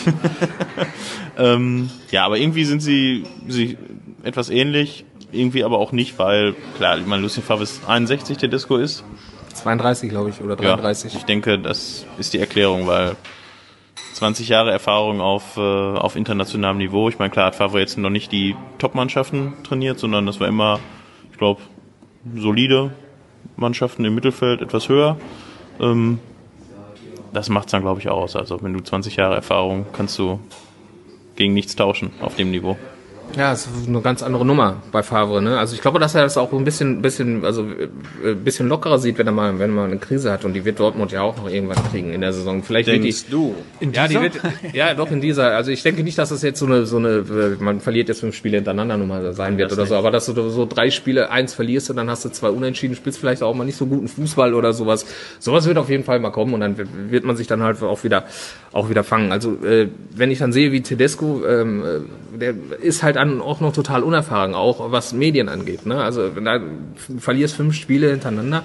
ähm, 1.38 1.90
ja, 2.11 2.26
aber 2.26 2.38
irgendwie 2.38 2.64
sind 2.64 2.81
sie, 2.81 3.24
sie 3.48 3.79
etwas 4.22 4.50
ähnlich, 4.50 5.05
irgendwie 5.33 5.64
aber 5.64 5.79
auch 5.79 5.92
nicht, 5.92 6.18
weil, 6.18 6.55
klar, 6.76 6.98
ich 6.98 7.07
meine, 7.07 7.22
Lucien 7.22 7.42
Favre 7.42 7.62
ist 7.62 7.88
61, 7.88 8.38
der 8.38 8.48
Disco 8.48 8.76
ist. 8.76 9.05
32, 9.55 10.11
glaube 10.11 10.31
ich, 10.31 10.40
oder 10.42 10.57
33. 10.57 11.12
Ja, 11.12 11.18
ich 11.18 11.24
denke, 11.24 11.59
das 11.59 12.05
ist 12.18 12.35
die 12.35 12.38
Erklärung, 12.38 12.87
weil 12.87 13.16
20 14.12 14.48
Jahre 14.48 14.70
Erfahrung 14.70 15.20
auf, 15.20 15.57
äh, 15.57 15.61
auf 15.61 16.16
internationalem 16.16 16.79
Niveau. 16.79 17.09
Ich 17.09 17.18
meine, 17.18 17.31
klar 17.31 17.46
hat 17.46 17.57
Favre 17.57 17.81
jetzt 17.81 17.98
noch 17.98 18.11
nicht 18.11 18.33
die 18.33 18.55
Top-Mannschaften 18.79 19.55
trainiert, 19.62 19.98
sondern 19.98 20.26
das 20.26 20.40
war 20.40 20.48
immer, 20.48 20.81
ich 21.33 21.38
glaube, 21.38 21.61
solide 22.35 22.92
Mannschaften 23.57 24.05
im 24.05 24.14
Mittelfeld, 24.14 24.61
etwas 24.61 24.88
höher. 24.88 25.16
Ähm, 25.81 26.18
das 27.37 27.51
macht's 27.51 27.70
dann, 27.70 27.83
glaube 27.83 28.01
ich, 28.01 28.09
aus. 28.09 28.35
Also 28.35 28.62
wenn 28.62 28.72
du 28.72 28.81
20 28.81 29.16
Jahre 29.16 29.35
Erfahrung 29.35 29.87
kannst 29.92 30.18
du 30.18 30.40
gegen 31.37 31.53
nichts 31.53 31.77
tauschen 31.77 32.11
auf 32.20 32.35
dem 32.35 32.51
Niveau. 32.51 32.77
Ja, 33.37 33.53
es 33.53 33.66
ist 33.66 33.87
eine 33.87 34.01
ganz 34.01 34.22
andere 34.22 34.46
Nummer 34.46 34.83
bei 34.92 35.03
Favre. 35.03 35.42
Ne? 35.42 35.59
Also 35.59 35.75
ich 35.75 35.83
glaube, 35.83 35.99
dass 35.99 36.14
er 36.14 36.22
das 36.22 36.38
auch 36.38 36.53
ein 36.53 36.64
bisschen, 36.64 37.03
bisschen, 37.03 37.44
also 37.44 37.62
ein 37.62 37.90
äh, 38.25 38.35
bisschen 38.35 38.68
lockerer 38.68 38.99
sieht, 38.99 39.18
wenn 39.18 39.27
er 39.27 39.33
mal, 39.33 39.59
wenn 39.59 39.70
er 39.70 39.75
mal 39.75 39.85
eine 39.85 39.99
Krise 39.99 40.33
hat. 40.33 40.44
Und 40.46 40.55
die 40.55 40.64
wird 40.64 40.81
Dortmund 40.81 41.12
ja 41.12 41.20
auch 41.20 41.37
noch 41.37 41.51
irgendwann 41.51 41.77
kriegen 41.90 42.12
in 42.12 42.22
der 42.22 42.33
Saison. 42.33 42.62
Vielleicht 42.62 42.88
Denkst 42.88 43.05
wird 43.05 43.27
die, 43.29 43.31
du? 43.31 43.55
In 43.81 43.92
ja, 43.92 44.09
die 44.09 44.20
wird, 44.20 44.40
ja, 44.72 44.94
doch 44.94 45.11
in 45.11 45.20
dieser. 45.20 45.55
Also 45.55 45.70
ich 45.70 45.83
denke 45.83 46.03
nicht, 46.03 46.16
dass 46.16 46.31
das 46.31 46.42
jetzt 46.42 46.59
so 46.59 46.66
eine, 46.66 46.87
so 46.87 46.96
eine, 46.96 47.57
man 47.61 47.81
verliert 47.81 48.09
jetzt 48.09 48.20
fünf 48.20 48.35
Spiele 48.35 48.57
hintereinander 48.57 48.96
Nummer 48.96 49.33
sein 49.35 49.59
wird 49.59 49.70
oder 49.72 49.83
nicht. 49.83 49.90
so. 49.90 49.96
Aber 49.96 50.11
dass 50.11 50.27
du 50.27 50.49
so 50.49 50.64
drei 50.64 50.90
Spiele, 50.90 51.31
eins 51.31 51.53
verlierst 51.53 51.90
und 51.90 51.96
dann 51.96 52.09
hast 52.09 52.25
du 52.25 52.31
zwei 52.31 52.49
Unentschieden, 52.49 52.96
spielst 52.96 53.18
vielleicht 53.18 53.42
auch 53.42 53.55
mal 53.55 53.64
nicht 53.64 53.77
so 53.77 53.87
guten 53.87 54.09
Fußball 54.09 54.55
oder 54.55 54.72
sowas. 54.72 55.05
Sowas 55.40 55.66
wird 55.66 55.77
auf 55.77 55.90
jeden 55.90 56.05
Fall 56.05 56.20
mal 56.20 56.31
kommen 56.31 56.55
und 56.55 56.61
dann 56.61 56.77
wird 57.11 57.25
man 57.25 57.37
sich 57.37 57.46
dann 57.46 57.62
halt 57.62 57.83
auch 57.83 58.03
wieder, 58.03 58.25
auch 58.72 58.88
wieder 58.88 59.05
fangen. 59.05 59.31
Also 59.31 59.62
äh, 59.62 59.88
wenn 60.14 60.31
ich 60.31 60.38
dann 60.38 60.53
sehe, 60.53 60.72
wie 60.72 60.81
Tedesco, 60.81 61.42
ähm, 61.46 61.85
äh, 61.85 62.38
der 62.38 62.55
ist 62.81 63.03
halt 63.03 63.16
an, 63.16 63.25
auch 63.40 63.60
noch 63.60 63.72
total 63.72 64.02
unerfahren, 64.02 64.54
auch 64.54 64.92
was 64.92 65.12
Medien 65.12 65.48
angeht. 65.48 65.86
Ne? 65.86 66.02
Also 66.02 66.34
wenn 66.34 66.44
du 66.44 66.60
verlierst 67.18 67.56
fünf 67.56 67.74
Spiele 67.74 68.10
hintereinander, 68.10 68.64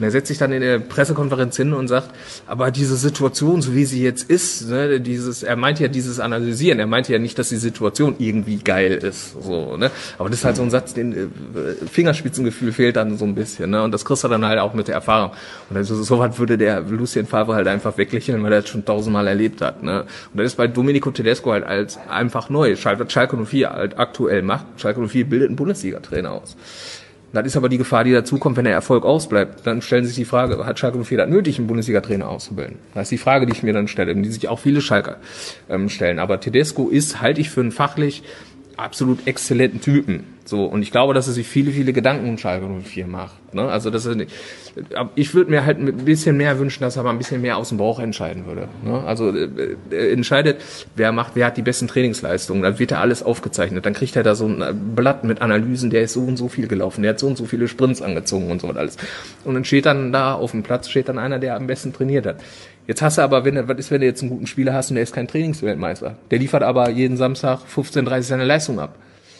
und 0.00 0.04
er 0.04 0.10
setzt 0.12 0.28
sich 0.28 0.38
dann 0.38 0.50
in 0.50 0.62
der 0.62 0.78
Pressekonferenz 0.78 1.58
hin 1.58 1.74
und 1.74 1.86
sagt, 1.86 2.08
aber 2.46 2.70
diese 2.70 2.96
Situation, 2.96 3.60
so 3.60 3.74
wie 3.74 3.84
sie 3.84 4.02
jetzt 4.02 4.30
ist, 4.30 4.70
ne, 4.70 4.98
dieses, 4.98 5.42
er 5.42 5.56
meint 5.56 5.78
ja 5.78 5.88
dieses 5.88 6.20
Analysieren, 6.20 6.78
er 6.78 6.86
meint 6.86 7.10
ja 7.10 7.18
nicht, 7.18 7.38
dass 7.38 7.50
die 7.50 7.56
Situation 7.56 8.14
irgendwie 8.18 8.56
geil 8.56 8.92
ist, 8.92 9.34
so, 9.42 9.76
ne. 9.76 9.90
Aber 10.16 10.30
das 10.30 10.38
ist 10.38 10.44
halt 10.46 10.56
so 10.56 10.62
ein 10.62 10.70
Satz, 10.70 10.94
den 10.94 11.12
äh, 11.12 11.26
Fingerspitzengefühl 11.86 12.72
fehlt 12.72 12.96
dann 12.96 13.18
so 13.18 13.26
ein 13.26 13.34
bisschen, 13.34 13.68
ne. 13.68 13.82
Und 13.82 13.92
das 13.92 14.06
kriegst 14.06 14.24
du 14.24 14.28
dann 14.28 14.42
halt 14.46 14.58
auch 14.58 14.72
mit 14.72 14.88
der 14.88 14.94
Erfahrung. 14.94 15.32
Und 15.68 15.76
also, 15.76 16.02
so 16.02 16.18
was 16.18 16.38
würde 16.38 16.56
der 16.56 16.80
Lucien 16.80 17.26
Favre 17.26 17.54
halt 17.54 17.68
einfach 17.68 17.98
weglächeln, 17.98 18.42
weil 18.42 18.54
er 18.54 18.62
das 18.62 18.70
schon 18.70 18.86
tausendmal 18.86 19.26
erlebt 19.26 19.60
hat, 19.60 19.82
ne. 19.82 20.04
Und 20.32 20.38
das 20.38 20.46
ist 20.46 20.56
bei 20.56 20.66
Domenico 20.66 21.10
Tedesco 21.10 21.52
halt 21.52 21.64
als 21.64 21.98
einfach 22.08 22.48
neu. 22.48 22.74
Schalke 22.74 23.04
04 23.06 23.68
halt 23.68 23.98
aktuell 24.00 24.42
macht. 24.42 24.66
Schalke 24.76 25.06
04 25.06 25.28
bildet 25.28 25.48
einen 25.48 25.56
Bundesliga-Trainer 25.56 26.32
aus. 26.32 26.56
Das 27.32 27.46
ist 27.46 27.56
aber 27.56 27.68
die 27.68 27.78
Gefahr, 27.78 28.02
die 28.02 28.12
dazukommt, 28.12 28.56
wenn 28.56 28.64
der 28.64 28.74
Erfolg 28.74 29.04
ausbleibt. 29.04 29.64
Dann 29.64 29.82
stellen 29.82 30.04
sich 30.04 30.16
die 30.16 30.24
Frage, 30.24 30.66
hat 30.66 30.80
Schalke 30.80 30.98
04 30.98 31.18
das 31.18 31.28
nötig, 31.28 31.58
einen 31.58 31.68
Bundesliga-Trainer 31.68 32.28
auszubilden? 32.28 32.76
Das 32.92 33.04
ist 33.04 33.12
die 33.12 33.18
Frage, 33.18 33.46
die 33.46 33.52
ich 33.52 33.62
mir 33.62 33.72
dann 33.72 33.86
stelle, 33.86 34.16
die 34.16 34.28
sich 34.28 34.48
auch 34.48 34.58
viele 34.58 34.80
Schalker 34.80 35.16
ähm, 35.68 35.88
stellen. 35.88 36.18
Aber 36.18 36.40
Tedesco 36.40 36.88
ist, 36.88 37.20
halte 37.20 37.40
ich 37.40 37.50
für 37.50 37.60
einen 37.60 37.70
fachlich 37.70 38.24
absolut 38.80 39.26
exzellenten 39.26 39.80
Typen. 39.80 40.24
So, 40.44 40.64
und 40.64 40.82
ich 40.82 40.90
glaube, 40.90 41.14
dass 41.14 41.28
er 41.28 41.32
sich 41.32 41.46
viele, 41.46 41.70
viele 41.70 41.92
Gedanken 41.92 42.28
um 42.28 42.36
Schalke 42.36 42.66
04 42.66 43.06
macht. 43.06 43.54
Ne? 43.54 43.62
Also 43.62 43.90
das 43.90 44.04
ist 44.04 44.16
nicht, 44.16 44.32
ich 45.14 45.32
würde 45.32 45.48
mir 45.48 45.64
halt 45.64 45.78
ein 45.78 45.96
bisschen 45.98 46.36
mehr 46.36 46.58
wünschen, 46.58 46.82
dass 46.82 46.96
er 46.96 47.04
mal 47.04 47.10
ein 47.10 47.18
bisschen 47.18 47.40
mehr 47.40 47.56
aus 47.56 47.68
dem 47.68 47.78
Bauch 47.78 48.00
entscheiden 48.00 48.46
würde. 48.46 48.68
Ne? 48.82 49.00
Also 49.04 49.30
äh, 49.30 49.76
er 49.90 50.10
entscheidet, 50.10 50.60
wer 50.96 51.12
macht, 51.12 51.32
wer 51.34 51.46
hat 51.46 51.56
die 51.56 51.62
besten 51.62 51.86
Trainingsleistungen. 51.86 52.62
Dann 52.62 52.80
wird 52.80 52.90
er 52.90 53.00
alles 53.00 53.22
aufgezeichnet. 53.22 53.86
Dann 53.86 53.92
kriegt 53.92 54.16
er 54.16 54.24
da 54.24 54.34
so 54.34 54.46
ein 54.46 54.94
Blatt 54.96 55.22
mit 55.22 55.40
Analysen, 55.40 55.90
der 55.90 56.02
ist 56.02 56.14
so 56.14 56.22
und 56.22 56.36
so 56.36 56.48
viel 56.48 56.66
gelaufen, 56.66 57.02
der 57.02 57.10
hat 57.10 57.20
so 57.20 57.28
und 57.28 57.36
so 57.36 57.44
viele 57.44 57.68
Sprints 57.68 58.02
angezogen 58.02 58.50
und 58.50 58.60
so 58.60 58.66
und 58.66 58.76
alles. 58.76 58.96
Und 59.44 59.54
dann 59.54 59.64
steht 59.64 59.86
dann 59.86 60.12
da 60.12 60.34
auf 60.34 60.50
dem 60.50 60.64
Platz 60.64 60.88
steht 60.88 61.08
dann 61.08 61.18
einer, 61.18 61.38
der 61.38 61.54
am 61.54 61.68
besten 61.68 61.92
trainiert 61.92 62.26
hat. 62.26 62.36
Jetzt 62.90 63.02
hast 63.02 63.18
du 63.18 63.22
aber, 63.22 63.44
wenn, 63.44 63.68
was 63.68 63.78
ist, 63.78 63.92
wenn 63.92 64.00
du 64.00 64.06
jetzt 64.08 64.20
einen 64.20 64.30
guten 64.30 64.48
Spieler 64.48 64.74
hast 64.74 64.90
und 64.90 64.96
der 64.96 65.04
ist 65.04 65.12
kein 65.14 65.28
Trainingsweltmeister? 65.28 66.16
Der 66.32 66.38
liefert 66.40 66.64
aber 66.64 66.90
jeden 66.90 67.16
Samstag 67.16 67.60
15, 67.64 68.04
30 68.04 68.26
seine 68.26 68.44
Leistung 68.44 68.80
ab. 68.80 68.96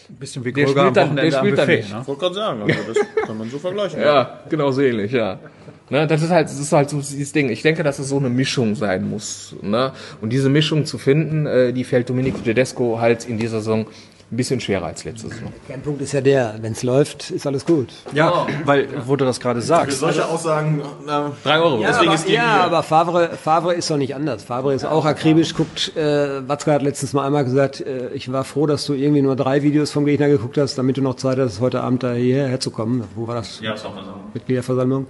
Ein 0.09 0.15
bisschen 0.21 0.45
wie 0.45 0.53
Der 0.53 0.67
Kolga 0.67 0.83
spielt 0.83 0.99
am 0.99 1.17
dann- 1.17 1.17
der 1.17 1.33
spielt 1.37 1.59
dann 1.59 1.67
Buffet, 1.67 1.77
nicht. 1.79 1.93
ne? 1.93 1.99
Ich 2.03 2.07
wollte 2.07 2.21
gerade 2.21 2.35
sagen, 2.37 2.63
also 2.63 2.75
das 2.87 2.99
kann 3.27 3.39
man 3.39 3.51
so 3.51 3.59
vergleichen. 3.59 4.01
Ja, 4.01 4.39
genau 4.49 4.71
so 4.71 4.83
ähnlich, 4.83 5.11
ja. 5.11 5.41
Ne, 5.89 6.07
das 6.07 6.23
ist 6.23 6.31
halt, 6.31 6.47
das 6.47 6.61
ist 6.61 6.71
halt 6.71 6.91
so 6.91 6.99
dieses 6.99 7.33
Ding. 7.33 7.49
Ich 7.49 7.63
denke, 7.63 7.83
dass 7.83 7.99
es 7.99 8.09
so 8.09 8.19
eine 8.19 8.29
Mischung 8.31 8.77
sein 8.77 9.11
muss. 9.11 9.57
Ne? 9.63 9.91
Und 10.21 10.33
diese 10.33 10.49
Mischung 10.49 10.85
zu 10.87 10.99
finden, 10.99 11.47
äh, 11.47 11.73
die 11.73 11.83
fällt 11.83 12.09
Domenico 12.09 12.39
Tedesco 12.39 13.01
halt 13.01 13.25
in 13.29 13.37
dieser 13.37 13.59
Saison 13.59 13.87
ein 14.33 14.37
bisschen 14.37 14.61
schwerer 14.61 14.87
als 14.87 15.03
letzte 15.05 15.29
Saison. 15.29 15.53
Kernpunkt 15.67 16.01
ist 16.03 16.13
ja 16.13 16.21
der, 16.21 16.55
wenn 16.61 16.73
es 16.73 16.85
läuft, 16.85 17.31
ist 17.33 17.47
alles 17.49 17.67
gut. 17.67 17.89
Ja, 18.15 18.47
weil, 18.65 18.87
wo 19.09 19.17
du 19.17 19.25
das 19.25 19.41
gerade 19.41 19.61
sagst. 19.61 19.99
Solche 19.99 20.25
Aussagen, 20.29 20.83
na, 21.05 21.33
Drei 21.43 21.59
Euro. 21.59 21.83
deswegen 21.85 22.13
ist 22.13 22.29
die 22.29 22.35
Ja, 22.35 22.55
hier. 22.55 22.65
aber 22.65 22.83
Favre, 22.85 23.31
Favre 23.43 23.75
ist 23.75 23.91
doch 23.91 23.97
nicht 23.97 24.15
anders. 24.15 24.45
Favre 24.45 24.73
ist 24.73 24.85
auch 24.85 25.05
akribisch, 25.05 25.55
guckt, 25.55 25.97
äh, 25.97 26.47
Watzke 26.49 26.73
hat 26.73 26.83
letztens 26.83 27.13
mal 27.13 27.27
einmal 27.27 27.45
gesagt, 27.45 27.81
äh, 27.81 28.11
ich 28.15 28.31
war 28.33 28.45
froh, 28.45 28.67
dass 28.67 28.87
du 28.87 28.95
irgendwie 28.95 29.23
nur 29.23 29.35
drei 29.35 29.63
Videos 29.63 29.91
vom 29.91 30.05
Gegner 30.05 30.29
geguckt 30.29 30.57
hast, 30.59 30.77
damit 30.79 30.97
du 30.97 31.03
noch 31.03 31.17
Zeit 31.17 31.39
hast, 31.39 31.59
heute 31.61 31.81
Abend 31.81 32.05
da 32.05 32.13
hierher 32.13 32.61
zu 32.61 32.71
kommen. 32.71 33.03
Wo 33.17 33.27
war 33.27 33.35
das? 33.35 33.59
Ja, 33.61 33.75
ist 33.75 33.85
auch 33.85 33.95
mal 33.95 34.05
so. 34.05 34.13
Mitgliederversammlung. 34.33 35.07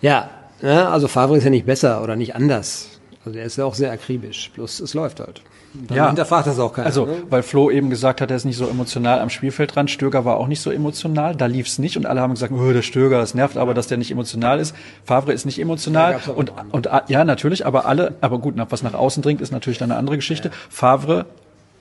Ja, 0.00 0.30
ne, 0.62 0.88
also 0.88 1.08
Favre 1.08 1.36
ist 1.36 1.44
ja 1.44 1.50
nicht 1.50 1.66
besser 1.66 2.02
oder 2.02 2.14
nicht 2.16 2.34
anders. 2.36 2.86
Also 3.24 3.38
er 3.38 3.44
ist 3.44 3.58
ja 3.58 3.64
auch 3.64 3.74
sehr 3.74 3.90
akribisch. 3.92 4.50
Bloß 4.54 4.80
es 4.80 4.94
läuft 4.94 5.20
halt. 5.20 5.42
Dann 5.72 5.96
Ja. 5.96 6.06
hinterfragt 6.08 6.46
das 6.46 6.58
auch 6.58 6.72
keiner. 6.72 6.86
Also, 6.86 7.06
ne? 7.06 7.22
weil 7.30 7.42
Flo 7.42 7.70
eben 7.70 7.90
gesagt 7.90 8.20
hat, 8.20 8.30
er 8.30 8.36
ist 8.36 8.44
nicht 8.44 8.56
so 8.56 8.66
emotional 8.66 9.20
am 9.20 9.30
Spielfeldrand. 9.30 9.90
Stöger 9.90 10.24
war 10.24 10.36
auch 10.36 10.48
nicht 10.48 10.60
so 10.60 10.70
emotional. 10.70 11.36
Da 11.36 11.46
lief's 11.46 11.78
nicht 11.78 11.96
und 11.96 12.06
alle 12.06 12.20
haben 12.20 12.32
gesagt, 12.34 12.52
oh, 12.52 12.72
der 12.72 12.82
Stöger, 12.82 13.18
das 13.18 13.34
nervt 13.34 13.56
aber, 13.56 13.72
dass 13.72 13.86
der 13.86 13.96
nicht 13.98 14.10
emotional 14.10 14.58
ist. 14.58 14.74
Favre 15.04 15.32
ist 15.32 15.46
nicht 15.46 15.60
emotional. 15.60 16.18
und, 16.34 16.52
und, 16.72 16.90
ah, 16.92 17.04
ja, 17.08 17.24
natürlich, 17.24 17.66
aber 17.66 17.86
alle, 17.86 18.14
aber 18.20 18.38
gut, 18.38 18.54
was 18.68 18.82
nach 18.82 18.94
außen 18.94 19.22
dringt, 19.22 19.40
ist 19.40 19.52
natürlich 19.52 19.78
dann 19.78 19.90
eine 19.92 19.98
andere 19.98 20.16
Geschichte. 20.16 20.50
Favre 20.68 21.26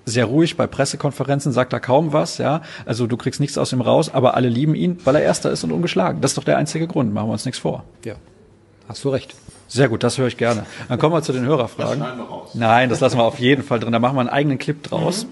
sehr 0.06 0.26
ruhig 0.26 0.56
bei 0.58 0.66
Pressekonferenzen, 0.66 1.52
sagt 1.52 1.74
da 1.74 1.80
kaum 1.80 2.14
was, 2.14 2.38
ja. 2.38 2.62
Also 2.86 3.06
du 3.08 3.18
kriegst 3.18 3.40
nichts 3.40 3.58
aus 3.58 3.74
ihm 3.74 3.82
raus, 3.82 4.12
aber 4.14 4.36
alle 4.36 4.50
lieben 4.50 4.74
ihn, 4.76 4.98
weil 5.04 5.16
er 5.16 5.22
Erster 5.22 5.52
ist 5.52 5.64
und 5.64 5.72
ungeschlagen. 5.72 6.22
Das 6.22 6.32
ist 6.32 6.38
doch 6.38 6.44
der 6.44 6.58
einzige 6.58 6.88
Grund. 6.88 7.14
Machen 7.14 7.28
wir 7.28 7.34
uns 7.34 7.46
nichts 7.46 7.60
vor. 7.60 7.84
ja, 8.06 8.16
hast 8.88 9.04
du 9.04 9.10
recht. 9.10 9.36
Sehr 9.70 9.88
gut, 9.88 10.04
das 10.04 10.18
höre 10.18 10.28
ich 10.28 10.36
gerne. 10.36 10.66
Dann 10.88 10.98
kommen 10.98 11.14
wir 11.14 11.22
zu 11.22 11.32
den 11.32 11.46
Hörerfragen. 11.46 12.04
Nein, 12.56 12.90
das 12.90 13.00
lassen 13.00 13.18
wir 13.18 13.24
auf 13.24 13.38
jeden 13.38 13.64
Fall 13.64 13.80
drin. 13.80 13.92
Da 13.92 14.00
machen 14.00 14.16
wir 14.16 14.22
einen 14.22 14.30
eigenen 14.30 14.58
Clip 14.58 14.82
draus. 14.82 15.28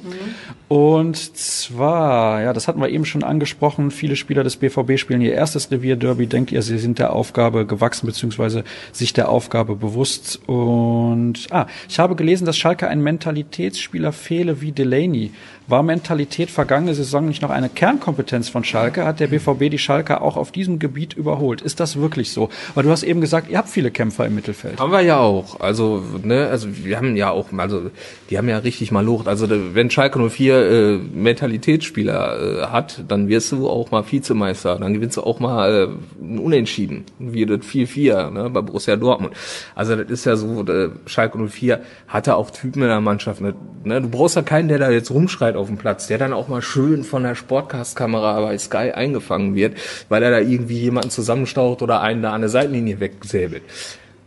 Und 0.68 1.18
zwar, 1.36 2.42
ja, 2.44 2.54
das 2.54 2.68
hatten 2.68 2.80
wir 2.80 2.90
eben 2.90 3.06
schon 3.06 3.24
angesprochen. 3.24 3.90
Viele 3.90 4.16
Spieler 4.16 4.44
des 4.44 4.58
BVB 4.58 5.00
spielen 5.00 5.22
ihr 5.22 5.34
erstes 5.34 5.72
Revierderby. 5.72 6.28
Denkt 6.28 6.52
ihr, 6.52 6.62
sie 6.62 6.78
sind 6.78 7.00
der 7.00 7.14
Aufgabe 7.14 7.66
gewachsen 7.66 8.06
beziehungsweise 8.06 8.64
sich 8.92 9.12
der 9.12 9.30
Aufgabe 9.30 9.76
bewusst? 9.76 10.40
Und 10.46 11.48
ah, 11.50 11.66
ich 11.90 11.98
habe 11.98 12.16
gelesen, 12.16 12.46
dass 12.46 12.58
Schalke 12.58 12.88
ein 12.88 13.02
Mentalitätsspieler 13.02 14.12
fehle 14.12 14.62
wie 14.62 14.72
Delaney. 14.72 15.32
War 15.70 15.84
Mentalität 15.84 16.50
vergangene 16.50 16.96
Saison 16.96 17.28
nicht 17.28 17.42
noch 17.42 17.50
eine 17.50 17.68
Kernkompetenz 17.68 18.48
von 18.48 18.64
Schalke? 18.64 19.04
Hat 19.04 19.20
der 19.20 19.28
BVB 19.28 19.70
die 19.70 19.78
Schalke 19.78 20.22
auch 20.22 20.38
auf 20.38 20.54
diesem 20.54 20.80
Gebiet 20.80 21.14
überholt? 21.14 21.62
Ist 21.62 21.82
das 21.82 21.98
wirklich 21.98 22.32
so? 22.32 22.48
Weil 22.74 22.86
du 22.86 22.90
hast 22.90 23.04
eben 23.04 23.20
gesagt, 23.20 23.50
ihr 23.50 23.58
habt 23.58 23.68
viele 23.68 23.92
Kämpfer 23.92 24.26
im 24.26 24.36
Mittelfeld. 24.36 24.80
Haben 24.80 24.94
wir 24.94 25.02
ja 25.02 25.20
auch. 25.20 25.60
Also, 25.60 26.02
ne, 26.24 26.48
also 26.48 26.70
wir 26.86 26.96
haben 26.96 27.18
ja 27.18 27.32
auch, 27.32 27.48
also 27.58 27.92
die 28.30 28.38
haben 28.38 28.48
ja 28.48 28.60
richtig 28.60 28.94
mal 28.94 29.04
Lucht. 29.04 29.28
Also 29.28 29.46
wenn 29.50 29.92
Schalke 29.92 30.20
04 30.30 30.56
äh, 30.56 30.98
Mentalitätsspieler 30.98 32.62
äh, 32.62 32.68
hat, 32.68 33.04
dann 33.06 33.28
wirst 33.28 33.52
du 33.52 33.68
auch 33.70 33.92
mal 33.92 34.10
Vizemeister, 34.10 34.78
dann 34.80 34.94
gewinnst 34.94 35.18
du 35.18 35.24
auch 35.24 35.42
mal 35.42 35.90
äh, 36.22 36.38
Unentschieden, 36.40 37.04
wie 37.20 37.46
das 37.46 37.60
4-4 37.60 38.30
ne, 38.32 38.50
bei 38.50 38.62
Borussia 38.62 38.96
Dortmund. 38.96 39.34
Also 39.76 39.98
das 39.98 40.10
ist 40.10 40.26
ja 40.26 40.38
so, 40.38 40.64
äh, 40.64 40.92
Schalke 41.08 41.38
04 41.38 41.82
hatte 42.08 42.38
auch 42.38 42.52
Typen 42.52 42.84
in 42.84 42.88
der 42.88 43.02
Mannschaft. 43.02 43.42
Ne, 43.42 43.54
ne, 43.84 44.02
du 44.02 44.08
brauchst 44.08 44.38
ja 44.38 44.44
keinen, 44.44 44.70
der 44.70 44.80
da 44.80 44.90
jetzt 44.90 45.12
rumschreit 45.12 45.57
auf 45.58 45.68
dem 45.68 45.78
Platz, 45.78 46.08
der 46.08 46.18
dann 46.18 46.34
auch 46.34 46.48
mal 46.48 46.62
schön 46.62 47.04
von 47.04 47.24
der 47.24 47.36
Sportcast-Kamera 47.36 48.40
bei 48.42 48.58
Sky 48.58 48.92
eingefangen 48.94 49.56
wird, 49.56 49.78
weil 50.10 50.24
er 50.24 50.32
da 50.32 50.40
irgendwie 50.40 50.80
jemanden 50.80 51.10
zusammenstaucht 51.10 51.82
oder 51.82 52.02
einen 52.02 52.22
da 52.22 52.32
an 52.34 52.42
der 52.42 52.50
Seitenlinie 52.50 53.00
wegsäbelt. 53.00 53.64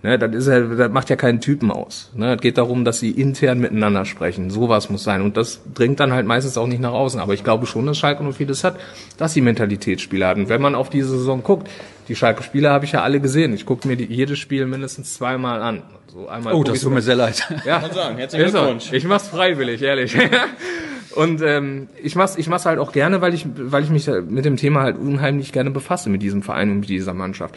Ne, 0.03 0.19
das, 0.19 0.35
ist 0.35 0.47
ja, 0.49 0.61
das 0.61 0.91
macht 0.91 1.11
ja 1.11 1.17
keinen 1.17 1.43
Typen 1.43 1.71
aus. 1.71 2.11
Ne, 2.15 2.35
es 2.37 2.41
geht 2.41 2.57
darum, 2.57 2.87
dass 2.87 3.01
sie 3.01 3.11
intern 3.11 3.59
miteinander 3.61 4.07
sprechen. 4.07 4.49
Sowas 4.49 4.89
muss 4.89 5.05
sein. 5.05 5.21
Und 5.21 5.37
das 5.37 5.61
dringt 5.75 6.01
dann 6.01 6.15
halt 6.15 6.25
meistens 6.25 6.57
auch 6.57 6.67
nicht 6.67 6.81
nach 6.81 6.93
außen. 6.93 7.21
Aber 7.21 7.35
ich 7.35 7.45
glaube 7.45 7.67
schon, 7.67 7.85
dass 7.85 7.99
Schalke 7.99 8.25
nur 8.25 8.33
vieles 8.33 8.65
hat, 8.65 8.81
dass 9.19 9.35
sie 9.35 9.43
Mentalitätsspieler 9.43 10.29
hat. 10.29 10.39
Und 10.39 10.49
wenn 10.49 10.63
man 10.63 10.75
auf 10.75 10.89
diese 10.89 11.11
Saison 11.11 11.43
guckt, 11.43 11.69
die 12.09 12.17
Schalke-Spieler 12.17 12.71
habe 12.71 12.87
ich 12.87 12.93
ja 12.93 13.03
alle 13.03 13.21
gesehen. 13.21 13.53
Ich 13.53 13.67
gucke 13.67 13.87
mir 13.87 13.97
die, 13.97 14.07
jedes 14.07 14.39
Spiel 14.39 14.65
mindestens 14.65 15.13
zweimal 15.15 15.61
an. 15.61 15.83
So 16.11 16.29
einmal 16.29 16.55
Oh, 16.55 16.65
das 16.65 16.81
tut 16.81 16.95
mir 16.95 17.03
sehr 17.03 17.17
leid. 17.17 17.47
ja, 17.67 17.81
Kann 17.81 17.93
sagen, 17.93 18.17
herzlichen. 18.17 18.51
Glückwunsch. 18.51 18.93
Ich 18.95 19.05
mach's 19.05 19.29
freiwillig, 19.29 19.83
ehrlich. 19.83 20.17
Und 21.15 21.43
ähm, 21.43 21.89
ich 22.03 22.15
mach's, 22.15 22.37
ich 22.37 22.49
mach's 22.49 22.67
halt 22.67 22.79
auch 22.79 22.93
gerne, 22.93 23.21
weil 23.21 23.35
ich, 23.35 23.47
weil 23.57 23.83
ich 23.83 23.91
mich 23.91 24.09
mit 24.29 24.45
dem 24.45 24.57
Thema 24.57 24.83
halt 24.83 24.97
unheimlich 24.97 25.53
gerne 25.53 25.71
befasse 25.71 26.09
mit 26.09 26.23
diesem 26.23 26.43
Verein 26.43 26.71
und 26.71 26.81
mit 26.81 26.89
dieser 26.89 27.15
Mannschaft. 27.15 27.57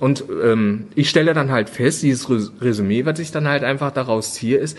Und 0.00 0.24
ähm, 0.42 0.86
ich 0.96 1.08
stelle 1.08 1.32
dann 1.32 1.52
halt 1.52 1.68
fest, 1.68 2.02
dieses 2.02 2.28
Res- 2.28 2.50
Resümee, 2.60 3.06
was 3.06 3.20
ich 3.20 3.30
dann 3.30 3.46
halt 3.46 3.62
einfach 3.62 3.92
daraus 3.92 4.34
ziehe, 4.34 4.58
ist, 4.58 4.76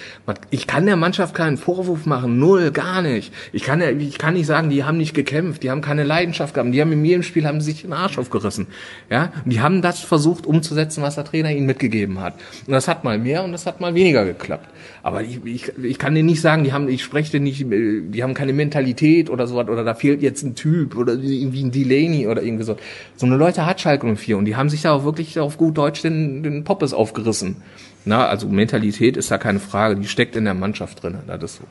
ich 0.50 0.68
kann 0.68 0.86
der 0.86 0.98
Mannschaft 0.98 1.34
keinen 1.34 1.56
Vorwurf 1.56 2.06
machen, 2.06 2.40
null, 2.40 2.72
gar 2.72 3.02
nicht. 3.02 3.34
Ich 3.54 3.64
kann, 3.64 3.82
ich 4.02 4.18
kann 4.18 4.34
nicht 4.34 4.48
sagen, 4.48 4.70
die 4.70 4.84
haben 4.84 4.98
nicht 4.98 5.14
gekämpft, 5.14 5.64
die 5.64 5.72
haben 5.72 5.80
keine 5.80 6.04
Leidenschaft 6.04 6.56
gehabt, 6.56 6.74
die 6.74 6.82
haben 6.82 6.92
in 6.92 7.06
jedem 7.06 7.24
Spiel 7.24 7.48
haben 7.48 7.62
sich 7.62 7.84
den 7.84 7.94
Arsch 7.94 8.18
aufgerissen. 8.18 8.68
Ja, 9.10 9.32
und 9.46 9.54
die 9.54 9.62
haben 9.62 9.82
das 9.82 10.02
versucht 10.02 10.46
umzusetzen, 10.46 11.02
was 11.04 11.16
der 11.16 11.24
Trainer 11.24 11.52
ihnen 11.52 11.68
mitgegeben 11.68 12.20
hat. 12.20 12.34
Und 12.68 12.74
das 12.74 12.90
hat 12.90 13.06
mal 13.06 13.18
mehr 13.18 13.46
und 13.46 13.54
das 13.54 13.66
hat 13.66 13.80
mal 13.80 13.96
weniger 13.96 14.26
geklappt. 14.26 14.68
Aber 15.06 15.22
ich, 15.22 15.44
ich, 15.44 15.78
ich 15.84 16.00
kann 16.00 16.16
dir 16.16 16.24
nicht 16.24 16.40
sagen, 16.40 16.64
die 16.64 16.72
haben, 16.72 16.88
ich 16.88 17.04
spreche 17.04 17.34
dir 17.34 17.42
nicht, 17.42 17.62
äh, 17.70 18.02
die 18.02 18.24
haben 18.24 18.34
keine 18.34 18.54
Mentalität 18.54 19.30
oder 19.30 19.48
sowas 19.48 19.68
oder 19.68 19.84
da 19.84 19.96
fehlt 19.96 20.22
jetzt 20.22 20.44
ein 20.44 20.56
Typ 20.56 20.96
oder 20.96 21.14
irgendwie 21.14 21.62
ein 21.62 21.72
Delaney 21.72 22.26
oder 22.28 22.42
irgendwie 22.42 22.64
so. 22.64 22.78
So 23.18 23.26
eine 23.26 23.36
Leute 23.36 23.66
hat 23.66 23.82
Schalke 23.82 24.16
04 24.16 24.38
und 24.38 24.46
die 24.46 24.56
haben 24.56 24.70
sich 24.70 24.82
da 24.82 24.94
auch 24.94 25.04
wirklich 25.04 25.38
auf 25.40 25.58
gut 25.58 25.78
Deutsch 25.78 26.02
den, 26.02 26.42
den 26.42 26.64
Poppes 26.64 26.94
aufgerissen. 26.94 27.58
Na, 28.06 28.28
also 28.28 28.48
Mentalität 28.48 29.18
ist 29.18 29.30
da 29.30 29.38
keine 29.38 29.60
Frage, 29.60 29.98
die 29.98 30.08
steckt 30.08 30.38
in 30.38 30.46
der 30.46 30.54
Mannschaft 30.54 31.04
drin. 31.04 31.18
Das 31.28 31.44
ist 31.44 31.56
so. 31.58 31.64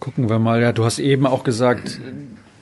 Gucken 0.00 0.28
wir 0.28 0.38
mal. 0.38 0.60
Ja, 0.60 0.72
du 0.72 0.84
hast 0.84 0.98
eben 0.98 1.26
auch 1.26 1.44
gesagt, 1.44 1.98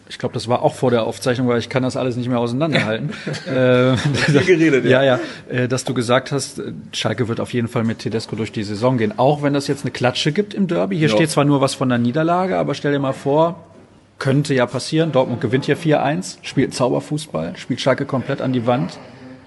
ich 0.08 0.18
glaube, 0.18 0.32
das 0.32 0.48
war 0.48 0.62
auch 0.62 0.74
vor 0.74 0.90
der 0.90 1.04
Aufzeichnung, 1.04 1.48
weil 1.48 1.58
ich 1.58 1.68
kann 1.68 1.82
das 1.82 1.96
alles 1.96 2.16
nicht 2.16 2.28
mehr 2.28 2.38
auseinanderhalten. 2.38 3.10
äh, 3.46 3.96
geredet, 4.32 4.84
ja, 4.86 5.02
ja, 5.02 5.20
äh, 5.48 5.68
dass 5.68 5.84
du 5.84 5.94
gesagt 5.94 6.32
hast, 6.32 6.58
äh, 6.58 6.72
Schalke 6.92 7.28
wird 7.28 7.40
auf 7.40 7.52
jeden 7.52 7.68
Fall 7.68 7.84
mit 7.84 7.98
Tedesco 8.00 8.34
durch 8.36 8.50
die 8.52 8.62
Saison 8.62 8.96
gehen, 8.98 9.18
auch 9.18 9.42
wenn 9.42 9.52
das 9.52 9.66
jetzt 9.66 9.84
eine 9.84 9.90
Klatsche 9.90 10.32
gibt 10.32 10.54
im 10.54 10.66
Derby. 10.66 10.96
Hier 10.96 11.08
Ja. 11.08 11.14
steht 11.14 11.30
zwar 11.30 11.44
nur 11.44 11.60
was 11.60 11.74
von 11.74 11.88
der 11.88 11.98
Niederlage, 11.98 12.56
aber 12.56 12.74
stell 12.74 12.92
dir 12.92 12.98
mal 12.98 13.12
vor, 13.12 13.64
könnte 14.18 14.54
ja 14.54 14.66
passieren. 14.66 15.12
Dortmund 15.12 15.40
gewinnt 15.40 15.66
hier 15.66 15.76
4-1, 15.76 16.38
spielt 16.42 16.74
Zauberfußball, 16.74 17.56
spielt 17.56 17.80
Schalke 17.80 18.04
komplett 18.04 18.40
an 18.40 18.52
die 18.52 18.66
Wand. 18.66 18.98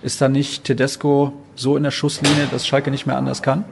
Ist 0.03 0.21
da 0.21 0.29
nicht 0.29 0.63
Tedesco 0.63 1.33
so 1.55 1.75
in 1.77 1.83
der 1.83 1.91
Schusslinie, 1.91 2.47
dass 2.51 2.65
Schalke 2.65 2.89
nicht 2.91 3.05
mehr 3.05 3.17
anders 3.17 3.41
kann? 3.41 3.65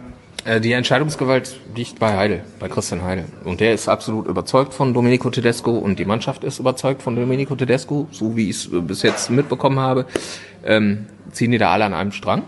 Äh, 0.46 0.62
Die 0.62 0.72
Entscheidungsgewalt 0.72 1.60
liegt 1.76 2.00
bei 2.00 2.16
Heidel, 2.16 2.44
bei 2.60 2.68
Christian 2.68 3.04
Heidel. 3.04 3.26
Und 3.44 3.60
der 3.60 3.74
ist 3.74 3.88
absolut 3.90 4.28
überzeugt 4.28 4.74
von 4.74 4.94
Domenico 4.94 5.30
Tedesco 5.30 5.72
und 5.72 6.00
die 6.00 6.06
Mannschaft 6.06 6.44
ist 6.44 6.60
überzeugt 6.60 7.02
von 7.02 7.16
Domenico 7.16 7.56
Tedesco, 7.56 8.08
so 8.12 8.36
wie 8.36 8.50
ich 8.50 8.56
es 8.58 8.70
bis 8.72 9.02
jetzt 9.02 9.30
mitbekommen 9.30 9.80
habe. 9.80 10.06
Ähm, 10.64 11.08
ziehen 11.32 11.52
die 11.52 11.58
da 11.58 11.72
alle 11.72 11.86
an 11.86 11.94
einem 11.94 12.12
Strang. 12.12 12.44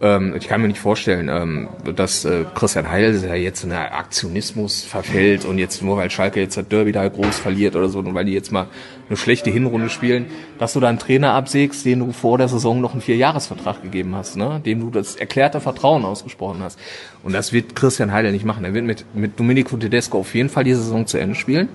Ähm, 0.00 0.34
ich 0.36 0.48
kann 0.48 0.60
mir 0.60 0.68
nicht 0.68 0.80
vorstellen, 0.80 1.28
ähm, 1.28 1.68
dass 1.94 2.24
äh, 2.24 2.44
Christian 2.54 2.90
Heidel 2.90 3.20
der 3.20 3.36
jetzt 3.36 3.64
in 3.64 3.72
einen 3.72 3.92
Aktionismus 3.92 4.82
verfällt 4.82 5.44
und 5.44 5.58
jetzt 5.58 5.82
nur 5.82 5.96
weil 5.96 6.10
Schalke 6.10 6.40
jetzt 6.40 6.56
das 6.56 6.68
Derby 6.68 6.92
da 6.92 7.08
groß 7.08 7.38
verliert 7.38 7.76
oder 7.76 7.88
so 7.88 8.00
und 8.00 8.14
weil 8.14 8.24
die 8.24 8.32
jetzt 8.32 8.50
mal 8.50 8.66
eine 9.08 9.16
schlechte 9.16 9.50
Hinrunde 9.50 9.90
spielen, 9.90 10.26
dass 10.58 10.72
du 10.72 10.80
da 10.80 10.88
einen 10.88 10.98
Trainer 10.98 11.34
absägst, 11.34 11.84
den 11.84 12.00
du 12.00 12.12
vor 12.12 12.38
der 12.38 12.48
Saison 12.48 12.80
noch 12.80 12.92
einen 12.92 13.02
Vierjahresvertrag 13.02 13.82
gegeben 13.82 14.14
hast, 14.14 14.36
ne? 14.36 14.60
dem 14.64 14.80
du 14.80 14.90
das 14.90 15.16
erklärte 15.16 15.60
Vertrauen 15.60 16.04
ausgesprochen 16.04 16.62
hast. 16.62 16.78
Und 17.22 17.32
das 17.32 17.52
wird 17.52 17.74
Christian 17.74 18.12
Heidel 18.12 18.32
nicht 18.32 18.44
machen. 18.44 18.64
Er 18.64 18.74
wird 18.74 18.84
mit, 18.84 19.04
mit 19.14 19.38
Domenico 19.38 19.76
Tedesco 19.76 20.18
auf 20.18 20.34
jeden 20.34 20.48
Fall 20.48 20.64
die 20.64 20.74
Saison 20.74 21.06
zu 21.06 21.18
Ende 21.18 21.34
spielen. 21.34 21.68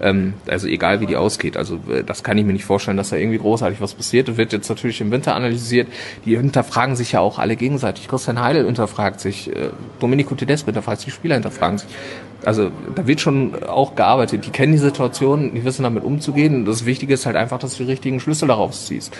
Ähm, 0.00 0.34
also 0.46 0.66
egal 0.66 1.00
wie 1.00 1.06
die 1.06 1.16
ausgeht. 1.16 1.56
Also 1.56 1.80
äh, 1.88 2.04
das 2.04 2.22
kann 2.22 2.38
ich 2.38 2.44
mir 2.44 2.52
nicht 2.52 2.64
vorstellen, 2.64 2.96
dass 2.96 3.10
da 3.10 3.16
irgendwie 3.16 3.38
großartig 3.38 3.80
was 3.80 3.94
passiert. 3.94 4.28
Das 4.28 4.36
wird 4.36 4.52
jetzt 4.52 4.68
natürlich 4.68 5.00
im 5.00 5.10
Winter 5.10 5.34
analysiert. 5.34 5.88
Die 6.24 6.36
hinterfragen 6.36 6.96
sich 6.96 7.12
ja 7.12 7.20
auch 7.20 7.38
alle 7.38 7.56
gegenseitig. 7.62 8.08
Christian 8.08 8.40
Heidel 8.40 8.66
hinterfragt 8.66 9.20
sich, 9.20 9.48
äh, 9.54 9.70
Domenico 10.00 10.34
Tedesco 10.34 10.66
hinterfragt 10.66 10.98
sich, 10.98 11.06
die 11.06 11.10
Spieler 11.12 11.36
hinterfragen 11.36 11.78
sich. 11.78 11.88
Also 12.44 12.70
da 12.94 13.06
wird 13.06 13.20
schon 13.20 13.62
auch 13.62 13.94
gearbeitet. 13.94 14.44
Die 14.44 14.50
kennen 14.50 14.72
die 14.72 14.78
Situation, 14.78 15.54
die 15.54 15.64
wissen 15.64 15.84
damit 15.84 16.04
umzugehen. 16.04 16.64
Das 16.64 16.84
Wichtige 16.84 17.14
ist 17.14 17.24
halt 17.24 17.36
einfach, 17.36 17.58
dass 17.58 17.76
du 17.76 17.84
die 17.84 17.90
richtigen 17.90 18.20
Schlüsse 18.20 18.46
daraus 18.46 18.86
ziehst. 18.86 19.16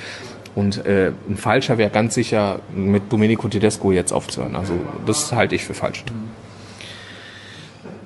Und 0.54 0.84
äh, 0.84 1.12
ein 1.28 1.36
Falscher 1.36 1.78
wäre 1.78 1.90
ganz 1.90 2.14
sicher, 2.14 2.58
mit 2.74 3.10
Domenico 3.10 3.48
Tedesco 3.48 3.92
jetzt 3.92 4.12
aufzuhören. 4.12 4.56
Also 4.56 4.74
das 5.06 5.32
halte 5.32 5.54
ich 5.54 5.64
für 5.64 5.74
falsch. 5.74 6.04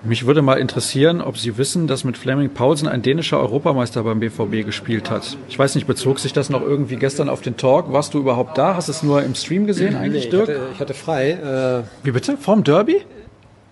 Mich 0.07 0.25
würde 0.25 0.41
mal 0.41 0.59
interessieren, 0.59 1.21
ob 1.21 1.37
Sie 1.37 1.59
wissen, 1.59 1.89
dass 1.89 2.05
mit 2.05 2.17
Fleming 2.17 2.51
Paulsen 2.51 2.87
ein 2.87 3.03
dänischer 3.03 3.41
Europameister 3.41 4.05
beim 4.05 4.21
BVB 4.21 4.65
gespielt 4.65 5.11
hat. 5.11 5.37
Ich 5.49 5.59
weiß 5.59 5.75
nicht, 5.75 5.89
bezog 5.89 6.21
sich 6.21 6.33
das 6.33 6.49
noch 6.49 6.63
irgendwie 6.63 6.95
gestern 6.97 7.29
auf 7.29 7.41
den 7.41 7.57
Talk? 7.57 7.93
Warst 7.93 8.15
du 8.15 8.21
überhaupt 8.21 8.57
da? 8.57 8.77
Hast 8.77 8.87
du 8.87 8.93
es 8.93 9.03
nur 9.03 9.25
im 9.25 9.35
Stream 9.35 9.67
gesehen 9.67 9.97
eigentlich, 9.97 10.25
ich, 10.25 10.31
Dirk? 10.31 10.49
hatte, 10.49 10.69
ich 10.75 10.81
hatte 10.81 10.95
frei. 10.95 11.31
Äh, 11.33 12.05
Wie 12.05 12.13
bitte? 12.13 12.37
Vorm 12.37 12.63
Derby? 12.63 13.03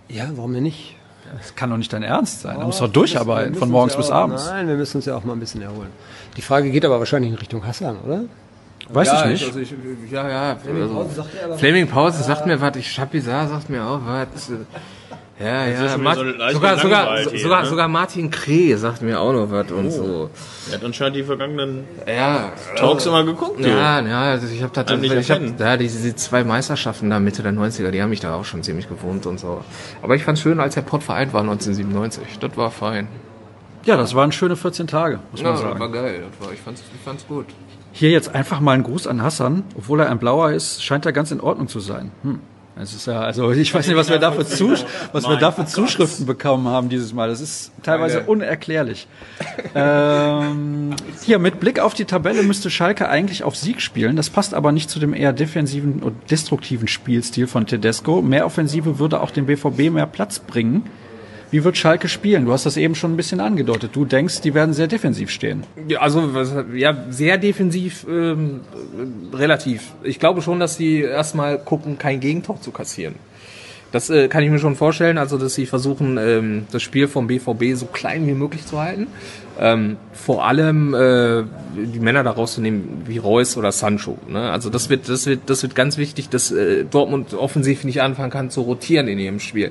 ja, 0.08 0.28
warum 0.34 0.52
denn 0.54 0.64
nicht? 0.64 0.96
Das 1.38 1.54
kann 1.54 1.70
doch 1.70 1.76
nicht 1.76 1.92
dein 1.92 2.02
Ernst 2.02 2.42
sein. 2.42 2.58
Da 2.58 2.64
musst 2.64 2.80
du 2.80 2.84
doch 2.84 2.90
Wir 2.90 2.94
durcharbeiten, 2.94 3.50
müssen 3.50 3.60
von 3.60 3.70
morgens 3.70 3.96
bis 3.96 4.10
auch, 4.10 4.14
abends. 4.14 4.46
Nein, 4.46 4.68
wir 4.68 4.76
müssen 4.76 4.98
uns 4.98 5.06
ja 5.06 5.16
auch 5.16 5.24
mal 5.24 5.32
ein 5.32 5.40
bisschen 5.40 5.62
erholen. 5.62 5.88
Die 6.36 6.42
Frage 6.42 6.70
geht 6.70 6.84
aber 6.84 6.98
wahrscheinlich 6.98 7.32
in 7.32 7.38
Richtung 7.38 7.66
Hassan, 7.66 7.96
oder? 8.04 8.24
Weiß 8.88 9.08
ja, 9.08 9.24
ich 9.24 9.30
nicht. 9.30 9.46
Also 9.46 9.60
ich, 9.60 9.72
ja, 10.10 10.28
ja. 10.28 10.56
Also, 10.66 11.06
Fleming 11.56 11.86
Pause 11.86 12.22
sagt 12.22 12.46
mir 12.46 12.60
was, 12.60 12.76
ich 12.76 12.90
Schapizar 12.90 13.48
sagt 13.48 13.70
mir 13.70 13.84
auch 13.84 14.00
was. 14.04 14.50
Ja, 15.40 15.66
ja. 15.66 15.88
schon 15.88 16.02
Mart- 16.04 16.16
so 16.18 16.24
sogar, 16.52 16.78
sogar, 16.78 17.18
hier, 17.18 17.38
sogar, 17.40 17.62
ne? 17.62 17.68
sogar 17.68 17.88
Martin 17.88 18.30
Kreh 18.30 18.76
sagt 18.76 19.02
mir 19.02 19.20
auch 19.20 19.32
noch 19.32 19.50
was 19.50 19.70
und 19.72 19.90
so. 19.90 20.30
Er 20.70 20.76
hat 20.78 20.84
anscheinend 20.84 21.16
die 21.16 21.24
vergangenen 21.24 21.84
Ja. 22.06 22.52
Talks 22.76 23.04
immer 23.06 23.24
geguckt. 23.24 23.58
du. 23.64 23.68
Ja, 23.68 24.00
ja, 24.00 24.20
also 24.22 24.46
ich 24.46 24.62
habe 24.62 24.72
tatsächlich, 24.72 25.12
ich 25.12 25.28
erkennen. 25.30 25.56
da 25.58 25.76
diese, 25.76 26.00
diese 26.00 26.14
zwei 26.14 26.44
Meisterschaften 26.44 27.10
da 27.10 27.18
Mitte 27.18 27.42
der 27.42 27.52
90er, 27.52 27.90
die 27.90 28.00
haben 28.00 28.10
mich 28.10 28.20
da 28.20 28.34
auch 28.36 28.44
schon 28.44 28.62
ziemlich 28.62 28.88
gewohnt 28.88 29.26
und 29.26 29.40
so. 29.40 29.64
Aber 30.02 30.14
ich 30.14 30.22
fand's 30.22 30.40
schön, 30.40 30.60
als 30.60 30.74
der 30.74 30.82
Pott 30.82 31.02
vereint 31.02 31.32
war 31.32 31.40
1997. 31.40 32.38
Das 32.40 32.56
war 32.56 32.70
fein. 32.70 33.08
Ja, 33.84 33.96
das 33.96 34.14
waren 34.14 34.30
schöne 34.30 34.54
14 34.54 34.86
Tage, 34.86 35.18
muss 35.32 35.40
Ja, 35.40 35.46
man 35.48 35.54
das 35.56 35.64
war 35.64 35.78
sagen. 35.78 35.92
geil. 35.92 36.22
Das 36.38 36.46
war, 36.46 36.54
ich 36.54 36.60
fand's, 36.60 36.82
ich 36.94 37.00
fand's 37.04 37.26
gut. 37.26 37.46
Hier 37.92 38.10
jetzt 38.10 38.34
einfach 38.34 38.60
mal 38.60 38.72
ein 38.72 38.84
Gruß 38.84 39.08
an 39.08 39.20
Hassan. 39.22 39.64
Obwohl 39.76 40.00
er 40.00 40.10
ein 40.10 40.18
Blauer 40.20 40.52
ist, 40.52 40.82
scheint 40.84 41.04
er 41.06 41.12
ganz 41.12 41.32
in 41.32 41.40
Ordnung 41.40 41.66
zu 41.68 41.80
sein. 41.80 42.12
Hm. 42.22 42.38
Es 42.76 42.92
ist 42.92 43.06
ja, 43.06 43.20
also 43.20 43.52
ich 43.52 43.72
weiß 43.72 43.86
nicht, 43.86 43.96
was 43.96 44.10
wir 44.10 44.18
da 44.18 44.32
für, 44.32 44.44
Zus 44.44 44.84
was 45.12 45.28
wir 45.28 45.36
da 45.36 45.54
Zuschriften 45.64 46.26
bekommen 46.26 46.66
haben 46.66 46.88
dieses 46.88 47.12
Mal. 47.12 47.28
Das 47.28 47.40
ist 47.40 47.70
teilweise 47.84 48.24
unerklärlich. 48.24 49.06
ähm, 49.76 50.96
hier, 51.22 51.38
mit 51.38 51.60
Blick 51.60 51.78
auf 51.78 51.94
die 51.94 52.04
Tabelle 52.04 52.42
müsste 52.42 52.70
Schalke 52.70 53.08
eigentlich 53.08 53.44
auf 53.44 53.54
Sieg 53.54 53.80
spielen. 53.80 54.16
Das 54.16 54.28
passt 54.28 54.54
aber 54.54 54.72
nicht 54.72 54.90
zu 54.90 54.98
dem 54.98 55.14
eher 55.14 55.32
defensiven 55.32 56.02
und 56.02 56.30
destruktiven 56.32 56.88
Spielstil 56.88 57.46
von 57.46 57.66
Tedesco. 57.66 58.22
Mehr 58.22 58.44
Offensive 58.44 58.98
würde 58.98 59.20
auch 59.20 59.30
dem 59.30 59.46
BVB 59.46 59.90
mehr 59.90 60.06
Platz 60.06 60.40
bringen. 60.40 60.90
Wie 61.50 61.64
wird 61.64 61.76
Schalke 61.76 62.08
spielen? 62.08 62.44
Du 62.46 62.52
hast 62.52 62.66
das 62.66 62.76
eben 62.76 62.94
schon 62.94 63.12
ein 63.12 63.16
bisschen 63.16 63.40
angedeutet. 63.40 63.90
Du 63.94 64.04
denkst, 64.04 64.40
die 64.40 64.54
werden 64.54 64.74
sehr 64.74 64.86
defensiv 64.86 65.30
stehen. 65.30 65.64
Ja, 65.88 66.00
also 66.00 66.30
ja, 66.74 67.04
sehr 67.10 67.38
defensiv, 67.38 68.06
ähm, 68.08 68.60
äh, 69.32 69.36
relativ. 69.36 69.92
Ich 70.02 70.18
glaube 70.18 70.42
schon, 70.42 70.60
dass 70.60 70.76
sie 70.76 71.00
erstmal 71.00 71.58
gucken, 71.58 71.98
kein 71.98 72.20
Gegentor 72.20 72.60
zu 72.60 72.70
kassieren. 72.70 73.14
Das 73.94 74.10
äh, 74.10 74.26
kann 74.26 74.42
ich 74.42 74.50
mir 74.50 74.58
schon 74.58 74.74
vorstellen, 74.74 75.18
also 75.18 75.38
dass 75.38 75.54
sie 75.54 75.66
versuchen, 75.66 76.18
ähm, 76.18 76.66
das 76.72 76.82
Spiel 76.82 77.06
vom 77.06 77.28
BVB 77.28 77.76
so 77.76 77.86
klein 77.86 78.26
wie 78.26 78.32
möglich 78.32 78.66
zu 78.66 78.80
halten. 78.80 79.06
Ähm, 79.56 79.98
vor 80.12 80.44
allem 80.44 80.94
äh, 80.94 81.44
die 81.76 82.00
Männer 82.00 82.24
da 82.24 82.32
rauszunehmen 82.32 83.02
wie 83.06 83.18
Reus 83.18 83.56
oder 83.56 83.70
Sancho. 83.70 84.18
Ne? 84.28 84.50
Also 84.50 84.68
das 84.68 84.90
wird, 84.90 85.08
das 85.08 85.26
wird, 85.26 85.42
das 85.46 85.62
wird 85.62 85.76
ganz 85.76 85.96
wichtig, 85.96 86.28
dass 86.28 86.50
äh, 86.50 86.84
Dortmund 86.84 87.34
offensiv 87.34 87.84
nicht 87.84 88.02
anfangen 88.02 88.32
kann 88.32 88.50
zu 88.50 88.62
rotieren 88.62 89.06
in 89.06 89.20
ihrem 89.20 89.38
Spiel. 89.38 89.70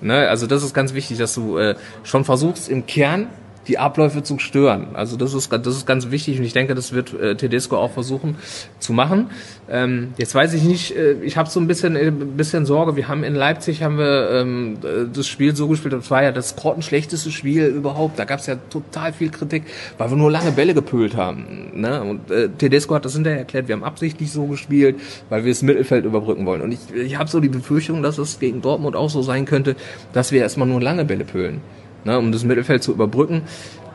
Ne? 0.00 0.28
Also 0.28 0.46
das 0.46 0.62
ist 0.62 0.74
ganz 0.74 0.94
wichtig, 0.94 1.18
dass 1.18 1.34
du 1.34 1.58
äh, 1.58 1.76
schon 2.02 2.24
versuchst 2.24 2.68
im 2.68 2.86
Kern 2.86 3.28
die 3.68 3.78
Abläufe 3.78 4.22
zu 4.22 4.38
stören. 4.38 4.88
Also 4.94 5.16
das 5.16 5.34
ist, 5.34 5.52
das 5.52 5.66
ist 5.66 5.86
ganz 5.86 6.10
wichtig 6.10 6.38
und 6.38 6.44
ich 6.44 6.52
denke, 6.52 6.74
das 6.74 6.92
wird 6.92 7.12
äh, 7.14 7.36
Tedesco 7.36 7.76
auch 7.76 7.92
versuchen 7.92 8.36
zu 8.78 8.92
machen. 8.92 9.30
Ähm, 9.68 10.12
jetzt 10.18 10.34
weiß 10.34 10.52
ich 10.54 10.62
nicht, 10.62 10.96
äh, 10.96 11.14
ich 11.22 11.36
habe 11.36 11.48
so 11.48 11.60
ein 11.60 11.66
bisschen, 11.66 11.96
äh, 11.96 12.08
ein 12.08 12.36
bisschen 12.36 12.66
Sorge. 12.66 12.96
Wir 12.96 13.08
haben 13.08 13.24
in 13.24 13.34
Leipzig 13.34 13.82
haben 13.82 13.98
wir 13.98 14.30
ähm, 14.30 14.78
äh, 14.82 15.06
das 15.12 15.26
Spiel 15.26 15.56
so 15.56 15.68
gespielt, 15.68 15.94
das 15.94 16.10
war 16.10 16.22
ja 16.22 16.32
das 16.32 16.56
grottenschlechteste 16.56 17.30
Spiel 17.30 17.66
überhaupt. 17.66 18.18
Da 18.18 18.24
gab 18.24 18.40
es 18.40 18.46
ja 18.46 18.56
total 18.56 19.12
viel 19.12 19.30
Kritik, 19.30 19.64
weil 19.96 20.10
wir 20.10 20.16
nur 20.16 20.30
lange 20.30 20.52
Bälle 20.52 20.74
gepölt 20.74 21.16
haben. 21.16 21.70
Ne? 21.74 22.02
Und 22.02 22.30
äh, 22.30 22.48
Tedesco 22.50 22.94
hat 22.94 23.04
das 23.04 23.14
hinterher 23.14 23.40
erklärt, 23.40 23.68
wir 23.68 23.74
haben 23.74 23.84
absichtlich 23.84 24.30
so 24.30 24.46
gespielt, 24.46 24.96
weil 25.30 25.44
wir 25.44 25.52
das 25.52 25.62
Mittelfeld 25.62 26.04
überbrücken 26.04 26.44
wollen. 26.46 26.60
Und 26.60 26.72
ich, 26.72 26.94
ich 26.94 27.18
habe 27.18 27.30
so 27.30 27.40
die 27.40 27.48
Befürchtung, 27.48 28.02
dass 28.02 28.18
es 28.18 28.38
gegen 28.38 28.60
Dortmund 28.60 28.96
auch 28.96 29.10
so 29.10 29.22
sein 29.22 29.46
könnte, 29.46 29.76
dass 30.12 30.32
wir 30.32 30.40
erstmal 30.42 30.68
nur 30.68 30.80
lange 30.80 31.04
Bälle 31.04 31.24
pölen 31.24 31.60
ne, 32.04 32.18
um 32.18 32.32
das 32.32 32.44
Mittelfeld 32.44 32.82
zu 32.82 32.92
überbrücken. 32.92 33.42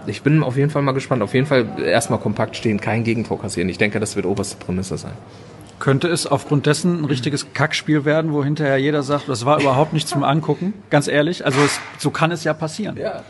Ich 0.08 0.22
bin 0.22 0.44
auf 0.44 0.58
jeden 0.58 0.70
Fall 0.70 0.82
mal 0.82 0.94
gespannt. 0.94 1.22
Auf 1.22 1.34
jeden 1.34 1.46
Fall 1.46 1.68
erstmal 1.84 2.20
kompakt 2.20 2.56
stehen, 2.56 2.80
kein 2.80 3.04
Gegentor 3.04 3.40
kassieren. 3.40 3.70
Ich 3.70 3.78
denke, 3.78 4.00
das 4.00 4.16
wird 4.16 4.26
oberste 4.26 4.58
Prämisse 4.58 4.98
sein. 4.98 5.14
Könnte 5.80 6.10
es 6.10 6.28
aufgrund 6.28 6.66
dessen 6.66 7.02
ein 7.02 7.06
richtiges 7.06 7.54
Kackspiel 7.54 8.04
werden, 8.04 8.34
wo 8.34 8.44
hinterher 8.44 8.78
jeder 8.78 9.02
sagt, 9.02 9.30
das 9.30 9.46
war 9.46 9.62
überhaupt 9.62 9.94
nicht 9.94 10.08
zum 10.10 10.24
Angucken? 10.24 10.74
Ganz 10.90 11.08
ehrlich, 11.08 11.46
also 11.46 11.60
es, 11.62 11.80
so 11.98 12.10
kann 12.10 12.32
es 12.32 12.44
ja 12.44 12.54
passieren. 12.54 12.98
Ja. 12.98 13.24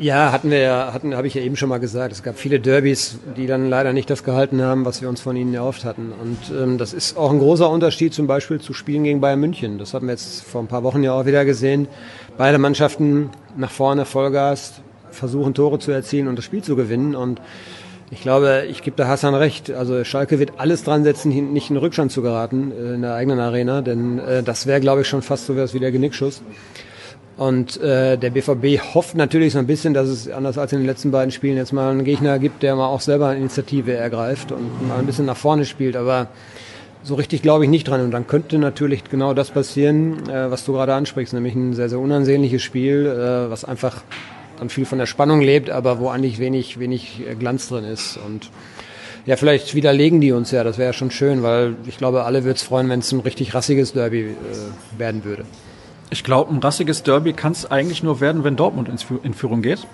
Ja, 0.00 0.32
hatten 0.32 0.50
wir 0.50 0.58
ja, 0.58 0.92
hatten, 0.92 1.14
habe 1.14 1.28
ich 1.28 1.34
ja 1.34 1.42
eben 1.42 1.56
schon 1.56 1.68
mal 1.68 1.78
gesagt. 1.78 2.12
Es 2.12 2.24
gab 2.24 2.36
viele 2.36 2.58
Derbys, 2.58 3.18
die 3.36 3.46
dann 3.46 3.70
leider 3.70 3.92
nicht 3.92 4.10
das 4.10 4.24
gehalten 4.24 4.60
haben, 4.60 4.84
was 4.84 5.00
wir 5.00 5.08
uns 5.08 5.20
von 5.20 5.36
ihnen 5.36 5.54
erhofft 5.54 5.84
hatten. 5.84 6.12
Und 6.20 6.38
ähm, 6.50 6.78
das 6.78 6.92
ist 6.92 7.16
auch 7.16 7.30
ein 7.30 7.38
großer 7.38 7.70
Unterschied 7.70 8.12
zum 8.12 8.26
Beispiel 8.26 8.60
zu 8.60 8.74
Spielen 8.74 9.04
gegen 9.04 9.20
Bayern 9.20 9.38
München. 9.38 9.78
Das 9.78 9.94
haben 9.94 10.08
wir 10.08 10.12
jetzt 10.12 10.42
vor 10.42 10.60
ein 10.60 10.66
paar 10.66 10.82
Wochen 10.82 11.04
ja 11.04 11.12
auch 11.12 11.26
wieder 11.26 11.44
gesehen. 11.44 11.86
Beide 12.36 12.58
Mannschaften 12.58 13.30
nach 13.56 13.70
vorne 13.70 14.04
Vollgas 14.04 14.80
versuchen 15.12 15.54
Tore 15.54 15.78
zu 15.78 15.92
erzielen 15.92 16.26
und 16.26 16.36
das 16.36 16.44
Spiel 16.44 16.62
zu 16.62 16.74
gewinnen. 16.74 17.14
Und 17.14 17.40
ich 18.10 18.20
glaube, 18.20 18.64
ich 18.68 18.82
gebe 18.82 18.96
da 18.96 19.06
Hassan 19.06 19.36
recht. 19.36 19.70
Also 19.70 20.02
Schalke 20.02 20.40
wird 20.40 20.54
alles 20.58 20.82
dran 20.82 21.04
setzen, 21.04 21.52
nicht 21.52 21.70
in 21.70 21.76
Rückstand 21.76 22.10
zu 22.10 22.20
geraten 22.20 22.72
äh, 22.72 22.94
in 22.94 23.02
der 23.02 23.14
eigenen 23.14 23.38
Arena, 23.38 23.80
denn 23.80 24.18
äh, 24.18 24.42
das 24.42 24.66
wäre, 24.66 24.80
glaube 24.80 25.02
ich, 25.02 25.08
schon 25.08 25.22
fast 25.22 25.46
so 25.46 25.56
wie 25.56 25.78
der 25.78 25.92
Genickschuss. 25.92 26.42
Und 27.36 27.80
äh, 27.80 28.16
der 28.16 28.30
BVB 28.30 28.94
hofft 28.94 29.16
natürlich 29.16 29.54
so 29.54 29.58
ein 29.58 29.66
bisschen, 29.66 29.92
dass 29.92 30.08
es 30.08 30.30
anders 30.30 30.56
als 30.56 30.72
in 30.72 30.78
den 30.78 30.86
letzten 30.86 31.10
beiden 31.10 31.32
Spielen 31.32 31.56
jetzt 31.56 31.72
mal 31.72 31.90
einen 31.90 32.04
Gegner 32.04 32.38
gibt, 32.38 32.62
der 32.62 32.76
mal 32.76 32.86
auch 32.86 33.00
selber 33.00 33.28
eine 33.28 33.40
Initiative 33.40 33.92
ergreift 33.92 34.52
und 34.52 34.86
mal 34.86 34.98
ein 34.98 35.06
bisschen 35.06 35.26
nach 35.26 35.36
vorne 35.36 35.64
spielt. 35.64 35.96
Aber 35.96 36.28
so 37.02 37.16
richtig 37.16 37.42
glaube 37.42 37.64
ich 37.64 37.70
nicht 37.70 37.88
dran. 37.88 38.00
Und 38.02 38.12
dann 38.12 38.26
könnte 38.26 38.58
natürlich 38.58 39.04
genau 39.04 39.34
das 39.34 39.50
passieren, 39.50 40.28
äh, 40.28 40.50
was 40.50 40.64
du 40.64 40.72
gerade 40.72 40.94
ansprichst, 40.94 41.34
nämlich 41.34 41.54
ein 41.54 41.74
sehr, 41.74 41.88
sehr 41.88 41.98
unansehnliches 41.98 42.62
Spiel, 42.62 43.06
äh, 43.06 43.50
was 43.50 43.64
einfach 43.64 44.02
dann 44.58 44.68
viel 44.68 44.86
von 44.86 44.98
der 44.98 45.06
Spannung 45.06 45.40
lebt, 45.40 45.70
aber 45.70 45.98
wo 45.98 46.08
eigentlich 46.08 46.38
wenig, 46.38 46.78
wenig 46.78 47.22
äh, 47.28 47.34
Glanz 47.34 47.68
drin 47.68 47.84
ist. 47.84 48.16
Und 48.24 48.50
ja, 49.26 49.36
vielleicht 49.36 49.74
widerlegen 49.74 50.20
die 50.20 50.32
uns 50.32 50.50
ja, 50.50 50.64
das 50.64 50.78
wäre 50.78 50.90
ja 50.90 50.92
schon 50.92 51.10
schön, 51.10 51.42
weil 51.42 51.76
ich 51.86 51.98
glaube, 51.98 52.24
alle 52.24 52.44
würde 52.44 52.56
es 52.56 52.62
freuen, 52.62 52.88
wenn 52.88 53.00
es 53.00 53.10
ein 53.10 53.20
richtig 53.20 53.54
rassiges 53.54 53.92
Derby 53.92 54.20
äh, 54.20 54.98
werden 54.98 55.24
würde. 55.24 55.44
Ich 56.14 56.22
glaube, 56.22 56.54
ein 56.54 56.60
rassiges 56.60 57.02
Derby 57.02 57.32
kann 57.32 57.50
es 57.50 57.68
eigentlich 57.68 58.04
nur 58.04 58.20
werden, 58.20 58.44
wenn 58.44 58.54
Dortmund 58.54 58.88
in 59.24 59.34
Führung 59.34 59.62
geht. 59.62 59.84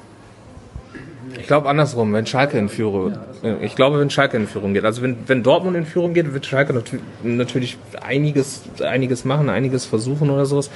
Ich 1.38 1.46
glaube 1.46 1.66
andersrum, 1.66 2.12
wenn 2.12 2.26
Schalke 2.26 2.58
in 2.58 2.68
Führung. 2.68 3.16
Ich 3.62 3.74
glaube, 3.74 3.98
wenn 3.98 4.10
Schalke 4.10 4.36
in 4.36 4.46
Führung 4.46 4.74
geht. 4.74 4.84
Also 4.84 5.00
wenn, 5.00 5.16
wenn 5.28 5.42
Dortmund 5.42 5.78
in 5.78 5.86
Führung 5.86 6.12
geht, 6.12 6.34
wird 6.34 6.44
Schalke 6.44 6.74
natürlich 7.22 7.78
einiges, 8.02 8.64
einiges 8.82 9.24
machen, 9.24 9.48
einiges 9.48 9.86
versuchen 9.86 10.28
oder 10.28 10.44
sowas. 10.44 10.68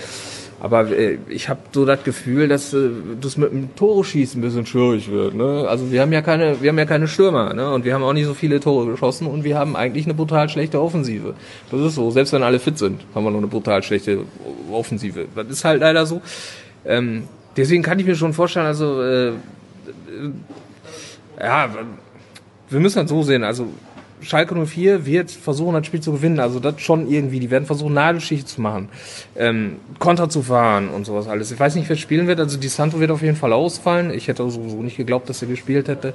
Aber 0.61 0.91
äh, 0.91 1.19
ich 1.29 1.49
habe 1.49 1.61
so 1.73 1.85
das 1.85 2.05
Gefühl, 2.05 2.49
dass 2.49 2.73
äh, 2.73 2.91
das 3.21 3.37
mit 3.37 3.53
dem 3.53 3.75
Tore 3.77 4.05
schießen 4.05 4.41
ein 4.41 4.43
bisschen 4.43 4.67
schwierig 4.67 5.11
wird. 5.11 5.35
Ne? 5.35 5.67
Also 5.69 5.91
wir 5.91 6.01
haben 6.01 6.13
ja 6.13 6.23
keine, 6.23 6.61
wir 6.61 6.71
haben 6.71 6.79
ja 6.79 6.87
keine 6.87 7.09
Stürmer, 7.09 7.53
ne? 7.55 7.71
Und 7.71 7.85
wir 7.85 7.95
haben 7.95 8.03
auch 8.03 8.13
nicht 8.13 8.27
so 8.27 8.35
viele 8.35 8.61
Tore 8.61 8.87
geschossen 8.87 9.27
und 9.27 9.45
wir 9.45 9.59
haben 9.59 9.77
eigentlich 9.77 10.07
eine 10.07 10.15
brutal 10.15 10.49
schlechte 10.49 10.81
Offensive. 10.81 11.35
Das 11.71 11.81
ist 11.81 11.95
so. 11.97 12.11
Selbst 12.11 12.33
wenn 12.33 12.43
alle 12.43 12.59
fit 12.59 12.79
sind, 12.79 13.03
haben 13.15 13.25
wir 13.25 13.31
noch 13.31 13.39
eine 13.39 13.47
brutal 13.47 13.83
schlechte 13.83 14.21
Offensive. 14.71 15.27
Das 15.35 15.47
ist 15.49 15.65
halt 15.65 15.81
leider 15.81 16.07
so. 16.07 16.23
Ähm, 16.87 17.25
deswegen 17.57 17.83
kann 17.83 17.99
ich 17.99 18.07
mir 18.07 18.15
schon 18.15 18.33
vorstellen, 18.33 18.67
also 18.67 19.03
äh, 19.03 19.29
äh 19.29 19.33
ja, 21.41 21.69
wir 22.71 22.81
müssen 22.81 22.99
halt 22.99 23.09
so 23.09 23.23
sehen. 23.23 23.43
Also 23.45 23.69
Schalke 24.21 24.55
04 24.55 25.07
wird 25.07 25.31
versuchen, 25.31 25.75
das 25.75 25.87
Spiel 25.87 26.01
zu 26.01 26.13
gewinnen. 26.13 26.41
Also 26.41 26.61
das 26.61 26.81
schon 26.81 27.11
irgendwie. 27.11 27.41
Die 27.41 27.51
werden 27.51 27.67
versuchen, 27.67 27.95
Nadelschicht 27.95 28.49
zu 28.49 28.61
machen, 28.61 28.89
ähm, 29.37 29.77
Konter 29.99 30.29
zu 30.29 30.43
fahren 30.43 30.89
und 30.89 31.05
sowas 31.05 31.29
alles. 31.29 31.51
Ich 31.51 31.61
weiß 31.61 31.75
nicht, 31.75 31.89
wer 31.89 31.97
spielen 31.97 32.27
wird. 32.27 32.41
Also 32.41 32.59
Di 32.59 32.69
Santo 32.69 33.01
wird 33.01 33.11
auf 33.11 33.23
jeden 33.23 33.37
Fall 33.37 33.53
ausfallen. 33.53 34.11
Ich 34.11 34.29
hätte 34.29 34.49
sowieso 34.51 34.83
nicht 34.83 34.97
geglaubt, 34.97 35.29
dass 35.29 35.43
er 35.43 35.49
gespielt 35.49 35.89
hätte. 35.89 36.15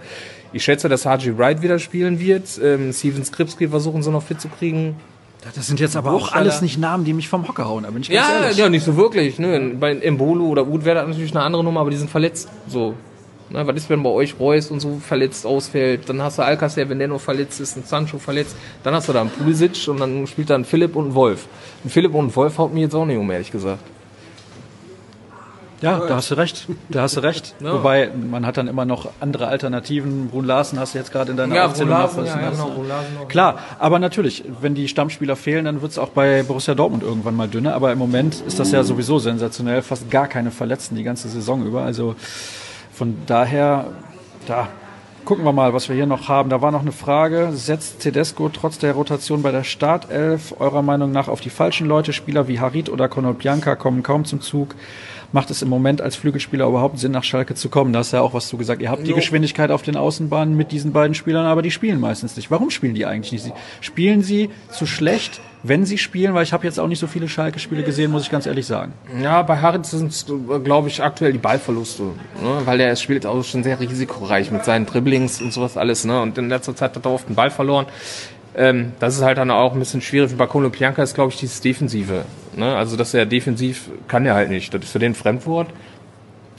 Ich 0.53 0.63
schätze, 0.63 0.89
dass 0.89 1.05
Haji 1.05 1.37
Wright 1.37 1.61
wieder 1.61 1.79
spielen 1.79 2.19
wird. 2.19 2.59
Ähm, 2.63 2.91
Steven 2.93 3.23
Skripski 3.23 3.67
versuchen 3.67 4.01
sie 4.03 4.11
noch 4.11 4.23
fit 4.23 4.41
zu 4.41 4.49
kriegen. 4.49 4.95
Das 5.55 5.67
sind 5.67 5.79
jetzt 5.79 5.95
aber 5.95 6.11
auch 6.11 6.33
alles 6.33 6.61
nicht 6.61 6.77
Namen, 6.77 7.05
die 7.05 7.13
mich 7.13 7.29
vom 7.29 7.47
Hocker 7.47 7.65
hauen. 7.65 7.83
Da 7.83 7.91
bin 7.91 8.01
ich 8.01 8.09
ganz 8.09 8.27
ja, 8.27 8.41
ehrlich. 8.41 8.57
ja, 8.57 8.69
nicht 8.69 8.83
so 8.83 8.97
wirklich. 8.97 9.39
Ne? 9.39 9.71
Bei 9.79 9.95
Embolo 9.95 10.45
oder 10.45 10.67
Ud 10.67 10.83
wäre 10.83 10.95
das 10.95 11.07
natürlich 11.07 11.31
eine 11.31 11.43
andere 11.43 11.63
Nummer, 11.63 11.79
aber 11.79 11.91
die 11.91 11.97
sind 11.97 12.09
verletzt. 12.09 12.49
So, 12.67 12.95
na, 13.49 13.65
was 13.65 13.75
ist, 13.75 13.89
wenn 13.89 14.03
bei 14.03 14.09
euch 14.09 14.39
Reus 14.39 14.69
und 14.69 14.79
so 14.79 14.99
verletzt 14.99 15.45
ausfällt? 15.45 16.07
Dann 16.07 16.21
hast 16.21 16.37
du 16.37 16.43
Alcacer, 16.43 16.87
wenn 16.87 16.99
der 16.99 17.07
nur 17.07 17.19
verletzt 17.19 17.59
ist, 17.59 17.77
ein 17.77 17.83
Sancho 17.83 18.19
verletzt. 18.19 18.55
Dann 18.83 18.93
hast 18.93 19.09
du 19.09 19.13
da 19.13 19.21
einen 19.21 19.31
Pulisic 19.31 19.87
und 19.87 19.99
dann 19.99 20.27
spielt 20.27 20.49
da 20.49 20.55
ein 20.55 20.65
Philipp 20.65 20.95
und 20.95 21.09
ein 21.09 21.15
Wolf. 21.15 21.47
Ein 21.83 21.89
Philipp 21.89 22.13
und 22.13 22.27
ein 22.27 22.35
Wolf 22.35 22.57
haut 22.59 22.73
mir 22.73 22.81
jetzt 22.81 22.93
auch 22.93 23.05
nicht 23.05 23.17
um, 23.17 23.29
ehrlich 23.31 23.51
gesagt. 23.51 23.79
Ja, 25.81 25.99
da 25.99 26.17
hast 26.17 26.29
du 26.29 26.35
recht. 26.35 26.67
Da 26.89 27.03
hast 27.03 27.15
du 27.15 27.21
recht. 27.21 27.55
Ja. 27.63 27.73
Wobei, 27.73 28.09
man 28.09 28.45
hat 28.45 28.57
dann 28.57 28.67
immer 28.67 28.85
noch 28.85 29.09
andere 29.19 29.47
Alternativen. 29.47 30.29
Brun 30.29 30.45
Larsen 30.45 30.79
hast 30.79 30.93
du 30.93 30.97
jetzt 30.97 31.11
gerade 31.11 31.31
in 31.31 31.37
deiner 31.37 31.55
ja, 31.55 31.65
Aufzählung 31.65 31.91
Larsen, 31.91 32.25
ja, 32.25 32.39
ja, 32.39 32.49
genau, 32.51 33.25
Klar, 33.27 33.59
aber 33.79 33.99
natürlich, 33.99 34.45
wenn 34.61 34.75
die 34.75 34.87
Stammspieler 34.87 35.35
fehlen, 35.35 35.65
dann 35.65 35.81
wird 35.81 35.91
es 35.91 35.97
auch 35.97 36.09
bei 36.09 36.43
Borussia 36.43 36.73
Dortmund 36.73 37.03
irgendwann 37.03 37.35
mal 37.35 37.47
dünner. 37.47 37.73
Aber 37.73 37.91
im 37.91 37.97
Moment 37.97 38.41
ist 38.47 38.59
das 38.59 38.71
ja 38.71 38.83
sowieso 38.83 39.19
sensationell. 39.19 39.81
Fast 39.81 40.09
gar 40.09 40.27
keine 40.27 40.51
Verletzten 40.51 40.95
die 40.95 41.03
ganze 41.03 41.27
Saison 41.27 41.65
über. 41.65 41.83
Also 41.83 42.15
von 42.99 43.15
daher, 43.27 43.85
da 44.45 44.67
gucken 45.23 45.45
wir 45.45 45.53
mal, 45.53 45.73
was 45.73 45.87
wir 45.87 45.95
hier 45.95 46.05
noch 46.05 46.27
haben. 46.27 46.49
Da 46.49 46.61
war 46.61 46.71
noch 46.71 46.81
eine 46.81 46.91
Frage. 46.91 47.53
Setzt 47.53 48.01
Tedesco 48.01 48.49
trotz 48.49 48.77
der 48.77 48.91
Rotation 48.91 49.41
bei 49.41 49.53
der 49.53 49.63
Startelf 49.63 50.53
eurer 50.59 50.81
Meinung 50.81 51.13
nach 51.13 51.29
auf 51.29 51.39
die 51.39 51.49
falschen 51.49 51.87
Leute? 51.87 52.11
Spieler 52.11 52.49
wie 52.49 52.59
Harit 52.59 52.89
oder 52.89 53.07
Bianca 53.07 53.77
kommen 53.77 54.03
kaum 54.03 54.25
zum 54.25 54.41
Zug 54.41 54.75
macht 55.31 55.51
es 55.51 55.61
im 55.61 55.69
Moment 55.69 56.01
als 56.01 56.15
Flügelspieler 56.15 56.67
überhaupt 56.67 56.99
Sinn, 56.99 57.11
nach 57.11 57.23
Schalke 57.23 57.55
zu 57.55 57.69
kommen? 57.69 57.93
Da 57.93 57.99
hast 57.99 58.13
du 58.13 58.17
ja 58.17 58.23
auch 58.23 58.33
was 58.33 58.47
zu 58.47 58.57
gesagt. 58.57 58.81
Ihr 58.81 58.89
habt 58.89 59.05
die 59.05 59.13
Geschwindigkeit 59.13 59.71
auf 59.71 59.81
den 59.81 59.95
Außenbahnen 59.95 60.55
mit 60.55 60.71
diesen 60.71 60.91
beiden 60.91 61.13
Spielern, 61.13 61.45
aber 61.45 61.61
die 61.61 61.71
spielen 61.71 61.99
meistens 61.99 62.35
nicht. 62.35 62.51
Warum 62.51 62.69
spielen 62.69 62.95
die 62.95 63.05
eigentlich 63.05 63.31
nicht? 63.31 63.53
Spielen 63.81 64.23
sie 64.23 64.49
zu 64.71 64.85
schlecht, 64.85 65.41
wenn 65.63 65.85
sie 65.85 65.97
spielen? 65.97 66.33
Weil 66.33 66.43
ich 66.43 66.53
habe 66.53 66.65
jetzt 66.65 66.79
auch 66.79 66.87
nicht 66.87 66.99
so 66.99 67.07
viele 67.07 67.27
Schalke-Spiele 67.27 67.83
gesehen, 67.83 68.11
muss 68.11 68.23
ich 68.23 68.31
ganz 68.31 68.45
ehrlich 68.45 68.65
sagen. 68.65 68.93
Ja, 69.21 69.41
bei 69.41 69.57
Harit 69.57 69.85
sind 69.85 70.11
es, 70.11 70.25
glaube 70.63 70.87
ich, 70.87 71.03
aktuell 71.03 71.31
die 71.31 71.37
Ballverluste. 71.37 72.03
Ne? 72.03 72.61
Weil 72.65 72.77
der 72.77 72.95
spielt 72.95 73.25
auch 73.25 73.43
schon 73.43 73.63
sehr 73.63 73.79
risikoreich 73.79 74.51
mit 74.51 74.65
seinen 74.65 74.85
Dribblings 74.85 75.41
und 75.41 75.53
sowas 75.53 75.77
alles. 75.77 76.05
Ne? 76.05 76.21
Und 76.21 76.37
in 76.37 76.49
letzter 76.49 76.75
Zeit 76.75 76.95
hat 76.95 77.05
er 77.05 77.11
oft 77.11 77.27
den 77.29 77.35
Ball 77.35 77.51
verloren. 77.51 77.85
Ähm, 78.55 78.93
das 78.99 79.15
ist 79.15 79.23
halt 79.23 79.37
dann 79.37 79.51
auch 79.51 79.73
ein 79.73 79.79
bisschen 79.79 80.01
schwierig. 80.01 80.35
Bei 80.35 80.47
Kolo 80.47 80.69
Pianka 80.69 81.03
ist, 81.03 81.15
glaube 81.15 81.31
ich, 81.31 81.39
dieses 81.39 81.61
Defensive. 81.61 82.25
Ne? 82.55 82.75
Also, 82.75 82.97
dass 82.97 83.13
er 83.13 83.25
defensiv 83.25 83.89
kann 84.07 84.25
er 84.25 84.35
halt 84.35 84.49
nicht. 84.49 84.73
Das 84.73 84.83
ist 84.83 84.91
für 84.91 84.99
den 84.99 85.15
Fremdwort. 85.15 85.69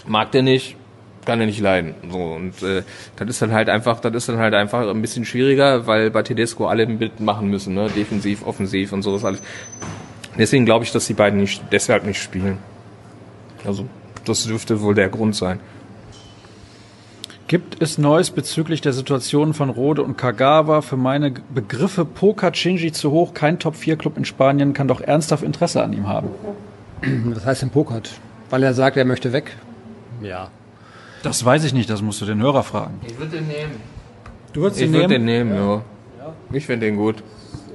Mag 0.06 0.32
der 0.32 0.42
nicht, 0.42 0.76
kann 1.24 1.40
er 1.40 1.46
nicht 1.46 1.60
leiden. 1.60 1.94
So 2.10 2.18
und 2.18 2.62
äh, 2.62 2.82
das 3.16 3.28
ist 3.28 3.42
dann 3.42 3.52
halt 3.52 3.68
einfach, 3.68 4.00
das 4.00 4.14
ist 4.14 4.28
dann 4.28 4.38
halt 4.38 4.54
einfach 4.54 4.88
ein 4.88 5.02
bisschen 5.02 5.24
schwieriger, 5.24 5.86
weil 5.86 6.10
bei 6.10 6.22
Tedesco 6.22 6.66
alle 6.66 6.86
mitmachen 6.86 7.48
müssen, 7.48 7.74
ne? 7.74 7.88
Defensiv, 7.94 8.46
offensiv 8.46 8.92
und 8.92 9.02
so 9.02 9.14
ist 9.16 9.24
alles. 9.24 9.42
Deswegen 10.38 10.64
glaube 10.64 10.84
ich, 10.84 10.92
dass 10.92 11.06
die 11.06 11.14
beiden 11.14 11.40
nicht 11.40 11.62
deshalb 11.70 12.04
nicht 12.06 12.22
spielen. 12.22 12.58
Also 13.64 13.86
das 14.24 14.44
dürfte 14.44 14.80
wohl 14.80 14.94
der 14.94 15.08
Grund 15.08 15.36
sein. 15.36 15.60
Gibt 17.50 17.82
es 17.82 17.98
Neues 17.98 18.30
bezüglich 18.30 18.80
der 18.80 18.92
Situation 18.92 19.54
von 19.54 19.70
Rode 19.70 20.04
und 20.04 20.16
Kagawa? 20.16 20.82
Für 20.82 20.96
meine 20.96 21.32
Begriffe 21.52 22.04
Poker 22.04 22.54
Shinji 22.54 22.92
zu 22.92 23.10
hoch, 23.10 23.34
kein 23.34 23.58
Top-4-Club 23.58 24.18
in 24.18 24.24
Spanien 24.24 24.72
kann 24.72 24.86
doch 24.86 25.00
ernsthaft 25.00 25.42
Interesse 25.42 25.82
an 25.82 25.92
ihm 25.92 26.06
haben. 26.06 26.28
Was 27.34 27.44
heißt 27.44 27.62
denn 27.62 27.70
Pokert? 27.70 28.12
Weil 28.50 28.62
er 28.62 28.72
sagt, 28.72 28.96
er 28.96 29.04
möchte 29.04 29.32
weg? 29.32 29.56
Ja. 30.22 30.52
Das 31.24 31.44
weiß 31.44 31.64
ich 31.64 31.74
nicht, 31.74 31.90
das 31.90 32.02
musst 32.02 32.20
du 32.20 32.24
den 32.24 32.40
Hörer 32.40 32.62
fragen. 32.62 33.00
Ich 33.04 33.18
würde 33.18 33.38
den 33.38 33.48
nehmen. 33.48 33.72
Du 34.52 34.60
würdest 34.60 34.80
ich 34.80 34.86
ihn 34.86 34.92
nehmen? 34.92 35.02
Ich 35.02 35.08
würde 35.10 35.14
den 35.14 35.24
nehmen, 35.24 35.54
ja. 35.56 35.74
ja. 36.20 36.32
Ich 36.52 36.66
finde 36.66 36.86
den 36.86 36.94
gut. 36.94 37.16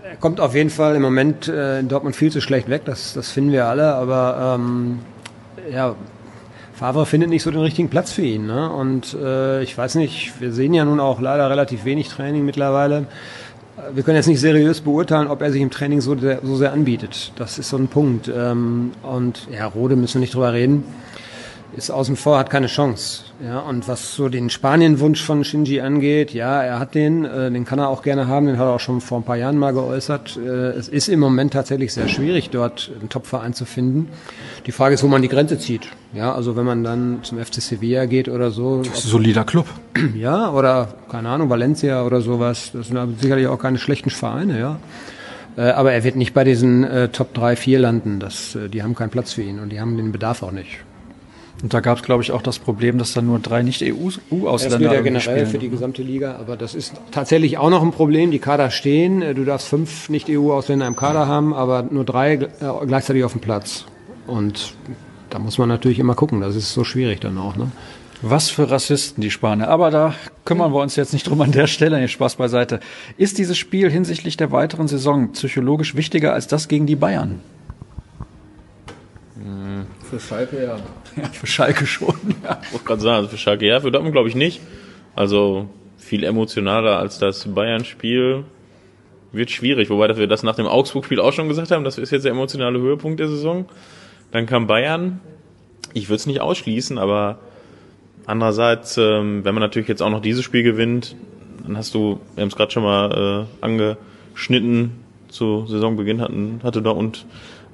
Er 0.09 0.15
kommt 0.15 0.39
auf 0.39 0.55
jeden 0.55 0.69
Fall 0.69 0.95
im 0.95 1.01
Moment 1.01 1.49
äh, 1.49 1.81
in 1.81 1.89
Dortmund 1.89 2.15
viel 2.15 2.31
zu 2.31 2.39
schlecht 2.39 2.69
weg, 2.69 2.83
das, 2.85 3.13
das 3.13 3.29
finden 3.29 3.51
wir 3.51 3.65
alle, 3.65 3.93
aber 3.95 4.55
ähm, 4.57 4.99
ja, 5.69 5.95
Favre 6.75 7.05
findet 7.05 7.29
nicht 7.29 7.43
so 7.43 7.51
den 7.51 7.61
richtigen 7.61 7.89
Platz 7.89 8.11
für 8.11 8.23
ihn. 8.23 8.47
Ne? 8.47 8.69
Und 8.69 9.13
äh, 9.13 9.63
ich 9.63 9.77
weiß 9.77 9.95
nicht, 9.95 10.39
wir 10.41 10.51
sehen 10.51 10.73
ja 10.73 10.83
nun 10.85 10.99
auch 10.99 11.21
leider 11.21 11.49
relativ 11.49 11.85
wenig 11.85 12.09
Training 12.09 12.43
mittlerweile. 12.43 13.07
Wir 13.93 14.03
können 14.03 14.15
jetzt 14.17 14.27
nicht 14.27 14.39
seriös 14.39 14.81
beurteilen, 14.81 15.27
ob 15.27 15.41
er 15.41 15.51
sich 15.51 15.61
im 15.61 15.69
Training 15.69 16.01
so, 16.01 16.17
sehr, 16.17 16.39
so 16.43 16.55
sehr 16.55 16.73
anbietet. 16.73 17.31
Das 17.37 17.59
ist 17.59 17.69
so 17.69 17.77
ein 17.77 17.87
Punkt. 17.87 18.31
Ähm, 18.33 18.91
und 19.03 19.47
ja, 19.51 19.65
Rode 19.65 19.95
müssen 19.95 20.15
wir 20.15 20.21
nicht 20.21 20.33
drüber 20.33 20.53
reden 20.53 20.83
ist 21.75 21.91
außen 21.91 22.15
vor, 22.15 22.37
hat 22.37 22.49
keine 22.49 22.67
Chance. 22.67 23.23
Ja, 23.43 23.59
und 23.59 23.87
was 23.87 24.15
so 24.15 24.29
den 24.29 24.49
Spanien-Wunsch 24.49 25.21
von 25.21 25.43
Shinji 25.43 25.81
angeht, 25.81 26.33
ja, 26.33 26.63
er 26.63 26.79
hat 26.79 26.95
den, 26.95 27.25
äh, 27.25 27.51
den 27.51 27.65
kann 27.65 27.79
er 27.79 27.89
auch 27.89 28.01
gerne 28.01 28.27
haben, 28.27 28.47
den 28.47 28.57
hat 28.57 28.65
er 28.65 28.75
auch 28.75 28.79
schon 28.79 29.01
vor 29.01 29.19
ein 29.19 29.23
paar 29.23 29.35
Jahren 29.35 29.57
mal 29.57 29.73
geäußert. 29.73 30.37
Äh, 30.37 30.69
es 30.71 30.87
ist 30.87 31.09
im 31.09 31.19
Moment 31.19 31.53
tatsächlich 31.53 31.93
sehr 31.93 32.07
schwierig, 32.07 32.49
dort 32.49 32.91
einen 32.99 33.09
Topverein 33.09 33.53
zu 33.53 33.65
finden. 33.65 34.09
Die 34.65 34.71
Frage 34.71 34.95
ist, 34.95 35.03
wo 35.03 35.07
man 35.07 35.21
die 35.21 35.27
Grenze 35.27 35.59
zieht. 35.59 35.89
Ja, 36.13 36.33
also 36.33 36.55
wenn 36.55 36.65
man 36.65 36.83
dann 36.83 37.19
zum 37.23 37.39
FC 37.39 37.55
Sevilla 37.55 38.05
geht 38.05 38.29
oder 38.29 38.51
so. 38.51 38.77
Das 38.79 38.99
ist 38.99 39.05
ein 39.05 39.09
solider 39.09 39.43
Club. 39.43 39.67
Ja, 40.15 40.51
oder, 40.51 40.89
keine 41.09 41.29
Ahnung, 41.29 41.49
Valencia 41.49 42.05
oder 42.05 42.21
sowas. 42.21 42.71
Das 42.73 42.87
sind 42.87 43.21
sicherlich 43.21 43.47
auch 43.47 43.59
keine 43.59 43.77
schlechten 43.77 44.09
Vereine, 44.09 44.59
ja. 44.59 44.79
Äh, 45.57 45.71
aber 45.71 45.93
er 45.93 46.03
wird 46.03 46.15
nicht 46.15 46.33
bei 46.33 46.43
diesen 46.43 46.83
äh, 46.83 47.09
Top 47.09 47.33
3, 47.33 47.55
4 47.55 47.79
landen. 47.79 48.19
Das, 48.19 48.55
äh, 48.55 48.69
die 48.69 48.83
haben 48.83 48.95
keinen 48.95 49.09
Platz 49.09 49.33
für 49.33 49.41
ihn 49.41 49.59
und 49.59 49.69
die 49.69 49.79
haben 49.79 49.97
den 49.97 50.11
Bedarf 50.11 50.43
auch 50.43 50.51
nicht. 50.51 50.79
Und 51.61 51.73
da 51.73 51.79
gab 51.79 51.97
es, 51.97 52.03
glaube 52.03 52.21
ich, 52.21 52.31
auch 52.31 52.41
das 52.41 52.59
Problem, 52.59 52.97
dass 52.97 53.13
da 53.13 53.21
nur 53.21 53.39
drei 53.39 53.63
Nicht-EU-Ausländer 53.63 54.69
Das 54.69 54.77
gilt 54.79 54.91
ja 54.91 55.01
generell 55.01 55.45
für 55.45 55.57
die 55.57 55.69
gesamte 55.69 56.03
Liga, 56.03 56.35
aber 56.35 56.57
das 56.57 56.75
ist 56.75 56.93
tatsächlich 57.11 57.57
auch 57.57 57.69
noch 57.69 57.81
ein 57.81 57.91
Problem. 57.91 58.31
Die 58.31 58.39
Kader 58.39 58.69
stehen, 58.71 59.21
äh, 59.21 59.33
du 59.33 59.45
darfst 59.45 59.67
fünf 59.67 60.09
Nicht-EU-Ausländer 60.09 60.85
im 60.85 60.95
Kader 60.95 61.27
haben, 61.27 61.53
aber 61.53 61.83
nur 61.83 62.03
drei 62.03 62.33
äh, 62.33 62.47
gleichzeitig 62.85 63.23
auf 63.23 63.31
dem 63.31 63.41
Platz. 63.41 63.85
Und 64.27 64.73
da 65.29 65.39
muss 65.39 65.57
man 65.57 65.69
natürlich 65.69 65.99
immer 65.99 66.15
gucken, 66.15 66.41
das 66.41 66.55
ist 66.55 66.73
so 66.73 66.83
schwierig 66.83 67.21
dann 67.21 67.37
auch. 67.37 67.55
Ne? 67.55 67.71
Was 68.21 68.49
für 68.49 68.69
Rassisten, 68.69 69.21
die 69.21 69.31
Spanier. 69.31 69.67
Aber 69.67 69.91
da 69.91 70.13
kümmern 70.45 70.71
wir 70.73 70.81
uns 70.81 70.95
jetzt 70.95 71.13
nicht 71.13 71.27
drum 71.27 71.41
an 71.41 71.51
der 71.51 71.67
Stelle. 71.67 71.99
Nee, 71.99 72.07
Spaß 72.07 72.35
beiseite. 72.35 72.79
Ist 73.17 73.37
dieses 73.37 73.57
Spiel 73.57 73.89
hinsichtlich 73.89 74.37
der 74.37 74.51
weiteren 74.51 74.87
Saison 74.87 75.31
psychologisch 75.33 75.95
wichtiger 75.95 76.33
als 76.33 76.47
das 76.47 76.67
gegen 76.67 76.85
die 76.85 76.95
Bayern? 76.95 77.41
Für 80.19 80.27
Schalke 80.27 80.63
ja. 80.63 80.77
Ja, 81.15 81.29
für 81.29 81.47
Schalke 81.47 81.85
schon. 81.85 82.15
Ja. 82.43 82.59
Ich 82.63 82.73
wollte 82.73 82.85
gerade 82.85 83.01
sagen, 83.01 83.15
also 83.17 83.29
für 83.29 83.37
Schalke 83.37 83.65
ja, 83.65 83.79
für 83.79 83.91
Dortmund 83.91 84.13
glaube 84.13 84.29
ich 84.29 84.35
nicht. 84.35 84.61
Also 85.15 85.69
viel 85.97 86.23
emotionaler 86.23 86.99
als 86.99 87.19
das 87.19 87.45
Bayern-Spiel 87.53 88.43
wird 89.31 89.51
schwierig. 89.51 89.89
Wobei 89.89 90.15
wir 90.15 90.27
das 90.27 90.43
nach 90.43 90.55
dem 90.55 90.67
Augsburg-Spiel 90.67 91.19
auch 91.19 91.33
schon 91.33 91.47
gesagt 91.47 91.71
haben, 91.71 91.83
das 91.83 91.97
ist 91.97 92.11
jetzt 92.11 92.23
der 92.23 92.31
emotionale 92.31 92.79
Höhepunkt 92.79 93.19
der 93.19 93.27
Saison. 93.27 93.65
Dann 94.31 94.45
kam 94.45 94.67
Bayern. 94.67 95.19
Ich 95.93 96.09
würde 96.09 96.15
es 96.15 96.25
nicht 96.25 96.41
ausschließen, 96.41 96.97
aber 96.97 97.39
andererseits, 98.25 98.97
ähm, 98.97 99.43
wenn 99.43 99.53
man 99.53 99.61
natürlich 99.61 99.87
jetzt 99.87 100.01
auch 100.01 100.09
noch 100.09 100.21
dieses 100.21 100.43
Spiel 100.43 100.63
gewinnt, 100.63 101.15
dann 101.65 101.77
hast 101.77 101.93
du, 101.93 102.19
wir 102.35 102.41
haben 102.41 102.49
es 102.49 102.55
gerade 102.55 102.71
schon 102.71 102.83
mal 102.83 103.47
äh, 103.61 103.63
angeschnitten, 103.65 104.91
zu 105.29 105.65
Saisonbeginn 105.67 106.21
hatten, 106.21 106.59
hatte 106.63 106.81
Dortmund 106.81 107.25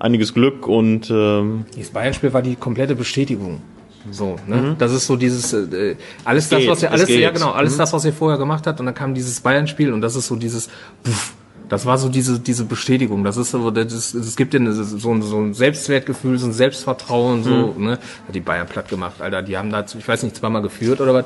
einiges 0.01 0.33
Glück 0.33 0.67
und 0.67 1.09
ähm, 1.11 1.65
Das 1.77 1.89
Bayern-Spiel 1.89 2.33
war 2.33 2.41
die 2.41 2.55
komplette 2.55 2.95
Bestätigung. 2.95 3.61
So, 4.09 4.35
ne? 4.47 4.75
Das 4.79 4.91
ist 4.91 5.05
so 5.05 5.15
dieses 5.15 5.53
äh, 5.53 5.95
alles 6.25 6.49
das, 6.49 6.59
geht, 6.59 6.69
was 6.69 6.81
es 6.81 6.89
alles 6.89 7.07
ja 7.09 7.29
genau, 7.29 7.51
alles 7.51 7.77
das, 7.77 7.93
was 7.93 8.03
er 8.03 8.11
vorher 8.13 8.39
gemacht 8.39 8.65
hat 8.65 8.79
und 8.79 8.87
dann 8.87 8.95
kam 8.95 9.13
dieses 9.13 9.39
Bayern-Spiel 9.41 9.93
und 9.93 10.01
das 10.01 10.15
ist 10.15 10.25
so 10.25 10.35
dieses 10.35 10.69
Puff, 11.03 11.33
das 11.69 11.85
war 11.85 11.99
so 11.99 12.09
diese 12.09 12.39
diese 12.39 12.65
Bestätigung. 12.65 13.23
Das 13.23 13.37
ist 13.37 13.51
so, 13.51 13.69
das, 13.69 13.93
ist, 13.93 14.15
es 14.15 14.35
gibt 14.35 14.53
dir 14.53 14.73
so, 14.73 15.11
ein- 15.13 15.21
so 15.21 15.37
ein 15.39 15.53
Selbstwertgefühl, 15.53 16.39
so 16.39 16.47
ein 16.47 16.51
Selbstvertrauen, 16.51 17.43
so 17.43 17.75
ne, 17.77 17.91
hat 18.27 18.33
die 18.33 18.39
Bayern 18.39 18.65
platt 18.67 18.89
gemacht, 18.89 19.21
Alter. 19.21 19.43
Die 19.43 19.55
haben 19.55 19.69
da, 19.69 19.85
ich 19.97 20.07
weiß 20.07 20.23
nicht, 20.23 20.35
zweimal 20.35 20.63
geführt 20.63 20.99
oder 20.99 21.13
was 21.13 21.25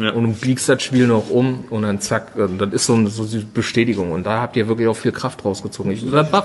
Ja. 0.00 0.12
und 0.12 0.24
du 0.24 0.32
biegst 0.32 0.66
das 0.66 0.82
Spiel 0.82 1.06
noch 1.06 1.28
um 1.28 1.64
und 1.68 1.82
dann 1.82 2.00
zack, 2.00 2.32
äh, 2.38 2.48
das 2.58 2.72
ist 2.72 2.86
so, 2.86 3.06
so 3.06 3.24
die 3.26 3.44
Bestätigung 3.44 4.12
und 4.12 4.24
da 4.24 4.40
habt 4.40 4.56
ihr 4.56 4.66
wirklich 4.66 4.88
auch 4.88 4.96
viel 4.96 5.12
Kraft 5.12 5.44
rausgezogen. 5.44 5.92
Ich, 5.92 6.10
das 6.10 6.32
war, 6.32 6.44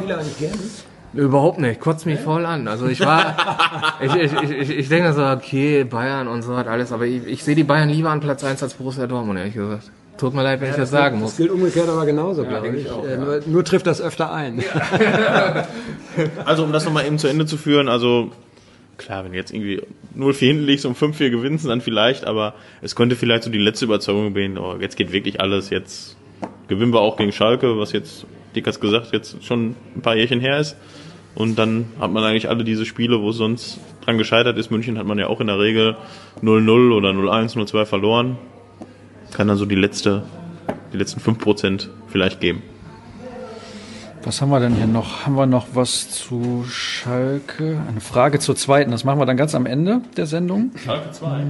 Überhaupt 1.14 1.58
nicht, 1.60 1.80
kotzt 1.80 2.06
mich 2.06 2.20
voll 2.20 2.46
an. 2.46 2.68
Also 2.68 2.88
ich 2.88 3.00
war, 3.02 3.36
ich, 4.02 4.14
ich, 4.14 4.34
ich, 4.34 4.70
ich, 4.78 4.90
denke 4.90 5.14
so, 5.14 5.26
okay, 5.26 5.84
Bayern 5.84 6.28
und 6.28 6.44
so 6.44 6.56
hat 6.56 6.68
alles, 6.68 6.92
aber 6.92 7.06
ich, 7.06 7.26
ich 7.26 7.44
sehe 7.44 7.56
die 7.56 7.64
Bayern 7.64 7.90
lieber 7.90 8.10
an 8.12 8.20
Platz 8.20 8.44
1 8.44 8.62
als 8.62 8.76
Borussia 8.76 9.08
Dortmund, 9.08 9.40
ehrlich 9.40 9.56
gesagt. 9.56 9.92
Tut 10.18 10.34
mir 10.34 10.44
leid, 10.44 10.60
wenn 10.62 10.70
ich 10.70 10.76
das 10.76 10.92
sagen 10.92 11.16
Das 11.22 11.30
muss. 11.30 11.38
gilt 11.38 11.50
umgekehrt 11.52 11.88
aber 11.88 12.06
genauso, 12.06 12.44
glaube 12.44 12.64
denke 12.64 12.80
ich. 12.80 12.86
ich 12.86 12.92
auch, 12.92 13.06
Äh, 13.06 13.12
ja. 13.12 13.18
nur, 13.18 13.40
nur 13.46 13.64
trifft 13.64 13.88
das 13.88 14.02
öfter 14.02 14.32
ein. 14.34 14.62
Also 16.46 16.64
um 16.64 16.72
das 16.74 16.86
nochmal 16.86 17.06
eben 17.06 17.18
zu 17.18 17.28
Ende 17.28 17.46
zu 17.46 17.56
führen, 17.56 17.88
also 17.88 18.32
klar, 18.98 19.24
wenn 19.24 19.32
du 19.32 19.38
jetzt 19.38 19.54
irgendwie 19.54 19.82
0-4 20.18 20.38
hinten 20.40 20.64
liegst 20.66 20.86
und 20.86 20.98
5-4 20.98 21.30
gewinnst, 21.30 21.66
dann 21.68 21.80
vielleicht, 21.82 22.26
aber 22.26 22.56
es 22.82 22.96
könnte 22.96 23.16
vielleicht 23.16 23.44
so 23.44 23.50
die 23.50 23.58
letzte 23.60 23.86
Überzeugung 23.86 24.36
werden, 24.36 24.58
oh, 24.58 24.76
jetzt 24.80 24.98
geht 24.98 25.12
wirklich 25.14 25.40
alles, 25.40 25.70
jetzt 25.70 26.18
gewinnen 26.68 26.92
wir 26.94 27.00
auch 27.00 27.16
gegen 27.16 27.32
Schalke, 27.32 27.78
was 27.78 27.94
jetzt, 27.94 28.26
Dick 28.56 28.68
hat's 28.68 28.80
gesagt, 28.82 29.14
jetzt 29.14 29.44
schon 29.46 29.76
ein 29.96 30.02
paar 30.02 30.16
Jährchen 30.18 30.42
her 30.42 30.60
ist. 30.60 30.76
Und 31.40 31.58
dann 31.58 31.86
hat 32.02 32.12
man 32.12 32.26
eigentlich 32.26 32.50
alle 32.50 32.66
diese 32.66 32.86
Spiele, 32.86 33.22
wo 33.22 33.30
es 33.30 33.38
sonst 33.38 33.80
dran 34.02 34.18
gescheitert 34.18 34.58
ist. 34.58 34.72
München 34.72 34.98
hat 34.98 35.06
man 35.06 35.18
ja 35.18 35.28
auch 35.28 35.40
in 35.40 35.48
der 35.48 35.58
Regel 35.58 35.96
0-0 36.44 36.92
oder 36.92 37.12
0-1, 37.12 37.56
0-2 37.56 37.86
verloren. 37.86 38.38
Kann 39.32 39.48
dann 39.48 39.56
so 39.56 39.66
die 39.66 39.76
letzte, 39.76 40.24
die 40.92 40.98
letzten 40.98 41.22
5% 41.22 41.88
vielleicht 42.10 42.42
geben. 42.42 42.62
Was 44.30 44.44
haben 44.44 44.52
wir 44.52 44.60
denn 44.60 44.76
hier 44.76 44.86
noch? 44.86 45.26
Haben 45.26 45.38
wir 45.38 45.48
noch 45.48 45.70
was 45.74 46.12
zu 46.12 46.64
Schalke? 46.70 47.82
Eine 47.90 48.00
Frage 48.00 48.38
zur 48.38 48.56
zweiten. 48.56 48.92
Das 48.92 49.04
machen 49.04 49.18
wir 49.20 49.26
dann 49.26 49.38
ganz 49.38 49.56
am 49.56 49.66
Ende 49.66 50.02
der 50.18 50.28
Sendung. 50.28 50.70
Schalke 50.86 51.10
2. 51.10 51.44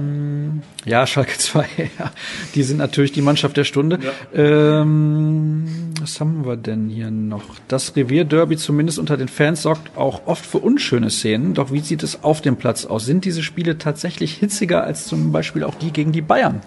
Ja, 0.86 1.06
Schalke 1.06 1.36
2, 1.36 1.66
ja. 1.98 2.10
Die 2.54 2.62
sind 2.62 2.78
natürlich 2.78 3.12
die 3.12 3.20
Mannschaft 3.20 3.58
der 3.58 3.64
Stunde. 3.64 3.98
Ähm, 4.34 5.92
was 6.00 6.20
haben 6.20 6.46
wir 6.46 6.56
denn 6.56 6.88
hier 6.88 7.10
noch? 7.10 7.42
Das 7.68 7.94
Revierderby 7.96 8.56
zumindest 8.56 8.98
unter 8.98 9.18
den 9.18 9.28
Fans 9.28 9.60
sorgt 9.60 9.98
auch 9.98 10.22
oft 10.26 10.46
für 10.46 10.56
unschöne 10.56 11.10
Szenen. 11.10 11.52
Doch 11.52 11.70
wie 11.72 11.80
sieht 11.80 12.02
es 12.02 12.24
auf 12.24 12.40
dem 12.40 12.56
Platz 12.56 12.86
aus? 12.86 13.04
Sind 13.04 13.26
diese 13.26 13.42
Spiele 13.42 13.76
tatsächlich 13.76 14.32
hitziger 14.32 14.84
als 14.84 15.04
zum 15.06 15.32
Beispiel 15.32 15.64
auch 15.64 15.74
die 15.74 15.92
gegen 15.92 16.12
die 16.12 16.22
Bayern? 16.22 16.62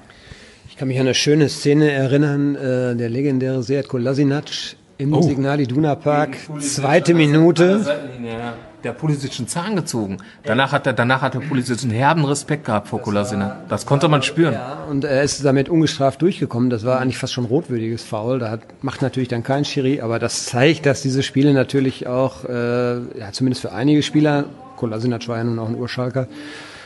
Ich 0.70 0.78
kann 0.78 0.89
mich 0.89 0.99
an 0.99 1.07
eine 1.07 1.16
schöne 1.16 1.49
Szene 1.49 1.89
erinnern, 1.89 2.53
äh, 2.55 2.95
der 2.95 3.09
legendäre 3.09 3.64
Seat 3.64 3.88
Kolasinac 3.88 4.76
im 4.97 5.13
Oh. 5.13 5.21
Signal 5.21 5.59
Iduna 5.59 5.95
Park, 5.95 6.37
zweite 6.59 7.13
Minute. 7.13 7.81
Ja, 8.23 8.53
der 8.83 8.91
Pulisic 8.91 9.31
einen 9.39 9.47
Zahn 9.47 9.75
gezogen. 9.75 10.17
Danach 10.43 10.71
hat 10.71 10.85
der, 10.85 10.93
danach 10.93 11.21
hat 11.21 11.33
der 11.33 11.39
Pulisic 11.39 11.81
einen 11.83 11.91
herben 11.91 12.25
Respekt 12.25 12.65
gehabt 12.65 12.89
vor 12.89 13.01
Kolasinac. 13.01 13.69
Das 13.69 13.85
konnte 13.85 14.07
man 14.09 14.21
spüren. 14.23 14.55
Und 14.89 15.05
er 15.05 15.23
ist 15.23 15.43
damit 15.45 15.69
ungestraft 15.69 16.21
durchgekommen. 16.21 16.69
Das 16.69 16.83
war 16.85 16.99
eigentlich 16.99 17.17
fast 17.17 17.33
schon 17.33 17.45
rotwürdiges 17.45 18.03
Foul. 18.03 18.39
Da 18.39 18.49
hat, 18.49 18.61
macht 18.81 19.01
natürlich 19.01 19.29
dann 19.29 19.43
kein 19.43 19.63
Schiri, 19.65 20.01
aber 20.01 20.19
das 20.19 20.45
zeigt, 20.45 20.85
dass 20.85 21.01
diese 21.01 21.23
Spiele 21.23 21.53
natürlich 21.53 22.07
auch, 22.07 22.43
äh, 22.45 22.95
ja, 23.17 23.31
zumindest 23.31 23.61
für 23.61 23.71
einige 23.71 24.03
Spieler, 24.03 24.45
Kolasinac 24.75 25.27
war 25.27 25.37
ja 25.37 25.43
nun 25.45 25.59
auch 25.59 25.69
ein 25.69 25.75
Urschalker, 25.75 26.27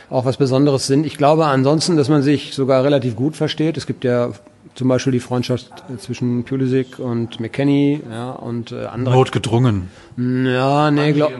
auch 0.08 0.24
was 0.24 0.36
Besonderes 0.36 0.86
sind. 0.86 1.04
Ich 1.04 1.18
glaube 1.18 1.46
ansonsten, 1.46 1.96
dass 1.96 2.08
man 2.08 2.22
sich 2.22 2.54
sogar 2.54 2.84
relativ 2.84 3.16
gut 3.16 3.36
versteht. 3.36 3.76
Es 3.76 3.86
gibt 3.86 4.04
ja 4.04 4.30
zum 4.74 4.88
Beispiel 4.88 5.12
die 5.12 5.20
Freundschaft 5.20 5.72
zwischen 5.98 6.44
Pulisic 6.44 6.98
und 6.98 7.40
McKenny, 7.40 8.00
ja, 8.10 8.30
und 8.30 8.72
äh, 8.72 8.84
andere. 8.86 9.14
Notgedrungen. 9.14 9.90
Ja, 10.16 10.90
nee, 10.90 11.12
glaub, 11.12 11.32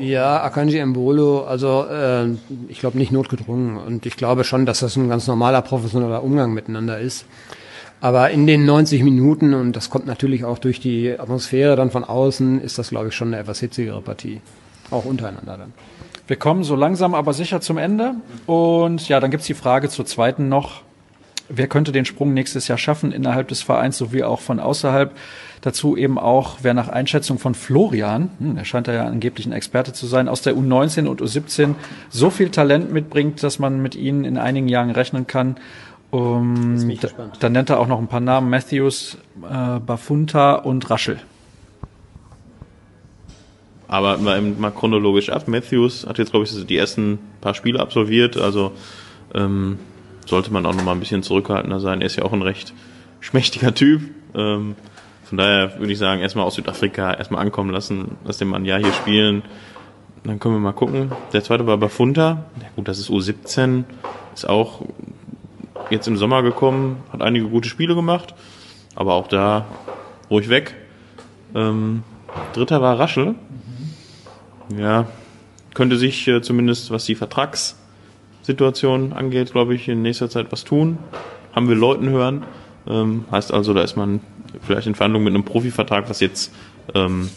ja, 0.00 0.42
Akanji 0.42 0.84
Mbolo, 0.84 1.44
also 1.44 1.86
äh, 1.86 2.28
ich 2.68 2.80
glaube 2.80 2.98
nicht 2.98 3.12
notgedrungen 3.12 3.76
und 3.76 4.04
ich 4.04 4.16
glaube 4.16 4.44
schon, 4.44 4.66
dass 4.66 4.80
das 4.80 4.96
ein 4.96 5.08
ganz 5.08 5.26
normaler 5.26 5.62
professioneller 5.62 6.22
Umgang 6.22 6.52
miteinander 6.52 6.98
ist. 6.98 7.24
Aber 8.02 8.30
in 8.30 8.46
den 8.46 8.64
90 8.64 9.02
Minuten, 9.02 9.52
und 9.52 9.76
das 9.76 9.90
kommt 9.90 10.06
natürlich 10.06 10.44
auch 10.44 10.58
durch 10.58 10.80
die 10.80 11.18
Atmosphäre 11.18 11.76
dann 11.76 11.90
von 11.90 12.04
außen, 12.04 12.60
ist 12.62 12.78
das, 12.78 12.90
glaube 12.90 13.08
ich, 13.08 13.14
schon 13.14 13.28
eine 13.28 13.38
etwas 13.38 13.60
hitzigere 13.60 14.00
Partie. 14.00 14.40
Auch 14.90 15.04
untereinander 15.04 15.58
dann. 15.58 15.72
Wir 16.26 16.36
kommen 16.36 16.64
so 16.64 16.76
langsam 16.76 17.14
aber 17.14 17.32
sicher 17.32 17.60
zum 17.60 17.76
Ende. 17.76 18.14
Und 18.46 19.08
ja, 19.08 19.20
dann 19.20 19.30
gibt's 19.30 19.46
die 19.46 19.54
Frage 19.54 19.88
zur 19.88 20.06
zweiten 20.06 20.48
noch. 20.48 20.82
Wer 21.52 21.66
könnte 21.66 21.90
den 21.90 22.04
Sprung 22.04 22.32
nächstes 22.32 22.68
Jahr 22.68 22.78
schaffen 22.78 23.10
innerhalb 23.10 23.48
des 23.48 23.62
Vereins 23.62 23.98
sowie 23.98 24.22
auch 24.22 24.40
von 24.40 24.60
außerhalb? 24.60 25.16
Dazu 25.62 25.96
eben 25.96 26.18
auch, 26.18 26.58
wer 26.62 26.74
nach 26.74 26.88
Einschätzung 26.88 27.38
von 27.38 27.54
Florian, 27.54 28.30
hm, 28.38 28.56
er 28.56 28.64
scheint 28.64 28.88
da 28.88 28.92
ja 28.92 29.04
angeblich 29.04 29.46
ein 29.46 29.52
Experte 29.52 29.92
zu 29.92 30.06
sein, 30.06 30.28
aus 30.28 30.42
der 30.42 30.54
U19 30.54 31.06
und 31.06 31.20
U17 31.20 31.74
so 32.08 32.30
viel 32.30 32.50
Talent 32.50 32.92
mitbringt, 32.92 33.42
dass 33.42 33.58
man 33.58 33.82
mit 33.82 33.96
ihnen 33.96 34.24
in 34.24 34.38
einigen 34.38 34.68
Jahren 34.68 34.90
rechnen 34.90 35.26
kann. 35.26 35.56
Um, 36.10 36.98
da, 37.00 37.08
dann 37.38 37.52
nennt 37.52 37.70
er 37.70 37.78
auch 37.78 37.86
noch 37.86 38.00
ein 38.00 38.08
paar 38.08 38.20
Namen, 38.20 38.50
Matthews, 38.50 39.16
äh, 39.48 39.78
Bafunta 39.78 40.54
und 40.54 40.88
Raschel. 40.90 41.20
Aber 43.86 44.18
mal, 44.18 44.40
mal 44.40 44.70
chronologisch 44.70 45.30
ab. 45.30 45.46
Matthews 45.46 46.06
hat 46.06 46.18
jetzt, 46.18 46.30
glaube 46.30 46.46
ich, 46.46 46.66
die 46.66 46.76
ersten 46.76 47.18
paar 47.40 47.54
Spiele 47.54 47.80
absolviert. 47.80 48.36
Also 48.36 48.72
ähm, 49.34 49.78
sollte 50.30 50.52
man 50.52 50.64
auch 50.64 50.74
noch 50.74 50.84
mal 50.84 50.92
ein 50.92 51.00
bisschen 51.00 51.22
zurückhaltender 51.22 51.80
sein. 51.80 52.00
Er 52.00 52.06
ist 52.06 52.16
ja 52.16 52.24
auch 52.24 52.32
ein 52.32 52.42
recht 52.42 52.72
schmächtiger 53.18 53.74
Typ. 53.74 54.02
Ähm, 54.34 54.76
von 55.24 55.38
daher 55.38 55.78
würde 55.78 55.92
ich 55.92 55.98
sagen, 55.98 56.22
erstmal 56.22 56.46
aus 56.46 56.54
Südafrika 56.54 57.12
erstmal 57.12 57.42
ankommen 57.42 57.70
lassen, 57.70 58.16
lass 58.24 58.38
den 58.38 58.48
Mann 58.48 58.64
Jahr 58.64 58.78
hier 58.78 58.92
spielen. 58.92 59.42
Dann 60.24 60.38
können 60.38 60.54
wir 60.54 60.60
mal 60.60 60.72
gucken. 60.72 61.12
Der 61.32 61.42
zweite 61.42 61.66
war 61.66 61.76
Bafunta. 61.76 62.44
Ja, 62.60 62.68
gut, 62.76 62.88
das 62.88 62.98
ist 62.98 63.10
U17. 63.10 63.84
Ist 64.34 64.48
auch 64.48 64.82
jetzt 65.90 66.06
im 66.08 66.16
Sommer 66.16 66.42
gekommen, 66.42 66.98
hat 67.12 67.22
einige 67.22 67.46
gute 67.48 67.68
Spiele 67.68 67.94
gemacht. 67.94 68.34
Aber 68.94 69.14
auch 69.14 69.28
da 69.28 69.66
ruhig 70.30 70.48
weg. 70.48 70.74
Ähm, 71.54 72.04
dritter 72.52 72.80
war 72.80 72.98
Raschel. 72.98 73.34
Ja, 74.76 75.06
könnte 75.74 75.96
sich 75.96 76.28
äh, 76.28 76.42
zumindest, 76.42 76.90
was 76.90 77.04
die 77.04 77.16
Vertragssituation 78.50 79.12
angeht, 79.12 79.52
glaube 79.52 79.74
ich, 79.74 79.88
in 79.88 80.02
nächster 80.02 80.28
Zeit 80.28 80.46
was 80.50 80.64
tun. 80.64 80.98
Haben 81.54 81.68
wir 81.68 81.76
Leuten 81.76 82.08
hören. 82.08 82.44
Ähm, 82.88 83.24
heißt 83.30 83.52
also, 83.52 83.74
da 83.74 83.82
ist 83.82 83.96
man 83.96 84.20
vielleicht 84.62 84.86
in 84.86 84.94
Verhandlungen 84.94 85.24
mit 85.24 85.34
einem 85.34 85.44
Profivertrag, 85.44 86.08
was 86.10 86.20
jetzt 86.20 86.52
ähm, 86.94 87.28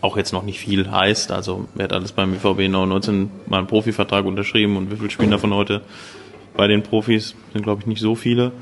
auch 0.00 0.16
jetzt 0.16 0.32
noch 0.32 0.42
nicht 0.42 0.58
viel 0.58 0.90
heißt. 0.90 1.30
Also 1.32 1.68
wer 1.74 1.84
hat 1.84 1.92
alles 1.92 2.12
beim 2.12 2.32
BVB 2.32 2.70
noch 2.70 2.86
19 2.86 3.30
mal 3.46 3.58
einen 3.58 3.66
Profivertrag 3.66 4.24
unterschrieben 4.24 4.76
und 4.76 4.90
wie 4.90 4.96
viele 4.96 5.10
spielen 5.10 5.30
davon 5.30 5.52
heute 5.52 5.82
bei 6.56 6.66
den 6.66 6.82
Profis? 6.82 7.34
Sind 7.52 7.62
glaube 7.62 7.82
ich 7.82 7.86
nicht 7.86 8.00
so 8.00 8.14
viele. 8.14 8.52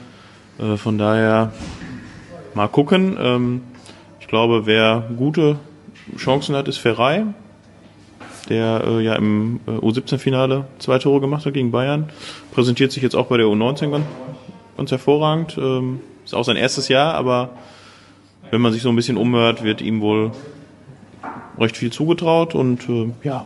Äh, 0.59 0.77
von 0.77 0.99
daher 0.99 1.53
mal 2.55 2.69
gucken. 2.69 3.17
Ähm, 3.21 3.63
ich 4.21 4.27
glaube, 4.27 4.67
wer 4.67 5.09
gute 5.17 5.59
Chancen 6.17 6.57
hat, 6.57 6.69
ist 6.69 6.79
Ferrei. 6.79 7.27
Der 8.51 8.85
äh, 8.87 9.01
ja 9.01 9.15
im 9.15 9.61
äh, 9.67 9.71
U17-Finale 9.71 10.67
zwei 10.79 10.99
Tore 10.99 11.21
gemacht 11.21 11.47
hat 11.47 11.55
gegen 11.55 11.71
Bayern. 11.71 12.11
Präsentiert 12.53 12.93
sich 12.93 13.03
jetzt 13.03 13.15
auch 13.15 13.27
bei 13.27 13.39
der 13.39 13.47
U19 13.47 13.91
ganz, 13.91 14.05
ganz 14.77 14.91
hervorragend. 14.91 15.57
Ähm, 15.57 16.01
ist 16.25 16.35
auch 16.35 16.45
sein 16.45 16.57
erstes 16.57 16.89
Jahr, 16.89 17.15
aber 17.15 17.51
wenn 18.51 18.61
man 18.61 18.73
sich 18.73 18.83
so 18.83 18.89
ein 18.89 18.97
bisschen 18.97 19.17
umhört, 19.17 19.63
wird 19.63 19.81
ihm 19.81 20.01
wohl 20.01 20.33
recht 21.59 21.77
viel 21.77 21.93
zugetraut 21.93 22.55
und 22.55 22.89
äh, 22.89 23.11
ja, 23.23 23.45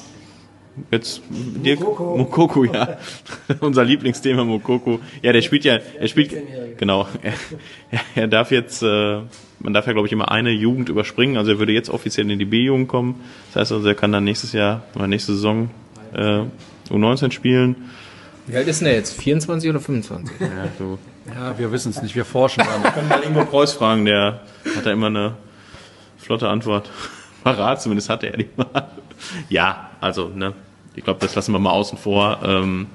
jetzt 0.90 1.22
Dirk 1.30 1.80
Mokoko, 1.80 2.64
ja, 2.64 2.98
unser 3.60 3.84
Lieblingsthema 3.84 4.44
Mokoko. 4.44 5.00
Ja, 5.22 5.32
der 5.32 5.42
spielt 5.42 5.64
ja, 5.64 5.78
er 5.98 6.08
spielt 6.08 6.34
genau, 6.78 7.06
er, 7.90 8.00
er 8.14 8.28
darf 8.28 8.50
jetzt, 8.50 8.82
äh, 8.82 9.20
man 9.64 9.72
darf 9.72 9.86
ja 9.86 9.92
glaube 9.92 10.06
ich 10.06 10.12
immer 10.12 10.30
eine 10.30 10.50
Jugend 10.50 10.88
überspringen, 10.90 11.38
also 11.38 11.52
er 11.52 11.58
würde 11.58 11.72
jetzt 11.72 11.88
offiziell 11.88 12.30
in 12.30 12.38
die 12.38 12.44
B-Jugend 12.44 12.86
kommen. 12.86 13.20
Das 13.52 13.62
heißt 13.62 13.72
also, 13.72 13.88
er 13.88 13.94
kann 13.94 14.12
dann 14.12 14.22
nächstes 14.24 14.52
Jahr 14.52 14.82
oder 14.94 15.08
nächste 15.08 15.32
Saison 15.32 15.70
äh, 16.12 16.42
U19 16.90 17.32
spielen. 17.32 17.90
Wie 18.46 18.56
alt 18.56 18.68
ist 18.68 18.80
denn 18.80 18.86
der 18.86 18.96
jetzt? 18.96 19.18
24 19.20 19.70
oder 19.70 19.80
25? 19.80 20.38
Ja, 20.38 20.46
so. 20.78 20.98
Ja, 21.34 21.58
wir 21.58 21.72
wissen 21.72 21.90
es 21.90 22.02
nicht, 22.02 22.14
wir 22.14 22.26
forschen 22.26 22.62
dran. 22.62 22.82
Wir 22.82 22.90
können 22.90 23.08
mal 23.08 23.22
Ingo 23.22 23.46
Preuß 23.46 23.72
fragen, 23.72 24.04
der 24.04 24.42
hat 24.76 24.84
da 24.84 24.92
immer 24.92 25.06
eine 25.06 25.34
flotte 26.18 26.48
Antwort. 26.50 26.90
Parat, 27.42 27.80
zumindest 27.80 28.10
hatte 28.10 28.26
er 28.26 28.36
die 28.36 28.48
mal. 28.56 28.90
Ja, 29.48 29.90
also, 30.00 30.28
ne, 30.28 30.52
ich 30.96 31.04
glaube, 31.04 31.20
das 31.20 31.34
lassen 31.34 31.52
wir 31.52 31.58
mal 31.58 31.70
außen 31.72 31.98
vor. 31.98 32.38
Ähm, 32.44 32.86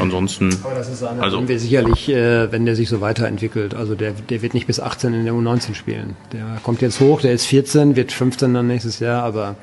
ansonsten, 0.00 0.50
Aber 0.64 0.74
das 0.74 0.88
ist 0.88 1.02
einer, 1.02 1.22
Also- 1.22 1.38
den 1.38 1.48
wir 1.48 1.58
sicherlich, 1.60 2.08
äh, 2.08 2.50
wenn 2.50 2.66
der 2.66 2.74
sich 2.76 2.88
so 2.88 3.00
weiterentwickelt, 3.00 3.74
also 3.74 3.94
der, 3.94 4.12
der 4.12 4.42
wird 4.42 4.54
nicht 4.54 4.66
bis 4.66 4.80
18 4.80 5.14
in 5.14 5.24
der 5.24 5.34
U19 5.34 5.74
spielen. 5.74 6.16
Der 6.32 6.58
kommt 6.62 6.80
jetzt 6.82 7.00
hoch, 7.00 7.20
der 7.20 7.32
ist 7.32 7.46
14, 7.46 7.94
wird 7.96 8.12
15 8.12 8.52
dann 8.54 8.66
nächstes 8.66 8.98
Jahr, 9.00 9.22
aber 9.22 9.54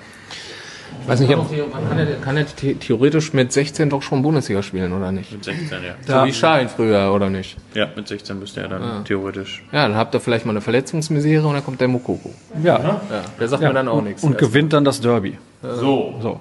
ich 1.02 1.10
weiß 1.10 1.20
nicht, 1.20 1.36
ob, 1.36 1.52
Man 1.52 1.90
kann 1.90 1.98
ja, 1.98 2.06
kann 2.24 2.38
ja 2.38 2.44
the- 2.62 2.76
theoretisch 2.76 3.34
mit 3.34 3.52
16 3.52 3.90
doch 3.90 4.02
schon 4.02 4.22
Bundesliga 4.22 4.64
spielen, 4.64 4.94
oder 4.94 5.12
nicht? 5.12 5.32
mit 5.34 5.44
16, 5.44 5.80
ja. 5.84 5.96
So 6.22 6.26
wie 6.26 6.34
Schein 6.34 6.70
früher, 6.70 7.12
oder 7.14 7.30
nicht? 7.30 7.58
Ja, 7.74 7.88
mit 7.94 8.08
16 8.08 8.40
müsste 8.40 8.62
er 8.62 8.70
dann 8.70 9.04
theoretisch. 9.04 9.64
Ja, 9.74 9.88
dann 9.88 9.98
habt 9.98 10.14
ihr 10.16 10.22
vielleicht 10.22 10.46
mal 10.46 10.52
eine 10.52 10.62
Verletzungsmisere 10.62 11.46
und 11.46 11.56
dann 11.56 11.66
kommt 11.66 11.82
der 11.82 11.90
Mokoko. 11.90 12.34
Ja, 12.64 12.80
Ja, 12.80 13.02
der 13.40 13.48
sagt 13.50 13.62
mir 13.64 13.74
dann 13.74 13.88
auch 13.90 14.02
nichts. 14.02 14.24
und 14.24 14.38
gewinnt 14.38 14.72
dann 14.72 14.86
das 14.86 15.02
Derby. 15.02 15.38
So. 15.62 16.16
So, 16.22 16.40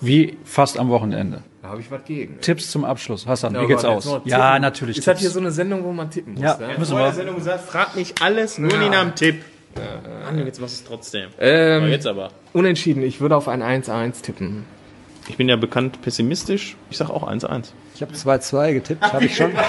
wie 0.00 0.36
fast 0.44 0.78
am 0.78 0.88
Wochenende. 0.88 1.42
Da 1.62 1.68
habe 1.68 1.80
ich 1.80 1.90
was 1.90 2.04
gegen. 2.04 2.40
Tipps 2.40 2.70
zum 2.70 2.84
Abschluss. 2.84 3.26
Hassan, 3.26 3.54
Ja, 3.54 3.62
wie 3.62 3.66
geht's 3.66 3.84
aber 3.84 3.96
aus? 3.96 4.20
Ja, 4.24 4.58
natürlich. 4.58 4.98
Ist 4.98 5.06
das 5.06 5.12
Tipps. 5.12 5.20
hier 5.20 5.30
so 5.30 5.40
eine 5.40 5.50
Sendung, 5.50 5.84
wo 5.84 5.92
man 5.92 6.10
tippen 6.10 6.34
muss? 6.34 6.42
Ja, 6.42 6.56
ne? 6.56 6.78
müssen 6.78 6.92
Vor 6.92 7.00
der 7.00 7.08
wir. 7.08 7.14
Sendung 7.14 7.36
gesagt, 7.36 7.64
frag 7.64 7.96
nicht 7.96 8.22
alles, 8.22 8.58
nur 8.58 8.76
nie 8.78 8.88
nach 8.88 9.02
dem 9.02 9.14
Tipp. 9.14 9.42
Mann, 10.24 10.44
jetzt 10.46 10.60
machst 10.60 10.80
du 10.80 10.82
es 10.82 10.88
trotzdem. 10.88 11.28
Ähm, 11.38 11.88
jetzt 11.88 12.06
aber. 12.06 12.30
Unentschieden, 12.52 13.02
ich 13.02 13.20
würde 13.20 13.36
auf 13.36 13.46
ein 13.46 13.62
1-1 13.62 14.22
tippen. 14.22 14.64
Ich 15.28 15.36
bin 15.36 15.48
ja 15.48 15.56
bekannt 15.56 16.02
pessimistisch. 16.02 16.76
Ich 16.90 16.96
sag 16.96 17.08
auch 17.10 17.28
1-1. 17.28 17.66
ich 17.94 18.02
habe 18.02 18.12
2-2 18.12 18.72
getippt, 18.74 19.12
habe 19.12 19.24
ich 19.24 19.36
schon. 19.36 19.52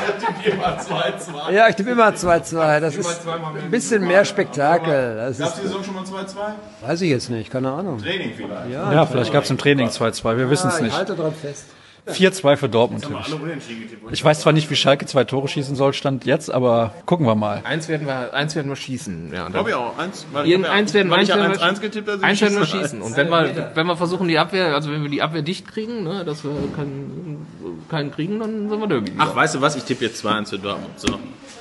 Ja, 1.51 1.67
ich 1.69 1.75
tippe 1.75 1.91
immer 1.91 2.09
2-2. 2.09 2.79
Das 2.79 2.95
ist 2.95 3.27
ein 3.27 3.69
bisschen 3.71 4.07
mehr 4.07 4.25
Spektakel. 4.25 5.15
Das 5.17 5.39
ist, 5.39 5.57
die 5.57 5.61
Saison 5.67 5.83
schon 5.83 5.93
mal 5.93 6.03
2-2? 6.03 6.87
weiß 6.87 7.01
ich 7.01 7.09
jetzt 7.09 7.29
nicht, 7.29 7.51
keine 7.51 7.71
Ahnung. 7.71 7.99
Training 8.01 8.31
vielleicht. 8.35 8.71
Ja, 8.71 9.05
vielleicht 9.05 9.31
gab 9.33 9.43
es 9.43 9.49
im 9.51 9.57
Training 9.57 9.87
2-2, 9.89 10.37
wir 10.37 10.49
wissen 10.49 10.69
es 10.69 10.77
Ich 10.77 10.81
nicht. 10.83 10.95
halte 10.97 11.15
dran 11.15 11.33
fest. 11.33 11.65
4-2 12.07 12.57
für 12.57 12.69
Dortmund. 12.69 13.07
ich. 13.25 14.11
Ich 14.11 14.25
weiß 14.25 14.41
zwar 14.41 14.53
nicht, 14.53 14.69
wie 14.69 14.75
Schalke 14.75 15.05
zwei 15.05 15.23
Tore 15.23 15.47
schießen 15.47 15.75
soll, 15.75 15.93
stand 15.93 16.25
jetzt, 16.25 16.51
aber 16.51 16.93
gucken 17.05 17.25
wir 17.27 17.35
mal. 17.35 17.61
Eins 17.63 17.87
werden 17.87 18.07
wir, 18.07 18.33
eins 18.33 18.55
werden 18.55 18.69
wir 18.69 18.75
schießen. 18.75 19.31
Ja, 19.33 19.45
und 19.45 19.53
dann, 19.53 19.63
Glaube 19.63 19.69
ich 19.69 19.75
auch. 19.75 19.97
Eins, 19.97 20.25
weil 20.31 20.45
ich 20.45 20.51
werden, 20.51 20.65
weil 21.09 21.19
eins 21.19 21.29
ich 21.29 21.35
ja 21.35 21.41
werden 21.41 21.53
wir 21.53 21.61
1-1 21.61 21.79
getippt 21.79 22.09
habe. 22.09 22.23
Eins 22.23 22.41
werden 22.41 22.57
wir 22.57 22.65
schießen. 22.65 23.01
Und 23.01 23.15
wenn 23.15 23.29
wir, 23.29 23.71
wenn 23.75 23.87
wir 23.87 23.95
versuchen, 23.95 24.27
die 24.27 24.39
Abwehr, 24.39 24.73
also 24.73 24.91
wenn 24.91 25.03
wir 25.03 25.09
die 25.09 25.21
Abwehr 25.21 25.43
dicht 25.43 25.67
kriegen, 25.67 26.03
ne, 26.03 26.25
dass 26.25 26.43
wir 26.43 26.51
keinen, 26.75 27.45
keinen 27.89 28.11
kriegen, 28.11 28.39
dann 28.39 28.69
sind 28.69 28.79
wir 28.79 28.87
Derby. 28.87 29.11
Ach, 29.17 29.35
weißt 29.35 29.55
du 29.55 29.61
was? 29.61 29.75
Ich 29.75 29.83
tippe 29.83 30.05
jetzt 30.05 30.25
2-1 30.25 30.49
für 30.49 30.59
Dortmund. 30.59 30.99
So. 30.99 31.19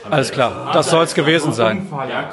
Alles 0.08 0.30
klar, 0.30 0.70
das 0.72 0.90
soll 0.90 1.04
es 1.04 1.14
gewesen 1.14 1.52
sein. 1.52 1.86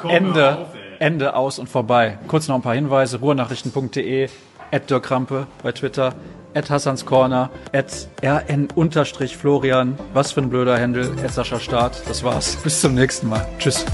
Ende, 0.08 0.66
Ende 0.98 1.34
aus 1.34 1.58
und 1.58 1.68
vorbei. 1.68 2.18
Kurz 2.26 2.48
noch 2.48 2.54
ein 2.54 2.62
paar 2.62 2.74
Hinweise. 2.74 3.18
Ruhrnachrichten.de, 3.18 4.28
at 4.72 4.90
Dirk 4.90 5.04
Krampe 5.04 5.46
bei 5.62 5.72
Twitter, 5.72 6.14
at 6.54 6.70
Hassans 6.70 7.04
Corner, 7.04 7.50
at 7.72 8.08
rn-florian, 8.22 9.98
was 10.12 10.32
für 10.32 10.40
ein 10.40 10.50
blöder 10.50 10.78
Händel, 10.78 11.12
at 11.24 11.32
Sascha 11.32 11.58
Start. 11.58 12.02
Das 12.08 12.22
war's. 12.22 12.56
Bis 12.56 12.80
zum 12.80 12.94
nächsten 12.94 13.28
Mal. 13.28 13.46
Tschüss. 13.58 13.84